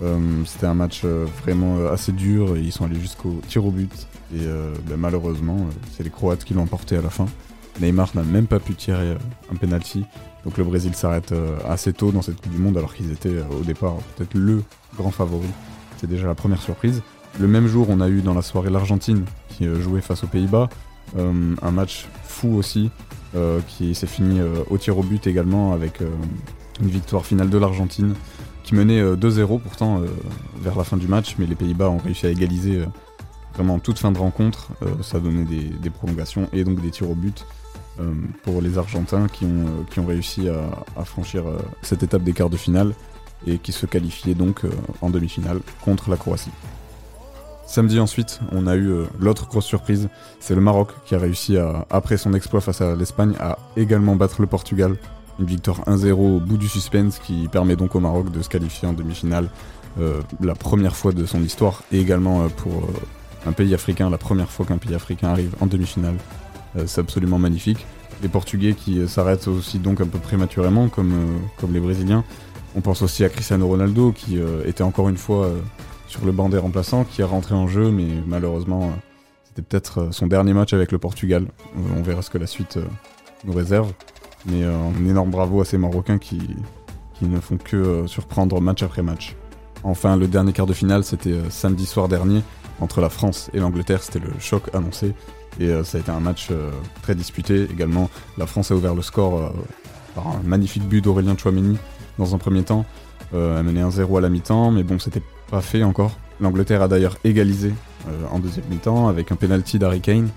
Euh, 0.00 0.42
C'était 0.46 0.66
un 0.66 0.74
match 0.74 1.02
euh, 1.04 1.26
vraiment 1.42 1.76
euh, 1.78 1.92
assez 1.92 2.12
dur 2.12 2.56
ils 2.56 2.72
sont 2.72 2.84
allés 2.84 2.98
jusqu'au 2.98 3.40
tir 3.48 3.64
au 3.64 3.70
but. 3.70 3.92
Et 4.34 4.46
ben, 4.88 4.96
malheureusement, 4.96 5.66
c'est 5.94 6.02
les 6.02 6.08
Croates 6.08 6.42
qui 6.44 6.54
l'ont 6.54 6.62
emporté 6.62 6.96
à 6.96 7.02
la 7.02 7.10
fin. 7.10 7.26
Neymar 7.82 8.12
n'a 8.14 8.22
même 8.22 8.46
pas 8.46 8.60
pu 8.60 8.74
tirer 8.74 9.14
un 9.52 9.56
penalty. 9.56 10.06
Donc 10.46 10.56
le 10.56 10.64
Brésil 10.64 10.94
s'arrête 10.94 11.34
assez 11.68 11.92
tôt 11.92 12.12
dans 12.12 12.22
cette 12.22 12.40
Coupe 12.40 12.50
du 12.50 12.56
Monde 12.56 12.78
alors 12.78 12.94
qu'ils 12.94 13.12
étaient 13.12 13.42
au 13.50 13.62
départ 13.62 13.96
peut-être 14.16 14.32
le 14.32 14.62
grand 14.96 15.10
favori. 15.10 15.48
C'est 15.98 16.06
déjà 16.06 16.28
la 16.28 16.34
première 16.34 16.62
surprise. 16.62 17.02
Le 17.38 17.46
même 17.46 17.66
jour, 17.66 17.88
on 17.90 18.00
a 18.00 18.08
eu 18.08 18.22
dans 18.22 18.32
la 18.32 18.40
soirée 18.40 18.70
l'Argentine 18.70 19.26
qui 19.50 19.66
jouait 19.82 20.00
face 20.00 20.24
aux 20.24 20.28
Pays-Bas. 20.28 20.70
Un 21.18 21.70
match 21.70 22.06
fou 22.24 22.54
aussi 22.54 22.90
qui 23.68 23.94
s'est 23.94 24.06
fini 24.06 24.40
au 24.70 24.78
tir 24.78 24.96
au 24.96 25.02
but 25.02 25.26
également 25.26 25.74
avec 25.74 26.00
une 26.80 26.88
victoire 26.88 27.26
finale 27.26 27.50
de 27.50 27.58
l'Argentine 27.58 28.14
qui 28.64 28.74
menait 28.74 29.00
euh, 29.00 29.16
2-0 29.16 29.60
pourtant 29.60 30.00
euh, 30.00 30.06
vers 30.60 30.76
la 30.76 30.84
fin 30.84 30.96
du 30.96 31.08
match, 31.08 31.36
mais 31.38 31.46
les 31.46 31.56
Pays-Bas 31.56 31.90
ont 31.90 31.98
réussi 31.98 32.26
à 32.26 32.30
égaliser 32.30 32.78
euh, 32.78 32.86
vraiment 33.54 33.74
en 33.74 33.78
toute 33.78 33.98
fin 33.98 34.12
de 34.12 34.18
rencontre. 34.18 34.68
Euh, 34.82 35.02
ça 35.02 35.20
donnait 35.20 35.44
des, 35.44 35.90
prolongations 35.90 36.48
et 36.52 36.64
donc 36.64 36.80
des 36.80 36.90
tirs 36.90 37.10
au 37.10 37.14
but 37.14 37.44
euh, 38.00 38.12
pour 38.42 38.62
les 38.62 38.78
Argentins 38.78 39.26
qui 39.28 39.44
ont, 39.44 39.66
euh, 39.98 40.06
réussi 40.06 40.48
à, 40.48 41.04
franchir 41.04 41.46
euh, 41.46 41.58
cette 41.82 42.02
étape 42.02 42.22
des 42.22 42.32
quarts 42.32 42.50
de 42.50 42.56
finale 42.56 42.94
et 43.46 43.58
qui 43.58 43.72
se 43.72 43.86
qualifiaient 43.86 44.34
donc 44.34 44.64
euh, 44.64 44.70
en 45.00 45.10
demi-finale 45.10 45.60
contre 45.84 46.10
la 46.10 46.16
Croatie. 46.16 46.50
Samedi 47.66 48.00
ensuite, 48.00 48.40
on 48.50 48.66
a 48.66 48.76
eu 48.76 48.88
euh, 48.88 49.04
l'autre 49.18 49.48
grosse 49.48 49.64
surprise, 49.66 50.08
c'est 50.40 50.54
le 50.54 50.60
Maroc 50.60 50.88
qui 51.04 51.14
a 51.14 51.18
réussi 51.18 51.56
après 51.90 52.16
son 52.16 52.34
exploit 52.34 52.60
face 52.60 52.80
à 52.80 52.94
l'Espagne, 52.94 53.34
à 53.40 53.58
également 53.76 54.16
battre 54.16 54.40
le 54.40 54.46
Portugal. 54.46 54.96
Une 55.38 55.46
victoire 55.46 55.80
1-0 55.86 56.12
au 56.12 56.40
bout 56.40 56.56
du 56.56 56.68
suspense 56.68 57.18
qui 57.18 57.48
permet 57.48 57.76
donc 57.76 57.94
au 57.94 58.00
Maroc 58.00 58.30
de 58.30 58.42
se 58.42 58.48
qualifier 58.48 58.86
en 58.88 58.92
demi-finale 58.92 59.48
euh, 60.00 60.22
la 60.40 60.54
première 60.54 60.96
fois 60.96 61.12
de 61.12 61.26
son 61.26 61.42
histoire 61.42 61.82
et 61.92 62.00
également 62.00 62.42
euh, 62.42 62.48
pour 62.48 62.72
euh, 62.72 63.46
un 63.46 63.52
pays 63.52 63.74
africain, 63.74 64.08
la 64.08 64.16
première 64.16 64.50
fois 64.50 64.64
qu'un 64.64 64.78
pays 64.78 64.94
africain 64.94 65.28
arrive 65.28 65.54
en 65.60 65.66
demi-finale. 65.66 66.14
C'est 66.86 67.02
absolument 67.02 67.38
magnifique. 67.38 67.84
Les 68.22 68.28
Portugais 68.28 68.72
qui 68.72 69.06
s'arrêtent 69.06 69.46
aussi 69.46 69.78
donc 69.78 70.00
un 70.00 70.06
peu 70.06 70.18
prématurément 70.18 70.88
comme, 70.88 71.12
comme 71.58 71.74
les 71.74 71.80
Brésiliens. 71.80 72.24
On 72.74 72.80
pense 72.80 73.02
aussi 73.02 73.24
à 73.24 73.28
Cristiano 73.28 73.66
Ronaldo 73.68 74.12
qui 74.12 74.38
était 74.64 74.82
encore 74.82 75.10
une 75.10 75.18
fois 75.18 75.50
sur 76.06 76.24
le 76.24 76.32
banc 76.32 76.48
des 76.48 76.56
remplaçants, 76.56 77.04
qui 77.04 77.20
est 77.20 77.24
rentré 77.24 77.54
en 77.54 77.68
jeu, 77.68 77.90
mais 77.90 78.06
malheureusement 78.26 78.90
c'était 79.44 79.60
peut-être 79.60 80.08
son 80.12 80.28
dernier 80.28 80.54
match 80.54 80.72
avec 80.72 80.92
le 80.92 80.98
Portugal. 80.98 81.46
On 81.94 82.00
verra 82.00 82.22
ce 82.22 82.30
que 82.30 82.38
la 82.38 82.46
suite 82.46 82.78
nous 83.44 83.52
réserve. 83.52 83.92
Mais 84.46 84.64
euh, 84.64 84.74
un 84.74 85.08
énorme 85.08 85.30
bravo 85.30 85.60
à 85.60 85.64
ces 85.64 85.78
Marocains 85.78 86.18
qui, 86.18 86.40
qui 87.14 87.26
ne 87.26 87.40
font 87.40 87.56
que 87.56 87.76
euh, 87.76 88.06
surprendre 88.06 88.60
match 88.60 88.82
après 88.82 89.02
match. 89.02 89.36
Enfin, 89.84 90.16
le 90.16 90.28
dernier 90.28 90.52
quart 90.52 90.66
de 90.66 90.72
finale, 90.72 91.04
c'était 91.04 91.32
euh, 91.32 91.50
samedi 91.50 91.86
soir 91.86 92.08
dernier, 92.08 92.42
entre 92.80 93.00
la 93.00 93.08
France 93.08 93.50
et 93.52 93.58
l'Angleterre, 93.58 94.02
c'était 94.02 94.20
le 94.20 94.30
choc 94.38 94.64
annoncé. 94.74 95.14
Et 95.60 95.70
ça 95.84 95.98
a 95.98 96.00
été 96.00 96.10
un 96.10 96.18
match 96.18 96.48
très 97.02 97.14
disputé 97.14 97.64
également. 97.70 98.08
La 98.38 98.46
France 98.46 98.70
a 98.70 98.74
ouvert 98.74 98.94
le 98.94 99.02
score 99.02 99.52
par 100.14 100.26
un 100.28 100.40
magnifique 100.42 100.88
but 100.88 101.04
d'Aurélien 101.04 101.36
Chouameni 101.36 101.76
dans 102.16 102.34
un 102.34 102.38
premier 102.38 102.62
temps. 102.62 102.86
Euh, 103.34 103.58
elle 103.58 103.66
menait 103.66 103.82
1-0 103.82 104.16
à 104.16 104.20
la 104.22 104.30
mi-temps, 104.30 104.70
mais 104.70 104.82
bon, 104.82 104.98
c'était 104.98 105.22
pas 105.50 105.60
fait 105.60 105.82
encore. 105.82 106.12
L'Angleterre 106.40 106.80
a 106.80 106.88
d'ailleurs 106.88 107.18
égalisé 107.22 107.74
en 108.30 108.38
deuxième 108.38 108.64
mi-temps 108.70 109.08
avec 109.08 109.30
un 109.30 109.36
penalty 109.36 109.78
d'Harry 109.78 110.00
Kane, 110.00 110.30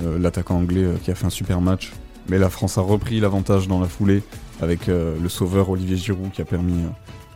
l'attaquant 0.00 0.56
anglais 0.56 0.94
qui 1.02 1.10
a 1.10 1.14
fait 1.14 1.26
un 1.26 1.30
super 1.30 1.60
match. 1.60 1.92
Mais 2.28 2.38
la 2.38 2.48
France 2.48 2.78
a 2.78 2.80
repris 2.80 3.20
l'avantage 3.20 3.68
dans 3.68 3.80
la 3.80 3.88
foulée 3.88 4.22
avec 4.60 4.88
euh, 4.88 5.16
le 5.20 5.28
sauveur 5.28 5.68
Olivier 5.70 5.96
Giroud 5.96 6.30
qui 6.30 6.40
a 6.40 6.44
permis 6.44 6.82
euh, 6.82 6.88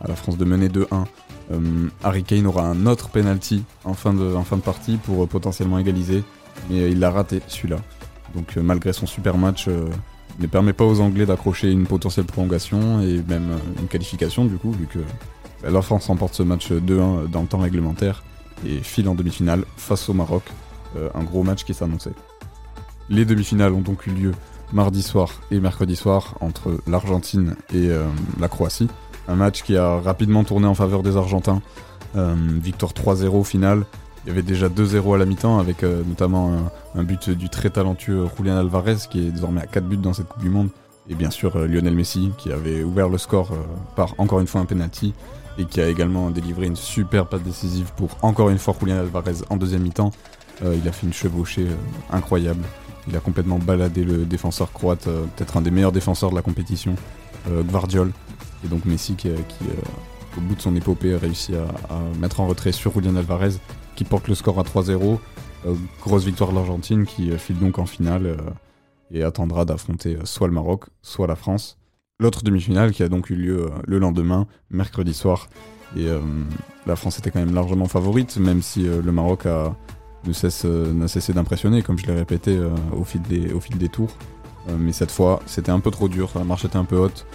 à 0.03 0.07
la 0.07 0.15
France 0.15 0.37
de 0.37 0.45
mener 0.45 0.67
2-1. 0.67 1.05
Euh, 1.51 1.87
Harry 2.03 2.23
Kane 2.23 2.47
aura 2.47 2.63
un 2.63 2.85
autre 2.85 3.09
penalty 3.09 3.63
en 3.83 3.93
fin 3.93 4.13
de, 4.13 4.35
en 4.35 4.43
fin 4.43 4.57
de 4.57 4.61
partie 4.61 4.97
pour 4.97 5.27
potentiellement 5.27 5.79
égaliser, 5.79 6.23
mais 6.69 6.91
il 6.91 6.99
l'a 6.99 7.11
raté 7.11 7.41
celui-là. 7.47 7.77
Donc 8.35 8.55
malgré 8.57 8.93
son 8.93 9.07
super 9.07 9.37
match, 9.37 9.67
ne 9.67 10.47
permet 10.47 10.73
pas 10.73 10.85
aux 10.85 10.99
Anglais 11.01 11.25
d'accrocher 11.25 11.71
une 11.71 11.87
potentielle 11.87 12.25
prolongation 12.25 13.01
et 13.01 13.23
même 13.27 13.57
une 13.79 13.87
qualification 13.87 14.45
du 14.45 14.57
coup, 14.57 14.71
vu 14.71 14.85
que 14.85 14.99
bah, 15.63 15.71
la 15.71 15.81
France 15.81 16.07
remporte 16.07 16.35
ce 16.35 16.43
match 16.43 16.71
2-1 16.71 17.27
dans 17.27 17.41
le 17.41 17.47
temps 17.47 17.57
réglementaire 17.57 18.23
et 18.63 18.77
file 18.77 19.09
en 19.09 19.15
demi-finale 19.15 19.65
face 19.77 20.07
au 20.09 20.13
Maroc, 20.13 20.43
un 21.15 21.23
gros 21.23 21.41
match 21.41 21.63
qui 21.63 21.73
s'annonçait. 21.73 22.13
Les 23.09 23.25
demi-finales 23.25 23.73
ont 23.73 23.81
donc 23.81 24.05
eu 24.05 24.11
lieu 24.11 24.31
mardi 24.73 25.01
soir 25.01 25.41
et 25.51 25.59
mercredi 25.59 25.95
soir 25.95 26.35
entre 26.41 26.79
l'Argentine 26.87 27.55
et 27.73 27.89
euh, 27.89 28.05
la 28.39 28.47
Croatie. 28.47 28.87
Un 29.27 29.35
match 29.35 29.63
qui 29.63 29.77
a 29.77 29.99
rapidement 29.99 30.43
tourné 30.43 30.67
en 30.67 30.73
faveur 30.73 31.03
des 31.03 31.17
Argentins. 31.17 31.61
Euh, 32.15 32.35
victoire 32.61 32.93
3-0 32.93 33.27
au 33.27 33.43
final. 33.43 33.85
Il 34.25 34.29
y 34.29 34.31
avait 34.31 34.41
déjà 34.41 34.67
2-0 34.67 35.15
à 35.15 35.17
la 35.17 35.25
mi-temps 35.25 35.59
avec 35.59 35.83
euh, 35.83 36.03
notamment 36.07 36.71
un, 36.95 37.03
but 37.03 37.29
du 37.29 37.49
très 37.49 37.69
talentueux 37.69 38.25
Julian 38.37 38.57
Alvarez 38.57 38.97
qui 39.09 39.27
est 39.27 39.31
désormais 39.31 39.61
à 39.61 39.67
4 39.67 39.85
buts 39.85 39.97
dans 39.97 40.13
cette 40.13 40.27
Coupe 40.27 40.41
du 40.41 40.49
Monde. 40.49 40.69
Et 41.09 41.15
bien 41.15 41.31
sûr 41.31 41.57
Lionel 41.57 41.95
Messi 41.95 42.31
qui 42.37 42.51
avait 42.51 42.83
ouvert 42.83 43.09
le 43.09 43.17
score 43.17 43.51
par 43.95 44.13
encore 44.19 44.41
une 44.41 44.47
fois 44.47 44.61
un 44.61 44.65
penalty 44.65 45.15
et 45.57 45.65
qui 45.65 45.81
a 45.81 45.87
également 45.87 46.29
délivré 46.29 46.67
une 46.67 46.75
super 46.75 47.25
passe 47.25 47.41
décisive 47.41 47.91
pour 47.95 48.09
encore 48.21 48.49
une 48.49 48.59
fois 48.59 48.75
Julian 48.79 48.99
Alvarez 48.99 49.37
en 49.49 49.57
deuxième 49.57 49.81
mi-temps. 49.81 50.11
Il 50.61 50.87
a 50.87 50.91
fait 50.91 51.07
une 51.07 51.13
chevauchée 51.13 51.65
incroyable. 52.11 52.63
Il 53.07 53.15
a 53.15 53.19
complètement 53.19 53.59
baladé 53.59 54.03
le 54.03 54.25
défenseur 54.25 54.71
croate, 54.71 55.07
euh, 55.07 55.25
peut-être 55.35 55.57
un 55.57 55.61
des 55.61 55.71
meilleurs 55.71 55.91
défenseurs 55.91 56.29
de 56.29 56.35
la 56.35 56.41
compétition, 56.41 56.95
euh, 57.49 57.63
Gvardiol. 57.63 58.11
Et 58.63 58.67
donc 58.67 58.85
Messi 58.85 59.15
qui, 59.15 59.29
euh, 59.29 59.35
euh, 59.63 60.37
au 60.37 60.41
bout 60.41 60.55
de 60.55 60.61
son 60.61 60.75
épopée, 60.75 61.13
a 61.13 61.17
réussi 61.17 61.55
à, 61.55 61.65
mettre 62.19 62.39
en 62.39 62.47
retrait 62.47 62.71
sur 62.71 62.93
Julian 62.93 63.15
Alvarez, 63.15 63.53
qui 63.95 64.03
porte 64.03 64.27
le 64.27 64.35
score 64.35 64.59
à 64.59 64.63
3-0. 64.63 65.19
Euh, 65.65 65.75
grosse 66.01 66.25
victoire 66.25 66.51
de 66.51 66.55
l'Argentine 66.55 67.05
qui 67.05 67.31
file 67.37 67.59
donc 67.59 67.79
en 67.79 67.85
finale 67.85 68.37
et 69.11 69.23
attendra 69.23 69.65
d'affronter 69.65 70.17
soit 70.23 70.47
le 70.47 70.53
Maroc, 70.53 70.85
soit 71.01 71.27
la 71.27 71.35
France. 71.35 71.77
L'autre 72.19 72.43
demi-finale 72.43 72.91
qui 72.91 73.03
a 73.03 73.09
donc 73.09 73.29
eu 73.29 73.35
lieu 73.35 73.69
le 73.85 73.97
lendemain, 73.97 74.47
mercredi 74.69 75.13
soir. 75.13 75.49
Et 75.97 76.05
la 76.85 76.95
France 76.95 77.17
était 77.17 77.31
quand 77.31 77.39
même 77.39 77.53
largement 77.53 77.85
favorite, 77.87 78.37
même 78.37 78.61
si 78.61 78.83
le 78.83 79.11
Maroc 79.11 79.45
a, 79.45 79.75
ne 80.25 80.33
cesse, 80.33 80.63
euh, 80.65 80.91
n'a 80.93 81.07
cessé 81.07 81.33
d'impressionner, 81.33 81.81
comme 81.81 81.97
je 81.97 82.05
l'ai 82.05 82.13
répété 82.15 82.55
euh, 82.57 82.69
au, 82.95 83.03
fil 83.03 83.21
des, 83.21 83.51
au 83.53 83.59
fil 83.59 83.77
des 83.77 83.89
tours. 83.89 84.11
Euh, 84.69 84.75
mais 84.79 84.91
cette 84.93 85.11
fois, 85.11 85.41
c'était 85.45 85.71
un 85.71 85.79
peu 85.79 85.91
trop 85.91 86.07
dur, 86.09 86.31
la 86.35 86.43
marche 86.43 86.65
était 86.65 86.77
un 86.77 86.85
peu 86.85 86.97
haute. 86.97 87.25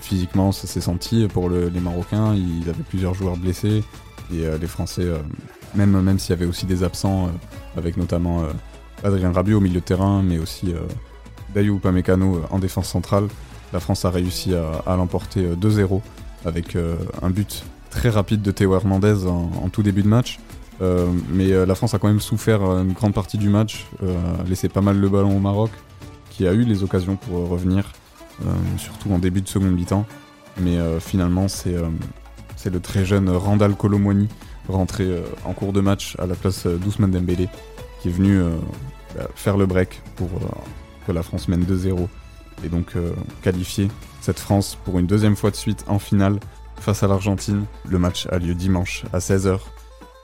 Physiquement, 0.00 0.52
ça 0.52 0.68
s'est 0.68 0.80
senti 0.80 1.26
pour 1.26 1.48
le- 1.48 1.68
les 1.70 1.80
Marocains. 1.80 2.34
Ils 2.36 2.68
avaient 2.68 2.84
plusieurs 2.88 3.14
joueurs 3.14 3.36
blessés. 3.36 3.82
Et 4.32 4.44
les 4.60 4.66
Français, 4.68 5.06
même, 5.74 6.00
même 6.00 6.20
s'il 6.20 6.30
y 6.30 6.32
avait 6.34 6.46
aussi 6.46 6.66
des 6.66 6.84
absents, 6.84 7.30
avec 7.76 7.96
notamment 7.96 8.44
Adrien 9.02 9.32
Rabiot 9.32 9.58
au 9.58 9.60
milieu 9.60 9.80
de 9.80 9.84
terrain, 9.84 10.22
mais 10.22 10.38
aussi 10.38 10.72
Dayou 11.54 11.76
Upamecano 11.76 12.36
euh, 12.36 12.42
en 12.50 12.58
défense 12.58 12.88
centrale, 12.88 13.26
la 13.72 13.80
France 13.80 14.04
a 14.04 14.10
réussi 14.10 14.54
à, 14.54 14.82
à 14.86 14.96
l'emporter 14.96 15.46
euh, 15.46 15.56
2-0 15.56 16.00
avec 16.44 16.76
euh, 16.76 16.96
un 17.22 17.30
but 17.30 17.64
très 17.90 18.08
rapide 18.08 18.42
de 18.42 18.50
Théo 18.52 18.74
Hernandez 18.74 19.26
en 19.26 19.68
tout 19.68 19.82
début 19.82 20.02
de 20.02 20.08
match. 20.08 20.38
Euh, 20.82 21.06
mais 21.28 21.52
euh, 21.52 21.66
la 21.66 21.74
France 21.74 21.94
a 21.94 21.98
quand 21.98 22.08
même 22.08 22.20
souffert 22.20 22.62
euh, 22.62 22.82
une 22.82 22.92
grande 22.92 23.12
partie 23.12 23.38
du 23.38 23.48
match, 23.48 23.86
laissé 24.46 24.68
pas 24.68 24.80
mal 24.80 24.98
le 24.98 25.08
ballon 25.08 25.36
au 25.36 25.40
Maroc, 25.40 25.70
qui 26.30 26.46
a 26.46 26.52
eu 26.52 26.64
les 26.64 26.82
occasions 26.82 27.16
pour 27.16 27.48
revenir, 27.48 27.92
surtout 28.78 29.12
en 29.12 29.18
début 29.18 29.42
de 29.42 29.48
seconde 29.48 29.72
mi-temps. 29.72 30.06
Mais 30.58 30.78
finalement, 31.00 31.48
c'est 31.48 31.74
le 32.70 32.80
très 32.80 33.04
jeune 33.04 33.28
Randall 33.28 33.74
Colomwani, 33.74 34.28
rentré 34.68 35.22
en 35.44 35.52
cours 35.52 35.72
de 35.72 35.80
match 35.80 36.16
à 36.18 36.26
la 36.26 36.34
place 36.34 36.66
d'Ousmane 36.66 37.10
Dembélé, 37.10 37.48
qui 38.00 38.08
est 38.08 38.12
venu 38.12 38.40
bah, 39.14 39.28
faire 39.34 39.56
le 39.56 39.66
break 39.66 40.02
pour 40.16 40.28
que 41.06 41.12
la 41.12 41.22
France 41.22 41.48
mène 41.48 41.64
2-0 41.64 42.08
et 42.64 42.68
donc 42.68 42.94
qualifier 43.42 43.88
cette 44.20 44.38
France 44.38 44.78
pour 44.84 44.98
une 44.98 45.06
deuxième 45.06 45.36
fois 45.36 45.50
de 45.50 45.56
suite 45.56 45.84
en 45.88 45.98
finale 45.98 46.40
face 46.80 47.02
à 47.02 47.08
l'Argentine. 47.08 47.64
Le 47.88 47.98
match 47.98 48.26
a 48.30 48.38
lieu 48.38 48.54
dimanche 48.54 49.04
à 49.12 49.18
16h. 49.18 49.58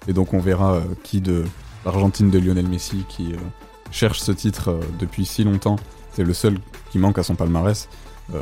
Et 0.08 0.12
donc 0.12 0.34
on 0.34 0.38
verra 0.38 0.74
euh, 0.74 0.80
qui 1.02 1.20
de 1.20 1.44
l'Argentine 1.84 2.30
de 2.30 2.38
Lionel 2.38 2.68
Messi 2.68 3.04
qui 3.08 3.32
euh, 3.32 3.38
cherche 3.90 4.20
ce 4.20 4.32
titre 4.32 4.70
euh, 4.70 4.80
depuis 4.98 5.24
si 5.24 5.44
longtemps. 5.44 5.76
C'est 6.12 6.24
le 6.24 6.34
seul 6.34 6.58
qui 6.90 6.98
manque 6.98 7.18
à 7.18 7.22
son 7.22 7.34
palmarès 7.34 7.88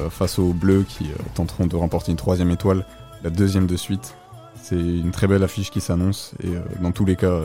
face 0.09 0.39
aux 0.39 0.55
Bleus 0.55 0.87
qui 0.89 1.11
tenteront 1.35 1.67
de 1.67 1.77
remporter 1.77 2.11
une 2.11 2.17
troisième 2.17 2.51
étoile, 2.51 2.87
la 3.23 3.29
deuxième 3.29 3.67
de 3.67 3.77
suite. 3.77 4.15
C'est 4.55 4.79
une 4.79 5.11
très 5.11 5.27
belle 5.27 5.43
affiche 5.43 5.71
qui 5.71 5.81
s'annonce 5.81 6.35
et 6.43 6.53
dans 6.81 6.93
tous 6.93 7.05
les 7.05 7.17
cas, 7.17 7.41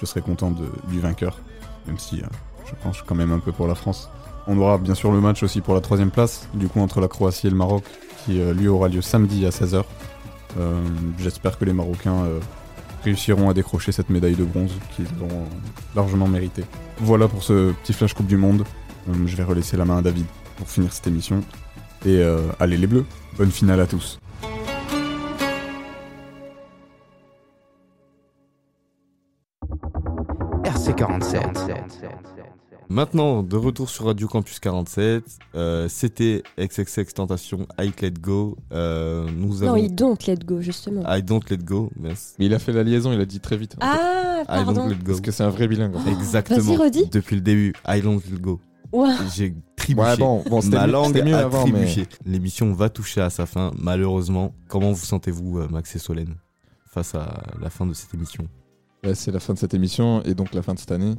je 0.00 0.06
serai 0.06 0.22
content 0.22 0.50
du 0.88 0.98
vainqueur, 0.98 1.38
même 1.86 1.98
si 1.98 2.22
je 2.64 2.74
penche 2.82 3.04
quand 3.06 3.14
même 3.14 3.30
un 3.30 3.38
peu 3.38 3.52
pour 3.52 3.68
la 3.68 3.74
France. 3.74 4.08
On 4.48 4.58
aura 4.58 4.78
bien 4.78 4.94
sûr 4.94 5.12
le 5.12 5.20
match 5.20 5.42
aussi 5.42 5.60
pour 5.60 5.74
la 5.74 5.80
troisième 5.82 6.10
place, 6.10 6.48
du 6.54 6.68
coup 6.68 6.80
entre 6.80 7.00
la 7.00 7.06
Croatie 7.06 7.46
et 7.46 7.50
le 7.50 7.56
Maroc, 7.56 7.84
qui 8.24 8.38
lui 8.38 8.66
aura 8.66 8.88
lieu 8.88 9.02
samedi 9.02 9.44
à 9.44 9.50
16h. 9.50 9.84
Euh, 10.58 10.82
J'espère 11.18 11.58
que 11.58 11.64
les 11.64 11.72
Marocains 11.72 12.24
réussiront 13.06 13.48
à 13.48 13.54
décrocher 13.54 13.92
cette 13.92 14.10
médaille 14.10 14.34
de 14.34 14.44
bronze 14.44 14.72
qu'ils 14.94 15.06
auront 15.22 15.44
largement 15.94 16.26
méritée. 16.26 16.64
Voilà 16.98 17.28
pour 17.28 17.44
ce 17.44 17.72
petit 17.72 17.92
flash 17.92 18.14
Coupe 18.14 18.26
du 18.26 18.36
Monde. 18.36 18.64
Euh, 19.08 19.12
je 19.26 19.36
vais 19.36 19.44
relaisser 19.44 19.76
la 19.76 19.84
main 19.84 19.98
à 19.98 20.02
David 20.02 20.26
pour 20.56 20.68
finir 20.68 20.92
cette 20.92 21.06
émission. 21.06 21.40
Et 22.04 22.18
euh, 22.18 22.40
allez 22.58 22.76
les 22.76 22.88
Bleus, 22.88 23.06
bonne 23.38 23.52
finale 23.52 23.80
à 23.80 23.86
tous. 23.86 24.18
RC47. 30.64 32.35
Maintenant, 32.88 33.42
de 33.42 33.56
retour 33.56 33.90
sur 33.90 34.04
Radio 34.06 34.28
Campus 34.28 34.60
47, 34.60 35.24
euh, 35.56 35.88
c'était 35.88 36.44
XXX 36.58 37.12
Tentation, 37.14 37.66
I 37.80 37.90
Let 38.00 38.12
Go. 38.20 38.56
Euh, 38.72 39.26
nous 39.36 39.58
Non, 39.58 39.68
avons... 39.68 39.76
il 39.76 39.92
don't 39.94 40.16
let 40.28 40.36
go, 40.46 40.60
justement. 40.60 41.02
I 41.08 41.20
Don't 41.22 41.40
Let 41.50 41.58
Go. 41.58 41.90
merci. 41.98 42.34
Mais 42.38 42.46
il 42.46 42.54
a 42.54 42.60
fait 42.60 42.72
la 42.72 42.84
liaison, 42.84 43.12
il 43.12 43.20
a 43.20 43.24
dit 43.24 43.40
très 43.40 43.56
vite. 43.56 43.74
Ah, 43.80 44.42
I 44.42 44.46
pardon. 44.46 44.72
Don't 44.72 44.88
Let 44.88 44.94
Go. 44.96 45.02
Parce 45.06 45.20
que 45.20 45.32
c'est 45.32 45.42
un 45.42 45.50
vrai 45.50 45.66
bilingue. 45.66 45.96
en 45.96 46.00
fait. 46.00 46.12
Exactement. 46.12 46.60
Vas-y, 46.62 46.76
redis. 46.76 47.06
Depuis 47.10 47.34
le 47.34 47.42
début, 47.42 47.72
I 47.88 48.00
Don't 48.00 48.20
Let 48.30 48.38
Go. 48.38 48.60
Ouah. 48.92 49.16
J'ai 49.34 49.52
trébuché. 49.74 50.00
Ouais, 50.08 50.16
bon, 50.16 50.44
bon, 50.48 50.60
c'était 50.60 50.76
Ma 50.76 50.86
mieux- 50.86 50.92
langue 50.92 51.06
c'était 51.08 51.24
mieux 51.24 51.34
a 51.34 51.40
avant, 51.40 51.66
mais-. 51.66 52.06
L'émission 52.24 52.72
va 52.72 52.88
toucher 52.88 53.20
à 53.20 53.30
sa 53.30 53.46
fin, 53.46 53.72
malheureusement. 53.76 54.54
Comment 54.68 54.92
vous 54.92 55.04
sentez-vous, 55.04 55.58
euh, 55.58 55.68
Max 55.68 55.96
et 55.96 55.98
Solène, 55.98 56.36
face 56.88 57.16
à 57.16 57.42
la 57.60 57.68
fin 57.68 57.84
de 57.84 57.92
cette 57.94 58.14
émission? 58.14 58.46
Ouais, 59.04 59.16
c'est 59.16 59.32
la 59.32 59.40
fin 59.40 59.54
de 59.54 59.58
cette 59.58 59.74
émission 59.74 60.22
et 60.22 60.34
donc 60.34 60.54
la 60.54 60.62
fin 60.62 60.72
de 60.72 60.78
cette 60.78 60.92
année. 60.92 61.14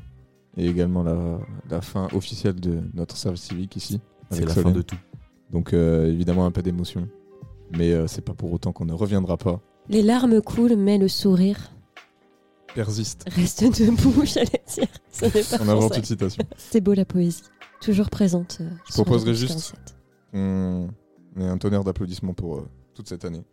Et 0.57 0.67
également 0.67 1.03
la, 1.03 1.39
la 1.69 1.81
fin 1.81 2.07
officielle 2.13 2.55
de 2.59 2.81
notre 2.93 3.15
service 3.15 3.41
civique 3.43 3.75
ici. 3.75 4.01
C'est 4.31 4.43
la 4.45 4.53
fin 4.53 4.71
de 4.71 4.81
tout. 4.81 4.97
Donc 5.51 5.73
euh, 5.73 6.11
évidemment 6.11 6.45
un 6.45 6.51
peu 6.51 6.61
d'émotion. 6.61 7.07
Mais 7.77 7.91
euh, 7.91 8.07
c'est 8.07 8.21
pas 8.23 8.33
pour 8.33 8.51
autant 8.53 8.71
qu'on 8.73 8.85
ne 8.85 8.93
reviendra 8.93 9.37
pas. 9.37 9.61
Les 9.89 10.01
larmes 10.01 10.41
coulent, 10.41 10.75
mais 10.75 10.97
le 10.97 11.07
sourire 11.07 11.71
Persiste. 12.75 13.23
reste 13.29 13.63
debout, 13.81 14.21
j'allais 14.25 14.61
dire. 14.75 14.87
Ce 15.11 15.25
n'est 15.25 15.31
pas 15.43 15.63
On 15.63 15.69
invente 15.69 15.97
une 15.97 16.03
citation. 16.03 16.43
C'est 16.57 16.81
beau 16.81 16.93
la 16.93 17.05
poésie. 17.05 17.43
Toujours 17.81 18.09
présente. 18.09 18.57
euh, 18.61 18.69
Je 18.87 18.93
sur 18.93 19.03
proposerais 19.03 19.33
juste 19.33 19.53
47. 19.53 19.95
qu'on 20.31 21.41
ait 21.41 21.47
un 21.47 21.57
tonnerre 21.57 21.83
d'applaudissements 21.83 22.33
pour 22.33 22.57
euh, 22.57 22.67
toute 22.93 23.07
cette 23.07 23.23
année. 23.25 23.43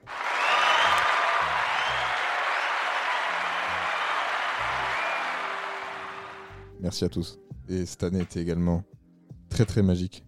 Merci 6.85 7.05
à 7.07 7.09
tous. 7.09 7.39
Et 7.70 7.87
cette 7.87 8.03
année 8.05 8.20
était 8.20 8.41
également 8.43 8.85
très 9.49 9.64
très 9.64 9.82
magique. 9.82 10.22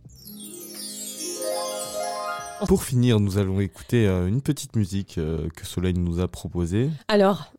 Pour 2.66 2.82
finir, 2.82 3.20
nous 3.20 3.36
allons 3.36 3.60
écouter 3.60 4.06
euh, 4.08 4.26
une 4.26 4.40
petite 4.40 4.74
musique 4.74 5.18
euh, 5.18 5.48
que 5.54 5.66
Solène 5.66 6.02
nous 6.02 6.18
a 6.20 6.28
proposée. 6.28 6.88
Alors, 7.08 7.52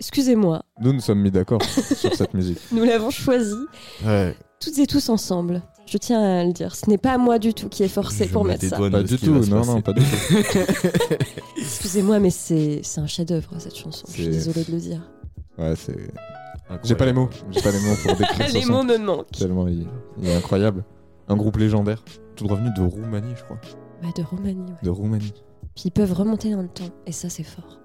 excusez-moi, 0.00 0.62
Nous 0.80 0.94
nous 0.94 1.00
sommes 1.00 1.20
mis 1.20 1.30
d'accord 1.30 1.62
sur 1.94 2.14
cette 2.14 2.32
musique. 2.32 2.58
nous 2.72 2.84
l'avons 2.84 3.10
choisi 3.10 3.54
Ouais. 4.06 4.34
toutes 4.58 4.78
et 4.78 4.86
tous 4.86 5.10
ensemble. 5.10 5.60
Je 5.84 5.98
tiens 5.98 6.22
à 6.22 6.44
le 6.44 6.54
dire. 6.54 6.74
Ce 6.74 6.88
n'est 6.88 6.96
pas 6.96 7.18
moi 7.18 7.38
du 7.38 7.52
tout 7.52 7.68
qui 7.68 7.82
est 7.82 7.88
forcé 7.88 8.24
Je 8.26 8.32
pour 8.32 8.44
me 8.44 8.50
mettre 8.50 8.64
ça. 8.66 8.78
Pas 8.78 9.02
du 9.02 9.18
tout, 9.18 9.30
non, 9.44 9.66
non, 9.66 9.82
pas 9.82 9.92
du 9.92 10.00
tout. 10.00 10.36
Excusez-moi, 11.58 12.18
mais 12.20 12.30
c'est 12.30 12.80
c'est 12.82 13.00
un 13.02 13.06
chef-d'œuvre 13.06 13.50
cette 13.58 13.76
chanson. 13.76 14.06
Je 14.08 14.12
suis 14.14 14.24
C'est- 14.24 14.30
désolée 14.30 14.64
de 14.64 14.72
le 14.72 14.78
dire. 14.78 15.02
Ouais, 15.58 15.74
c'est. 15.76 15.98
J'ai 16.84 16.94
pas 16.94 17.06
les 17.06 17.12
mots. 17.12 17.28
J'ai 17.50 17.60
pas 17.62 17.70
les 17.70 17.80
mots 17.80 17.94
pour 18.02 18.16
décrire 18.16 18.46
Les 18.52 18.64
mots 18.64 18.82
me 18.82 18.98
manquent. 18.98 19.30
Tellement 19.32 19.66
il, 19.68 19.86
il 20.18 20.28
est 20.28 20.34
incroyable. 20.34 20.84
Un 21.28 21.36
groupe 21.36 21.56
légendaire. 21.56 22.02
Tout 22.36 22.46
revenu 22.46 22.70
de 22.76 22.82
Roumanie, 22.82 23.34
je 23.36 23.44
crois. 23.44 23.60
Ouais, 24.02 24.12
de 24.16 24.22
Roumanie. 24.22 24.60
ouais. 24.70 24.76
De 24.82 24.90
Roumanie. 24.90 25.34
Puis 25.74 25.84
ils 25.86 25.90
peuvent 25.90 26.12
remonter 26.12 26.50
dans 26.50 26.62
le 26.62 26.68
temps. 26.68 26.88
Et 27.06 27.12
ça, 27.12 27.28
c'est 27.28 27.42
fort. 27.44 27.80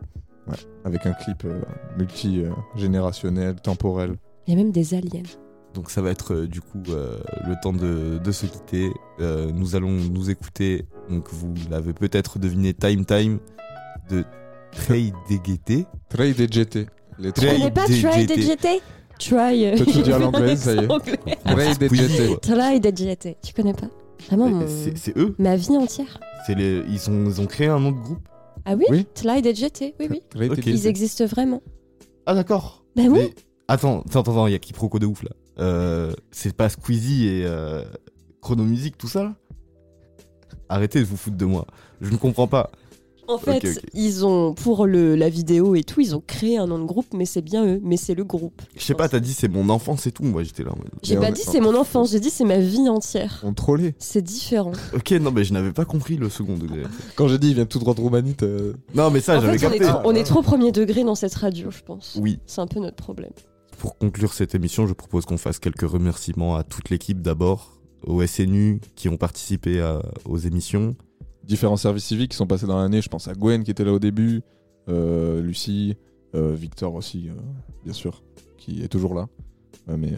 Ouais. 0.48 0.56
Avec 0.84 1.06
un 1.06 1.14
clip 1.14 1.44
euh, 1.46 1.62
multi-générationnel, 1.98 3.56
temporel. 3.56 4.16
Il 4.48 4.54
y 4.54 4.58
a 4.58 4.64
même 4.64 4.72
des 4.72 4.94
aliens. 4.94 5.24
Donc 5.74 5.90
ça 5.92 6.02
va 6.02 6.10
être 6.12 6.34
euh, 6.34 6.48
du 6.48 6.62
coup 6.62 6.82
euh, 6.90 7.18
le 7.48 7.56
temps 7.62 7.74
de, 7.74 8.18
de 8.24 8.32
se 8.32 8.46
quitter. 8.46 8.92
Euh, 9.20 9.52
nous 9.52 9.76
allons 9.76 9.92
nous 9.92 10.30
écouter, 10.30 10.86
donc 11.10 11.28
vous 11.32 11.54
l'avez 11.70 11.94
peut-être 11.94 12.40
deviné, 12.40 12.74
Time 12.74 13.04
Time 13.06 13.40
de 14.10 14.24
Trey 14.72 15.12
Deguete. 15.30 15.86
Trey 16.10 16.34
DGT. 16.34 16.88
Les 17.20 17.32
Tu 17.32 17.42
connais 17.46 17.72
pas 17.72 17.86
Try 17.86 18.26
DGT 18.26 18.82
Try. 19.20 19.66
euh, 19.66 19.78
Peux-tu 19.78 19.98
le 20.00 20.04
dire 20.04 20.16
à 20.16 20.20
l'anglaise, 20.20 20.60
ça 20.60 20.74
y 20.74 20.80
est. 20.80 22.42
Try 22.42 22.80
DGT. 22.82 23.38
Tu 23.42 23.54
connais 23.54 23.74
pas 23.74 23.88
Vraiment, 24.28 24.50
mon- 24.50 24.68
c'est- 24.68 24.98
c'est 24.98 25.18
eux 25.18 25.36
ma 25.38 25.56
vie 25.56 25.76
entière. 25.78 26.20
C'est 26.46 26.56
les, 26.56 26.84
ils, 26.90 27.10
ont, 27.10 27.26
ils 27.30 27.42
ont 27.42 27.46
créé 27.46 27.68
un 27.68 27.84
autre 27.86 28.02
groupe 28.02 28.28
Ah 28.66 28.76
oui, 28.76 28.86
Oui. 28.90 29.06
Try 29.14 29.42
DGT. 29.42 29.96
Oui, 30.00 30.08
oui. 30.10 30.22
Ils 30.66 30.88
existent 30.88 31.26
vraiment. 31.26 31.62
Ah 32.26 32.34
d'accord. 32.34 32.84
Ben 32.96 33.08
oui. 33.10 33.20
Mais 33.20 33.34
attends, 33.68 34.02
attends, 34.08 34.22
attends, 34.22 34.48
il 34.48 34.52
y 34.54 34.56
a 34.56 34.60
quiproquo 34.60 35.00
de 35.00 35.06
ouf 35.06 35.24
là. 35.24 35.30
Euh, 35.60 36.14
c'est 36.32 36.54
pas 36.56 36.68
Squeezie 36.70 37.28
et 37.28 37.44
euh, 37.46 37.84
Chrono 38.42 38.64
Music, 38.64 38.98
tout 38.98 39.08
ça 39.08 39.24
là? 39.24 39.36
Arrêtez 40.70 41.00
de 41.00 41.06
vous 41.06 41.18
foutre 41.18 41.38
de 41.38 41.46
moi. 41.46 41.66
Je 42.02 42.10
ne 42.12 42.18
comprends 42.18 42.48
pas. 42.48 42.72
En 43.28 43.38
fait, 43.38 43.80
ils 43.94 44.26
ont, 44.26 44.54
pour 44.54 44.86
le, 44.86 45.16
la 45.16 45.30
vidéo 45.30 45.76
et 45.76 45.84
tout, 45.84 46.02
ils 46.02 46.16
ont 46.16 46.24
créé 46.26 46.58
un 46.58 46.68
nom 46.68 46.80
de 46.80 46.86
groupe, 46.86 47.08
mais 47.14 47.26
c'est 47.26 47.42
bien 47.42 47.66
eux, 47.66 47.80
mais 47.84 47.98
c'est 47.98 48.14
le 48.16 48.24
groupe. 48.24 48.62
Je 48.76 48.84
sais 48.84 48.94
pas, 48.94 49.10
t'as 49.10 49.20
dit 49.20 49.34
c'est 49.34 49.48
mon 49.48 49.70
enfance 49.70 50.06
et 50.08 50.12
tout. 50.12 50.24
Moi 50.24 50.44
j'étais 50.44 50.64
là. 50.64 50.72
J'ai 51.04 51.18
pas 51.18 51.32
dit 51.32 51.42
c'est 51.44 51.60
mon 51.60 51.76
enfance, 51.76 52.12
j'ai 52.12 52.20
dit 52.20 52.30
c'est 52.30 52.46
ma 52.46 52.58
vie 52.60 52.88
entière. 52.90 53.42
On 53.44 53.54
trollait. 53.54 53.96
C'est 54.00 54.22
différent. 54.22 54.72
Ok, 54.96 55.12
non, 55.12 55.32
mais 55.32 55.44
je 55.44 55.54
n'avais 55.54 55.72
pas 55.72 55.86
compris 55.86 56.18
le 56.18 56.30
second 56.30 56.56
degré. 56.58 56.84
Quand 57.16 57.28
j'ai 57.28 57.38
dit 57.40 57.50
il 57.50 57.56
vient 57.56 57.66
tout 57.66 57.80
droit 57.80 57.94
de 57.94 58.02
Roumanie, 58.02 58.36
t'as- 58.36 58.46
Non, 58.94 59.10
mais 59.12 59.22
ça, 59.22 59.38
en 59.38 59.42
j'avais 59.42 59.58
fait, 59.58 59.66
on 59.68 59.72
est, 59.72 59.80
capté. 59.80 59.94
trop, 59.94 60.02
on 60.10 60.16
est 60.16 60.24
trop 60.24 60.42
premier 60.42 60.72
degré 60.72 61.04
dans 61.04 61.16
cette 61.16 61.36
radio, 61.36 61.72
je 61.72 61.82
pense. 61.82 62.18
Oui. 62.22 62.40
C'est 62.46 62.62
un 62.62 62.68
peu 62.68 62.80
notre 62.80 62.96
problème. 62.98 63.32
Pour 63.78 63.98
conclure 63.98 64.34
cette 64.34 64.56
émission, 64.56 64.88
je 64.88 64.94
propose 64.94 65.26
qu'on 65.26 65.38
fasse 65.38 65.60
quelques 65.60 65.82
remerciements 65.90 66.56
à 66.56 66.64
toute 66.64 66.90
l'équipe 66.90 67.22
d'abord, 67.22 67.74
aux 68.08 68.22
SNU 68.26 68.80
qui 68.96 69.10
ont 69.10 69.18
participé 69.18 69.82
à- 69.82 70.02
aux 70.26 70.38
émissions. 70.38 70.96
Différents 71.46 71.78
services 71.78 72.06
civiques 72.06 72.32
qui 72.32 72.38
sont 72.38 72.48
passés 72.48 72.68
dans 72.68 72.78
l'année. 72.78 73.02
Je 73.02 73.10
pense 73.10 73.28
à 73.28 73.34
Gwen 73.34 73.64
qui 73.64 73.72
était 73.72 73.84
là 73.86 73.94
au 73.94 74.00
début, 74.00 74.42
euh, 74.90 75.42
Lucie, 75.42 75.96
euh, 76.36 76.54
Victor 76.56 76.94
aussi, 76.96 77.30
euh, 77.30 77.34
bien 77.84 77.94
sûr, 77.94 78.24
qui 78.58 78.82
est 78.84 78.88
toujours 78.88 79.14
là, 79.14 79.28
mais 79.88 80.14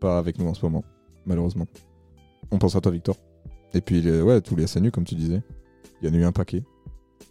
pas 0.00 0.18
avec 0.18 0.38
nous 0.38 0.46
en 0.46 0.54
ce 0.54 0.64
moment, 0.64 0.84
malheureusement. 1.26 1.66
On 2.50 2.58
pense 2.58 2.76
à 2.76 2.80
toi, 2.80 2.92
Victor. 2.92 3.16
Et 3.72 3.80
puis, 3.80 4.00
les- 4.00 4.22
ouais, 4.22 4.40
tous 4.40 4.56
les 4.56 4.66
SNU, 4.66 4.90
comme 4.90 5.04
tu 5.04 5.14
disais. 5.14 5.42
Il 6.02 6.08
y 6.08 6.10
en 6.10 6.14
a 6.14 6.18
eu 6.18 6.24
un 6.24 6.32
paquet. 6.32 6.62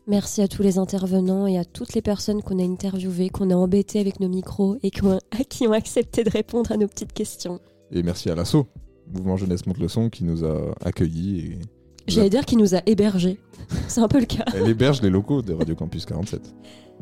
Merci 0.08 0.41
à 0.41 0.48
tous 0.48 0.64
les 0.64 0.78
intervenants 0.78 1.48
et 1.48 1.58
à 1.58 1.64
toutes 1.64 1.94
les 1.94 2.02
personnes 2.02 2.41
qu'on 2.41 2.60
a 2.60 2.64
interviewées, 2.64 3.30
qu'on 3.30 3.50
a 3.52 3.56
embêtées 3.56 4.00
avec 4.00 4.20
nos 4.20 4.28
micros 4.28 4.78
et 4.84 4.89
qui 4.89 5.04
ont, 5.06 5.20
qui 5.50 5.68
ont 5.68 5.72
accepté 5.72 6.24
de 6.24 6.30
répondre 6.30 6.72
à 6.72 6.78
nos 6.78 6.88
petites 6.88 7.14
questions. 7.14 7.60
Et 7.91 8.04
merci 8.04 8.30
à 8.30 8.36
l'assaut, 8.36 8.68
Mouvement 9.14 9.38
Jeunesse 9.38 9.66
Monte 9.66 9.78
le 9.78 9.88
Son, 9.88 10.10
qui 10.10 10.24
nous 10.26 10.44
a 10.44 10.74
accueillis. 10.84 11.39
Et... 11.39 11.60
J'allais 12.08 12.30
dire 12.30 12.45
qu'il 12.45 12.58
nous 12.58 12.76
a 12.76 12.82
hébergés. 12.86 13.39
C'est 13.88 14.01
un 14.01 14.08
peu 14.08 14.20
le 14.20 14.26
cas. 14.26 14.45
Elle 14.54 14.68
héberge 14.68 15.01
les 15.01 15.10
locaux 15.10 15.41
de 15.41 15.54
Radio 15.54 15.76
Campus 15.76 16.06
47. 16.06 16.54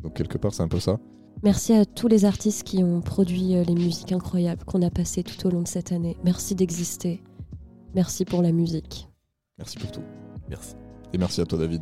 Donc, 0.03 0.13
quelque 0.13 0.37
part, 0.37 0.53
c'est 0.53 0.63
un 0.63 0.67
peu 0.67 0.79
ça. 0.79 0.99
Merci 1.43 1.73
à 1.73 1.85
tous 1.85 2.07
les 2.07 2.25
artistes 2.25 2.63
qui 2.63 2.83
ont 2.83 3.01
produit 3.01 3.55
euh, 3.55 3.63
les 3.63 3.73
musiques 3.73 4.11
incroyables 4.11 4.63
qu'on 4.63 4.81
a 4.81 4.89
passées 4.89 5.23
tout 5.23 5.47
au 5.47 5.51
long 5.51 5.61
de 5.61 5.67
cette 5.67 5.91
année. 5.91 6.17
Merci 6.23 6.55
d'exister. 6.55 7.21
Merci 7.95 8.25
pour 8.25 8.41
la 8.41 8.51
musique. 8.51 9.07
Merci 9.57 9.77
pour 9.77 9.91
tout. 9.91 10.01
Merci. 10.49 10.75
Et 11.13 11.17
merci 11.17 11.41
à 11.41 11.45
toi, 11.45 11.57
David. 11.59 11.81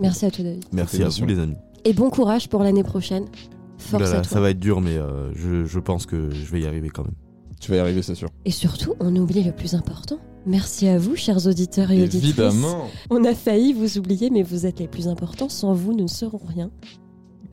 Merci 0.00 0.26
à 0.26 0.30
toi, 0.30 0.44
David. 0.44 0.64
Merci 0.72 1.02
à 1.02 1.08
vous, 1.08 1.26
les 1.26 1.38
amis. 1.38 1.56
Et 1.84 1.92
bon 1.92 2.10
courage 2.10 2.48
pour 2.48 2.62
l'année 2.62 2.82
prochaine. 2.82 3.26
Force 3.78 4.10
à 4.10 4.20
toi. 4.20 4.24
ça 4.24 4.40
va 4.40 4.50
être 4.50 4.58
dur, 4.58 4.80
mais 4.80 4.96
euh, 4.96 5.32
je, 5.34 5.64
je 5.64 5.78
pense 5.78 6.06
que 6.06 6.30
je 6.30 6.50
vais 6.50 6.60
y 6.60 6.66
arriver 6.66 6.90
quand 6.90 7.04
même. 7.04 7.14
Tu 7.60 7.70
vas 7.70 7.76
y 7.78 7.80
arriver, 7.80 8.02
c'est 8.02 8.14
sûr. 8.14 8.28
Et 8.44 8.50
surtout, 8.50 8.94
on 9.00 9.14
oublie 9.16 9.42
le 9.42 9.52
plus 9.52 9.74
important. 9.74 10.18
Merci 10.46 10.88
à 10.88 10.98
vous, 10.98 11.14
chers 11.16 11.46
auditeurs 11.46 11.90
et 11.90 12.02
auditrices. 12.02 12.22
Évidemment. 12.24 12.86
On 13.10 13.24
a 13.24 13.34
failli 13.34 13.72
vous 13.72 13.98
oublier, 13.98 14.30
mais 14.30 14.42
vous 14.42 14.64
êtes 14.66 14.78
les 14.80 14.88
plus 14.88 15.08
importants. 15.08 15.48
Sans 15.48 15.74
vous, 15.74 15.92
nous 15.92 16.04
ne 16.04 16.08
serons 16.08 16.40
rien. 16.46 16.70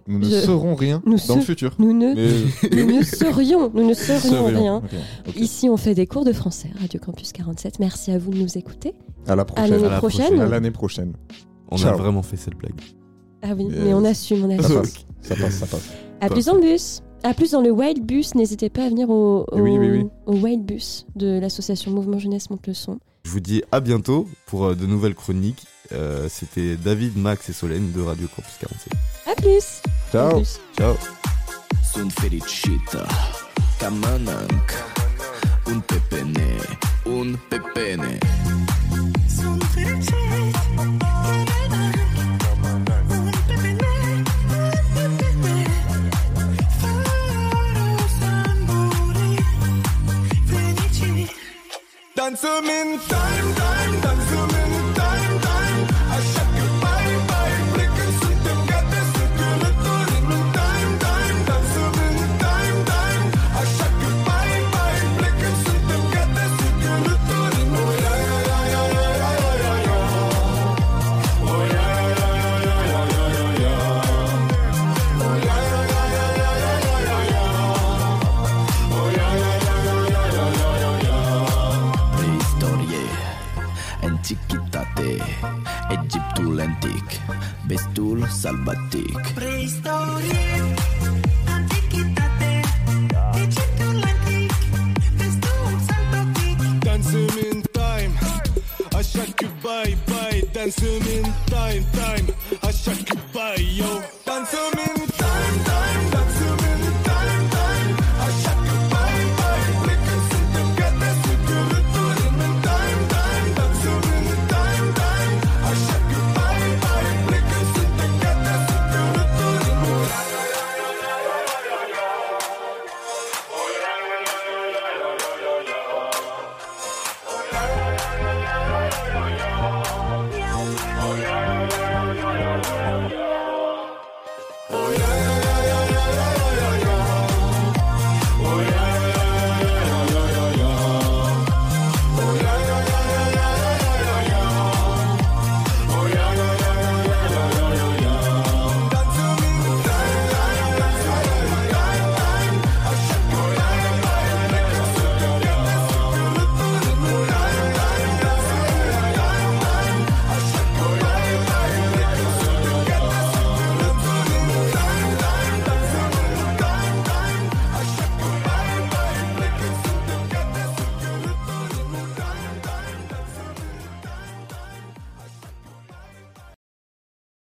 Nous 0.08 0.20
ne 0.20 0.26
Je- 0.30 0.42
saurons 0.46 0.76
rien 0.76 1.02
Nous 1.06 1.18
dans 1.28 1.36
le 1.36 1.42
futur. 1.42 1.74
Nous 1.80 1.92
ne, 1.92 2.14
Mais- 2.14 2.70
mais 2.76 2.84
nous 2.84 2.90
oui. 2.90 2.98
ne 3.00 3.04
serions, 3.04 3.72
nous 3.74 3.88
ne 3.88 3.94
serions 3.96 4.20
Serions, 4.46 4.48
rien. 4.60 4.82
Ici, 5.36 5.68
on 5.68 5.78
fait 5.78 5.96
des 5.96 6.06
cours 6.06 6.24
de 6.24 6.32
français, 6.32 6.70
Radio 6.80 7.00
Campus 7.04 7.32
47. 7.32 7.80
Merci 7.80 8.12
à 8.12 8.20
vous 8.20 8.32
de 8.32 8.38
nous 8.38 8.56
écouter. 8.58 8.94
À 9.28 9.36
la 9.36 9.42
À 9.42 9.46
prochaine. 9.46 9.72
l'année 9.82 9.98
prochaine. 9.98 10.40
À 10.42 10.46
l'année 10.46 10.72
prochaine. 10.72 11.14
On 11.72 11.84
a 11.84 11.92
vraiment 11.94 12.22
fait 12.22 12.38
cette 12.38 12.56
blague. 12.56 12.80
Ah 13.42 13.54
oui, 13.58 13.66
Yes. 13.66 13.74
mais 13.84 13.94
on 13.96 14.06
assume, 14.06 14.46
on 14.46 14.50
Ça 14.62 14.64
assume. 14.66 14.76
passe, 14.82 15.06
ça 15.22 15.36
passe, 15.36 15.54
ça 15.56 15.66
passe. 15.66 15.90
À 16.22 16.30
plus 16.30 16.48
le 16.48 16.62
bus. 16.62 17.02
À 17.28 17.34
plus 17.34 17.52
dans 17.52 17.62
le 17.62 17.72
Wild 17.72 18.06
Bus. 18.06 18.36
N'hésitez 18.36 18.70
pas 18.70 18.86
à 18.86 18.90
venir 18.90 19.10
au, 19.10 19.46
Eh 19.56 19.60
oui, 19.62 19.72
au- 19.72 19.80
oui, 19.80 19.90
oui. 19.90 20.06
au 20.28 20.34
Wild 20.36 20.64
Bus 20.64 21.06
de 21.16 21.40
l'association 21.40 21.92
Mouvement 21.92 22.20
Jeunesse 22.20 22.50
Monte 22.50 22.68
le 22.68 22.74
Son. 22.74 23.00
Je 23.24 23.32
vous 23.32 23.40
dis 23.40 23.64
à 23.72 23.80
bientôt 23.80 24.28
pour 24.46 24.66
euh, 24.66 24.76
de 24.76 24.86
nouvelles 24.86 25.16
chroniques. 25.16 25.64
Euh, 25.92 26.28
C'était 26.30 26.76
David, 26.76 27.18
Max 27.18 27.50
et 27.50 27.54
Solène 27.54 27.92
de 27.92 28.02
Radio 28.02 28.28
Campus 28.36 28.54
47. 28.60 28.94
À 29.32 29.36
plus. 29.42 29.82
Ciao. 30.12 30.28
À 30.28 30.34
plus. 30.36 30.60
Ciao. 30.78 30.96
Sunt 31.94 32.12
fericită 32.12 33.06
Ca 33.80 33.90
mănânc 33.90 34.70
Un 35.66 35.80
pepene 35.80 36.56
Un 37.06 37.38
pepene 37.50 38.18
Kannst 52.26 52.44
du 52.44 52.48
in 52.58 53.00
time. 53.08 53.65
antic 86.66 87.22
Bestul 87.68 88.26
salvatic. 88.30 89.34
Preistorie 89.34 91.25